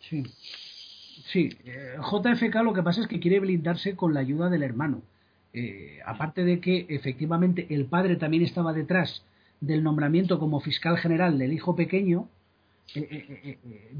Sí. 0.00 0.24
Sí, 1.26 1.50
eh, 1.64 1.96
JFK 1.98 2.62
lo 2.62 2.72
que 2.72 2.82
pasa 2.82 3.00
es 3.00 3.08
que 3.08 3.18
quiere 3.18 3.40
blindarse 3.40 3.96
con 3.96 4.14
la 4.14 4.20
ayuda 4.20 4.48
del 4.48 4.62
hermano. 4.62 5.02
Eh, 5.52 5.98
aparte 6.04 6.44
de 6.44 6.60
que 6.60 6.86
efectivamente 6.88 7.66
el 7.70 7.86
padre 7.86 8.16
también 8.16 8.44
estaba 8.44 8.72
detrás 8.72 9.24
del 9.60 9.82
nombramiento 9.82 10.38
como 10.38 10.60
fiscal 10.60 10.96
general 10.98 11.38
del 11.38 11.52
hijo 11.52 11.74
pequeño, 11.74 12.28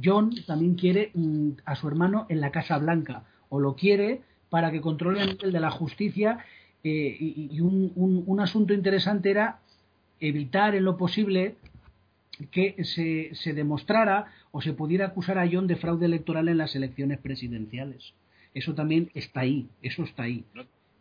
John 0.02 0.34
también 0.46 0.74
quiere 0.74 1.10
mm, 1.14 1.50
a 1.64 1.76
su 1.76 1.88
hermano 1.88 2.26
en 2.28 2.40
la 2.40 2.50
Casa 2.50 2.78
Blanca, 2.78 3.24
o 3.48 3.60
lo 3.60 3.74
quiere 3.74 4.22
para 4.50 4.70
que 4.70 4.80
controle 4.80 5.22
el 5.22 5.52
de 5.52 5.60
la 5.60 5.70
justicia 5.70 6.44
eh, 6.84 7.16
y, 7.20 7.60
un, 7.60 8.40
asunto 8.40 8.72
interesante 8.72 9.30
era 9.30 9.60
evitar 10.20 10.74
en 10.74 10.84
lo 10.84 10.96
posible 10.96 11.56
que 12.50 12.76
se, 12.84 13.34
se, 13.34 13.52
demostrara 13.52 14.32
o 14.52 14.62
se 14.62 14.72
pudiera 14.72 15.06
acusar 15.06 15.38
a 15.38 15.48
John 15.50 15.66
de 15.66 15.76
fraude 15.76 16.06
electoral 16.06 16.48
en 16.48 16.58
las 16.58 16.76
elecciones 16.76 17.18
presidenciales. 17.18 18.14
Eso 18.54 18.74
también 18.74 19.10
está 19.14 19.40
ahí, 19.40 19.68
eso 19.82 20.04
está 20.04 20.22
ahí. 20.24 20.44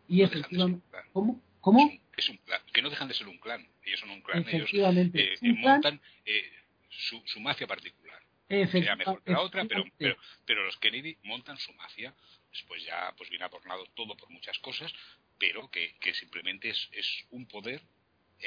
y 0.08 0.22
efectivamente, 0.22 0.82
¿cómo? 1.12 1.40
¿Cómo? 1.60 1.90
Es 2.16 2.28
un, 2.28 2.38
que 2.72 2.82
no 2.82 2.90
dejan 2.90 3.08
de 3.08 3.14
ser 3.14 3.28
un 3.28 3.38
clan. 3.38 3.66
Ellos 3.84 4.00
son 4.00 4.10
un 4.10 4.20
clan. 4.20 4.40
Efectivamente. 4.40 5.20
Ellos 5.20 5.42
eh, 5.42 5.54
montan 5.60 6.00
eh, 6.26 6.42
su, 6.88 7.22
su, 7.26 7.40
mafia 7.40 7.66
particular. 7.66 8.20
Sea 8.48 8.96
mejor 8.96 9.22
que 9.22 9.32
la 9.32 9.40
otra, 9.40 9.64
pero, 9.66 9.84
pero, 9.98 10.16
pero, 10.46 10.64
los 10.64 10.78
Kennedy 10.78 11.18
montan 11.24 11.58
su 11.58 11.72
mafia. 11.74 12.14
Después 12.50 12.82
ya 12.84 13.12
pues 13.16 13.28
viene 13.28 13.44
apornado 13.44 13.84
todo 13.94 14.16
por 14.16 14.30
muchas 14.30 14.58
cosas, 14.58 14.92
pero 15.38 15.70
que, 15.70 15.94
simplemente 16.14 16.70
es, 16.70 17.26
un 17.30 17.46
poder 17.46 17.82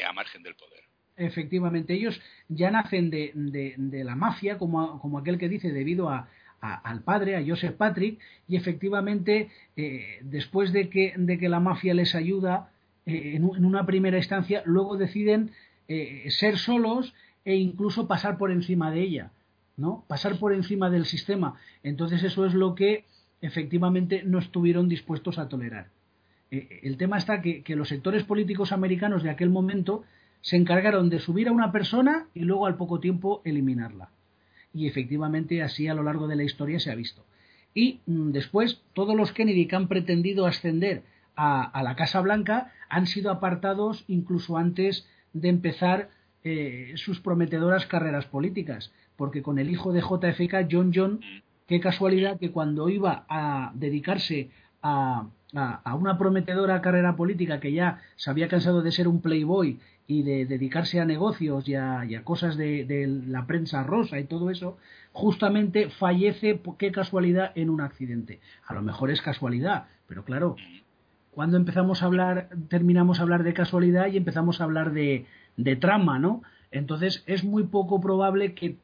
a 0.05 0.13
margen 0.13 0.43
del 0.43 0.55
poder. 0.55 0.83
Efectivamente, 1.17 1.93
ellos 1.93 2.19
ya 2.47 2.71
nacen 2.71 3.09
de, 3.09 3.31
de, 3.35 4.03
la 4.03 4.15
mafia, 4.15 4.57
como, 4.57 4.99
como, 4.99 5.19
aquel 5.19 5.37
que 5.37 5.49
dice, 5.49 5.71
debido 5.71 6.09
a, 6.09 6.29
al 6.61 7.03
padre, 7.03 7.35
a 7.35 7.43
Joseph 7.45 7.75
Patrick, 7.75 8.19
y 8.47 8.55
efectivamente, 8.55 9.49
eh, 9.75 10.19
después 10.21 10.71
de 10.71 10.89
que, 10.89 11.13
de 11.17 11.37
que 11.37 11.49
la 11.49 11.59
mafia 11.59 11.93
les 11.93 12.15
ayuda 12.15 12.71
eh, 13.05 13.33
en, 13.35 13.43
una 13.43 13.85
primera 13.85 14.17
instancia, 14.17 14.61
luego 14.65 14.97
deciden 14.97 15.51
eh, 15.87 16.25
ser 16.29 16.57
solos 16.57 17.13
e 17.45 17.55
incluso 17.55 18.07
pasar 18.07 18.37
por 18.37 18.51
encima 18.51 18.91
de 18.91 19.01
ella, 19.01 19.31
¿no? 19.77 20.05
Pasar 20.07 20.37
por 20.37 20.53
encima 20.53 20.89
del 20.89 21.05
sistema. 21.05 21.55
Entonces 21.83 22.23
eso 22.23 22.45
es 22.45 22.53
lo 22.53 22.75
que 22.75 23.05
efectivamente 23.41 24.23
no 24.23 24.39
estuvieron 24.39 24.87
dispuestos 24.87 25.39
a 25.39 25.49
tolerar. 25.49 25.87
Eh, 26.51 26.81
el 26.83 26.97
tema 26.97 27.17
está 27.17 27.41
que, 27.41 27.63
los 27.75 27.89
sectores 27.89 28.23
políticos 28.23 28.71
americanos 28.71 29.23
de 29.23 29.29
aquel 29.29 29.49
momento 29.49 30.03
se 30.41 30.57
encargaron 30.57 31.09
de 31.09 31.19
subir 31.19 31.47
a 31.47 31.51
una 31.51 31.71
persona 31.71 32.27
y 32.33 32.41
luego 32.41 32.65
al 32.65 32.75
poco 32.75 32.99
tiempo 32.99 33.41
eliminarla. 33.45 34.09
Y 34.73 34.87
efectivamente 34.87 35.61
así 35.63 35.87
a 35.87 35.93
lo 35.93 36.03
largo 36.03 36.27
de 36.27 36.35
la 36.35 36.43
historia 36.43 36.79
se 36.79 36.91
ha 36.91 36.95
visto. 36.95 37.25
Y 37.73 38.01
mm, 38.05 38.31
después 38.31 38.81
todos 38.93 39.15
los 39.15 39.31
Kennedy 39.31 39.67
que 39.67 39.75
han 39.75 39.87
pretendido 39.87 40.45
ascender 40.45 41.03
a, 41.35 41.81
la 41.83 41.95
Casa 41.95 42.21
Blanca 42.21 42.71
han 42.89 43.07
sido 43.07 43.31
apartados 43.31 44.03
incluso 44.07 44.57
antes 44.57 45.07
de 45.33 45.49
empezar 45.49 46.09
eh, 46.43 46.93
sus 46.95 47.19
prometedoras 47.19 47.85
carreras 47.85 48.25
políticas. 48.25 48.91
Porque 49.15 49.41
con 49.41 49.59
el 49.59 49.69
hijo 49.69 49.93
de 49.93 50.01
JFK, 50.01 50.67
John 50.71 50.91
John, 50.93 51.21
qué 51.67 51.79
casualidad 51.79 52.39
que 52.39 52.51
cuando 52.51 52.89
iba 52.89 53.25
a 53.29 53.71
dedicarse 53.75 54.49
a, 54.81 55.27
a, 55.53 55.95
una 55.95 56.17
prometedora 56.17 56.81
carrera 56.81 57.15
política 57.15 57.59
que 57.59 57.73
ya 57.73 57.99
se 58.15 58.29
había 58.29 58.47
cansado 58.47 58.81
de 58.81 58.91
ser 58.91 59.07
un 59.07 59.21
playboy 59.21 59.79
y 60.07 60.23
de 60.23 60.45
dedicarse 60.45 60.99
a 60.99 61.05
negocios 61.05 61.67
y 61.67 61.75
a, 61.75 62.05
cosas 62.23 62.57
de, 62.57 63.23
la 63.27 63.45
prensa 63.45 63.83
rosa 63.83 64.19
y 64.19 64.25
todo 64.25 64.49
eso, 64.49 64.77
justamente 65.13 65.89
fallece, 65.89 66.59
qué 66.77 66.91
casualidad, 66.91 67.51
en 67.55 67.69
un 67.69 67.81
accidente. 67.81 68.39
A 68.65 68.73
lo 68.73 68.81
mejor 68.81 69.11
es 69.11 69.21
casualidad, 69.21 69.85
pero 70.07 70.25
claro, 70.25 70.55
cuando 71.31 71.57
empezamos 71.57 72.01
a 72.01 72.07
hablar, 72.07 72.49
terminamos 72.67 73.19
a 73.19 73.23
hablar 73.23 73.43
de 73.43 73.53
casualidad 73.53 74.07
y 74.07 74.17
empezamos 74.17 74.59
a 74.59 74.65
hablar 74.65 74.91
de, 74.91 75.25
de 75.63 75.75
trama, 75.75 76.19
¿no? 76.19 76.41
Entonces 76.71 77.23
es 77.25 77.43
muy 77.43 77.63
poco 77.63 77.99
probable 77.99 78.53
que 78.53 78.77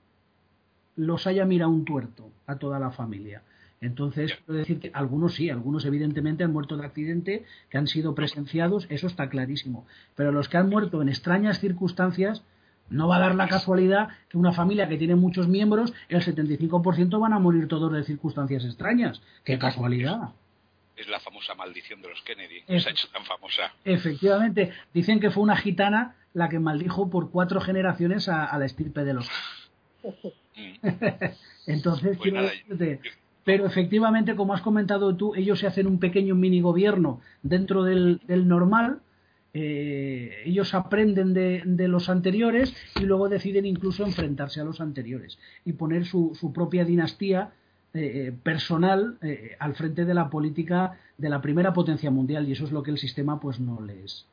los 0.95 1.28
haya 1.28 1.45
mirado 1.45 1.71
un 1.71 1.86
tuerto 1.86 2.32
a 2.45 2.55
toda 2.57 2.80
la 2.80 2.91
familia. 2.91 3.43
Entonces, 3.80 4.34
quiero 4.45 4.59
decir 4.59 4.80
que 4.80 4.91
algunos 4.93 5.36
sí, 5.36 5.49
algunos 5.51 5.86
evidentemente 5.86 6.43
han 6.43 6.51
muerto 6.51 6.78
de 6.78 6.86
accidente, 6.86 7.45
que 7.69 7.78
han 7.78 7.86
sido 7.88 8.15
presenciados, 8.15 8.88
eso 8.89 9.05
está 9.05 9.30
clarísimo. 9.30 9.86
Pero 10.15 10.32
los 10.32 10.49
que 10.49 10.57
han 10.57 10.69
muerto 10.69 11.01
en 11.01 11.09
extrañas 11.09 11.59
circunstancias, 11.59 12.43
no 12.89 13.07
va 13.07 13.17
a 13.17 13.19
dar 13.19 13.36
la 13.36 13.47
casualidad 13.47 14.09
que 14.30 14.38
una 14.38 14.53
familia 14.53 14.88
que 14.88 14.97
tiene 14.97 15.15
muchos 15.15 15.47
miembros, 15.47 15.93
el 16.09 16.21
75% 16.21 17.19
van 17.19 17.34
a 17.34 17.39
morir 17.39 17.67
todos 17.67 17.91
de 17.91 18.03
circunstancias 18.03 18.65
extrañas. 18.65 19.21
¡Qué 19.43 19.59
casualidad! 19.59 20.32
Es 20.98 21.08
la 21.08 21.20
famosa 21.20 21.54
maldición 21.56 22.02
de 22.02 22.10
los 22.10 22.22
Kennedy, 22.24 22.64
se 22.68 22.89
ha 22.89 22.91
hecho 22.91 23.08
tan 23.10 23.24
famosa. 23.24 23.72
Efectivamente, 23.86 24.74
dicen 24.93 25.20
que 25.20 25.30
fue 25.30 25.43
una 25.43 25.56
gitana 25.56 26.16
la 26.34 26.50
que 26.50 26.60
maldijo 26.60 27.10
por 27.10 27.32
cuatro 27.32 27.62
generaciones 27.62 28.28
a, 28.28 28.58
la 28.58 28.66
estirpe 28.66 29.04
de 29.06 29.14
los. 29.14 29.30
Mm. 30.04 30.88
Entonces, 31.68 32.18
pues 32.18 33.00
pero 33.48 33.66
efectivamente, 33.66 34.36
como 34.36 34.54
has 34.54 34.62
comentado 34.62 35.16
tú, 35.16 35.34
ellos 35.34 35.60
se 35.60 35.68
hacen 35.68 35.88
un 35.88 36.00
pequeño 36.00 36.36
mini 36.36 36.60
gobierno 36.60 37.22
dentro 37.43 37.86
del, 37.86 38.20
normal, 38.28 39.00
eh, 39.54 40.43
ellos 40.43 40.74
aprenden 40.74 41.34
de, 41.34 41.88
los 41.88 42.10
anteriores 42.10 42.76
y 43.00 43.06
luego 43.06 43.30
deciden 43.30 43.66
incluso 43.66 44.06
enfrentarse 44.06 44.60
a 44.60 44.66
los 44.66 44.82
anteriores 44.82 45.39
y 45.64 45.72
poner 45.72 46.06
su, 46.06 46.52
propia 46.54 46.84
dinastía 46.84 47.54
eh, 47.93 48.33
personal 48.43 49.17
eh, 49.21 49.55
al 49.59 49.75
frente 49.75 50.05
de 50.05 50.13
la 50.13 50.29
política 50.29 50.97
de 51.17 51.29
la 51.29 51.41
primera 51.41 51.73
potencia 51.73 52.11
mundial 52.11 52.47
y 52.47 52.51
eso 52.51 52.65
es 52.65 52.71
lo 52.71 52.83
que 52.83 52.91
el 52.91 52.97
sistema 52.97 53.39
pues 53.39 53.59
no 53.59 53.81
les. 53.81 54.25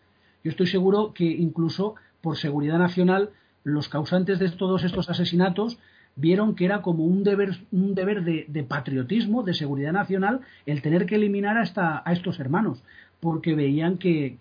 Yo 0.43 0.51
estoy 0.51 0.67
seguro 0.67 1.15
que 1.15 1.25
incluso 1.25 1.95
por 2.21 2.37
seguridad 2.37 2.79
nacional 2.79 3.31
los 3.63 3.89
causantes 3.89 4.39
de 4.39 4.51
todos 4.51 4.85
estos 4.85 5.09
asesinatos 5.09 5.79
vieron 6.17 6.55
que 6.55 6.65
era 6.65 6.83
como 6.83 7.05
un 7.05 7.25
deber, 7.25 7.59
un 7.73 7.95
deber 7.95 8.23
de, 8.23 8.65
patriotismo, 8.65 9.43
de 9.43 9.55
seguridad 9.55 9.93
nacional, 9.93 10.41
el 10.67 10.83
tener 10.83 11.07
que 11.07 11.17
eliminar 11.17 11.57
a, 11.57 12.03
a 12.05 12.13
estos 12.13 12.39
hermanos, 12.39 12.83
porque 13.21 13.55
veían 13.55 13.99
que, 13.99 14.37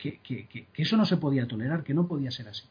eso 0.75 0.97
no 0.97 1.05
se 1.05 1.17
podía 1.17 1.47
tolerar, 1.47 1.83
que 1.83 1.93
no 1.93 2.07
podía 2.07 2.31
ser 2.31 2.49
así. 2.49 2.63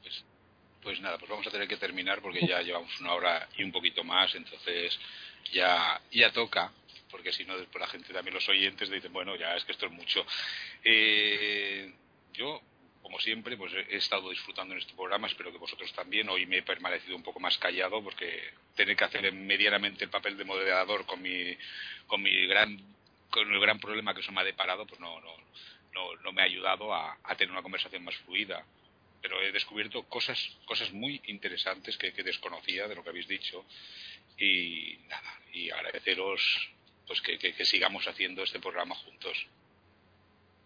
Pues, 0.83 1.01
nada, 1.01 1.18
pues 1.18 1.30
vamos 1.30 1.47
a 1.47 1.51
tener 1.51 1.68
que 1.68 1.76
terminar 1.76 2.20
porque 2.20 2.47
ya 2.47 2.61
llevamos 2.62 2.99
una 3.01 3.14
hora 3.14 3.49
y 3.57 3.62
un 3.62 3.72
poquito 3.72 4.05
más, 4.05 4.35
entonces 4.35 4.99
ya, 5.53 6.01
ya 6.11 6.33
toca 6.33 6.72
porque 7.11 7.33
si 7.33 7.45
no 7.45 7.59
después 7.59 7.78
la 7.78 7.89
gente 7.89 8.11
también 8.11 8.33
los 8.33 8.49
oyentes 8.49 8.89
dicen 8.89 9.12
bueno 9.12 9.37
ya 9.37 9.55
es 9.55 9.64
que 9.66 9.72
esto 9.72 9.85
es 9.85 9.93
mucho 9.93 10.24
eh, 10.83 11.93
yo 12.33 12.62
como 13.03 13.18
siempre, 13.18 13.57
pues 13.57 13.72
he 13.91 13.97
estado 13.97 14.30
disfrutando 14.30 14.74
en 14.74 14.80
este 14.80 14.95
programa, 14.95 15.26
espero 15.26 15.53
que 15.53 15.59
vosotros 15.59 15.93
también. 15.93 16.28
Hoy 16.28 16.47
me 16.47 16.59
he 16.59 16.62
permanecido 16.62 17.16
un 17.16 17.22
poco 17.22 17.41
más 17.41 17.59
callado 17.59 18.03
porque 18.03 18.55
tener 18.76 18.97
que 18.97 19.05
hacer 19.05 19.30
medianamente 19.33 20.05
el 20.05 20.11
papel 20.11 20.37
de 20.37 20.45
moderador 20.45 21.05
con 21.05 21.20
mi, 21.20 21.57
con 22.07 22.22
mi 22.22 22.47
gran, 22.47 22.78
con 23.28 23.53
el 23.53 23.61
gran 23.61 23.80
problema 23.80 24.14
que 24.14 24.20
eso 24.20 24.33
me 24.33 24.41
ha 24.41 24.45
deparado, 24.45 24.87
pues 24.87 25.01
no, 25.01 25.20
no, 25.20 25.37
no, 25.93 26.16
no 26.22 26.33
me 26.33 26.43
ha 26.43 26.45
ayudado 26.45 26.95
a, 26.95 27.18
tener 27.37 27.51
una 27.51 27.62
conversación 27.62 28.05
más 28.05 28.14
fluida. 28.18 28.64
Pero 29.23 29.41
he 29.41 29.53
descubierto 29.53 30.03
cosas, 30.05 30.39
cosas 30.66 30.93
muy 30.93 31.23
interesantes 31.27 31.97
que, 31.97 32.12
desconocía 32.23 32.89
de 32.89 32.97
lo 32.97 33.03
que 33.03 33.11
habéis 33.11 33.29
dicho 33.29 33.64
y 34.37 34.99
nada, 35.09 35.41
y 35.53 35.70
agradeceros 35.70 36.70
pues 37.07 37.20
que 37.20 37.64
sigamos 37.64 38.07
haciendo 38.09 38.43
este 38.43 38.59
programa 38.59 38.95
juntos. 38.95 39.47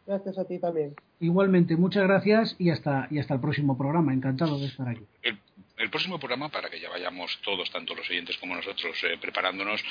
Gracias 0.07 0.39
a 0.39 0.47
ti 0.47 0.59
también. 0.59 0.95
Igualmente, 1.19 1.77
muchas 1.77 2.05
gracias 2.05 2.55
y 2.59 2.71
hasta, 2.71 3.09
y 3.11 3.19
hasta 3.19 3.35
el 3.35 3.41
próximo 3.41 3.77
programa. 3.77 4.15
Encantado 4.15 4.59
de 4.59 4.67
estar 4.67 4.89
aquí. 4.89 5.05
El, 5.23 5.91
próximo 5.91 6.19
programa, 6.19 6.49
para 6.49 6.71
que 6.71 6.81
ya 6.81 6.89
vayamos 6.89 7.39
todos, 7.43 7.71
tanto 7.71 7.95
los 7.95 8.09
oyentes 8.09 8.39
como 8.39 8.55
nosotros, 8.55 8.97
eh, 9.05 9.19
preparándonos, 9.21 9.83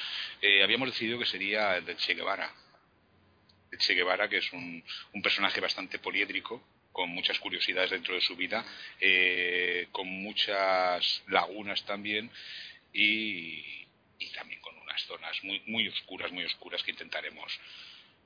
eh, 0.41 0.63
habíamos 0.63 0.89
decidido 0.89 1.19
que 1.19 1.25
sería 1.25 1.75
el 1.77 1.85
de 1.85 1.97
Che 1.97 2.13
Guevara. 2.13 2.49
El 3.71 3.77
Che 3.77 3.93
Guevara, 3.93 4.29
que 4.29 4.37
es 4.37 4.53
un, 4.53 4.83
un 5.13 5.21
personaje 5.21 5.59
bastante 5.59 5.99
poliédrico, 5.99 6.63
con 6.95 7.09
muchas 7.09 7.37
curiosidades 7.39 7.91
dentro 7.91 8.15
de 8.15 8.21
su 8.21 8.37
vida, 8.37 8.65
eh, 9.01 9.89
con 9.91 10.07
muchas 10.07 11.23
lagunas 11.27 11.83
también 11.83 12.31
y, 12.93 13.85
también 14.33 14.61
con 14.61 14.77
unas 14.77 15.01
zonas 15.03 15.43
muy, 15.43 15.61
muy 15.67 15.89
oscuras, 15.89 16.31
muy 16.31 16.45
oscuras 16.45 16.81
que 16.83 16.91
intentaremos 16.91 17.59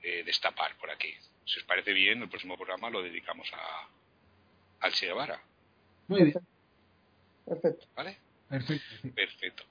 eh, 0.04 0.22
destapar 0.24 0.78
por 0.78 0.92
aquí. 0.92 1.12
Si 1.46 1.58
os 1.58 1.66
parece 1.66 1.94
bien, 1.94 2.22
el 2.22 2.30
próximo 2.30 2.56
programa 2.58 2.92
lo 2.92 3.02
dedicamos 3.02 3.52
a, 3.54 3.88
al 4.82 4.94
Che 4.94 5.08
Guevara. 5.08 5.42
Muy 6.08 6.26
bien. 6.26 6.40
Perfecto. 7.46 7.88
¿Vale? 7.96 8.18
Perfecto. 8.48 9.10
Perfecto. 9.16 9.64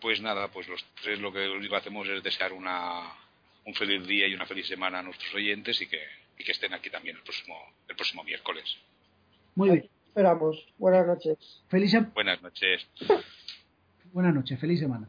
Pues 0.00 0.20
nada, 0.20 0.46
pues 0.52 0.68
los 0.68 0.84
tres 1.02 1.18
lo 1.18 1.32
que 1.32 1.68
hacemos 1.74 2.06
es 2.08 2.22
desear 2.22 2.52
una, 2.52 3.14
un 3.64 3.74
feliz 3.74 4.06
día 4.06 4.28
y 4.28 4.34
una 4.34 4.46
feliz 4.46 4.68
semana 4.68 5.00
a 5.00 5.02
nuestros 5.02 5.34
oyentes 5.34 5.80
y 5.80 5.88
que, 5.88 6.23
y 6.38 6.44
que 6.44 6.52
estén 6.52 6.74
aquí 6.74 6.90
también 6.90 7.16
el 7.16 7.22
próximo, 7.22 7.56
el 7.88 7.96
próximo 7.96 8.24
miércoles. 8.24 8.76
Muy 9.54 9.70
bien. 9.70 9.90
Esperamos. 10.08 10.64
Buenas 10.78 11.06
noches. 11.06 11.62
Feliz 11.68 11.92
Buenas 12.14 12.40
noches. 12.42 12.86
Buenas 14.12 14.34
noches. 14.34 14.58
Feliz 14.60 14.80
semana. 14.80 15.08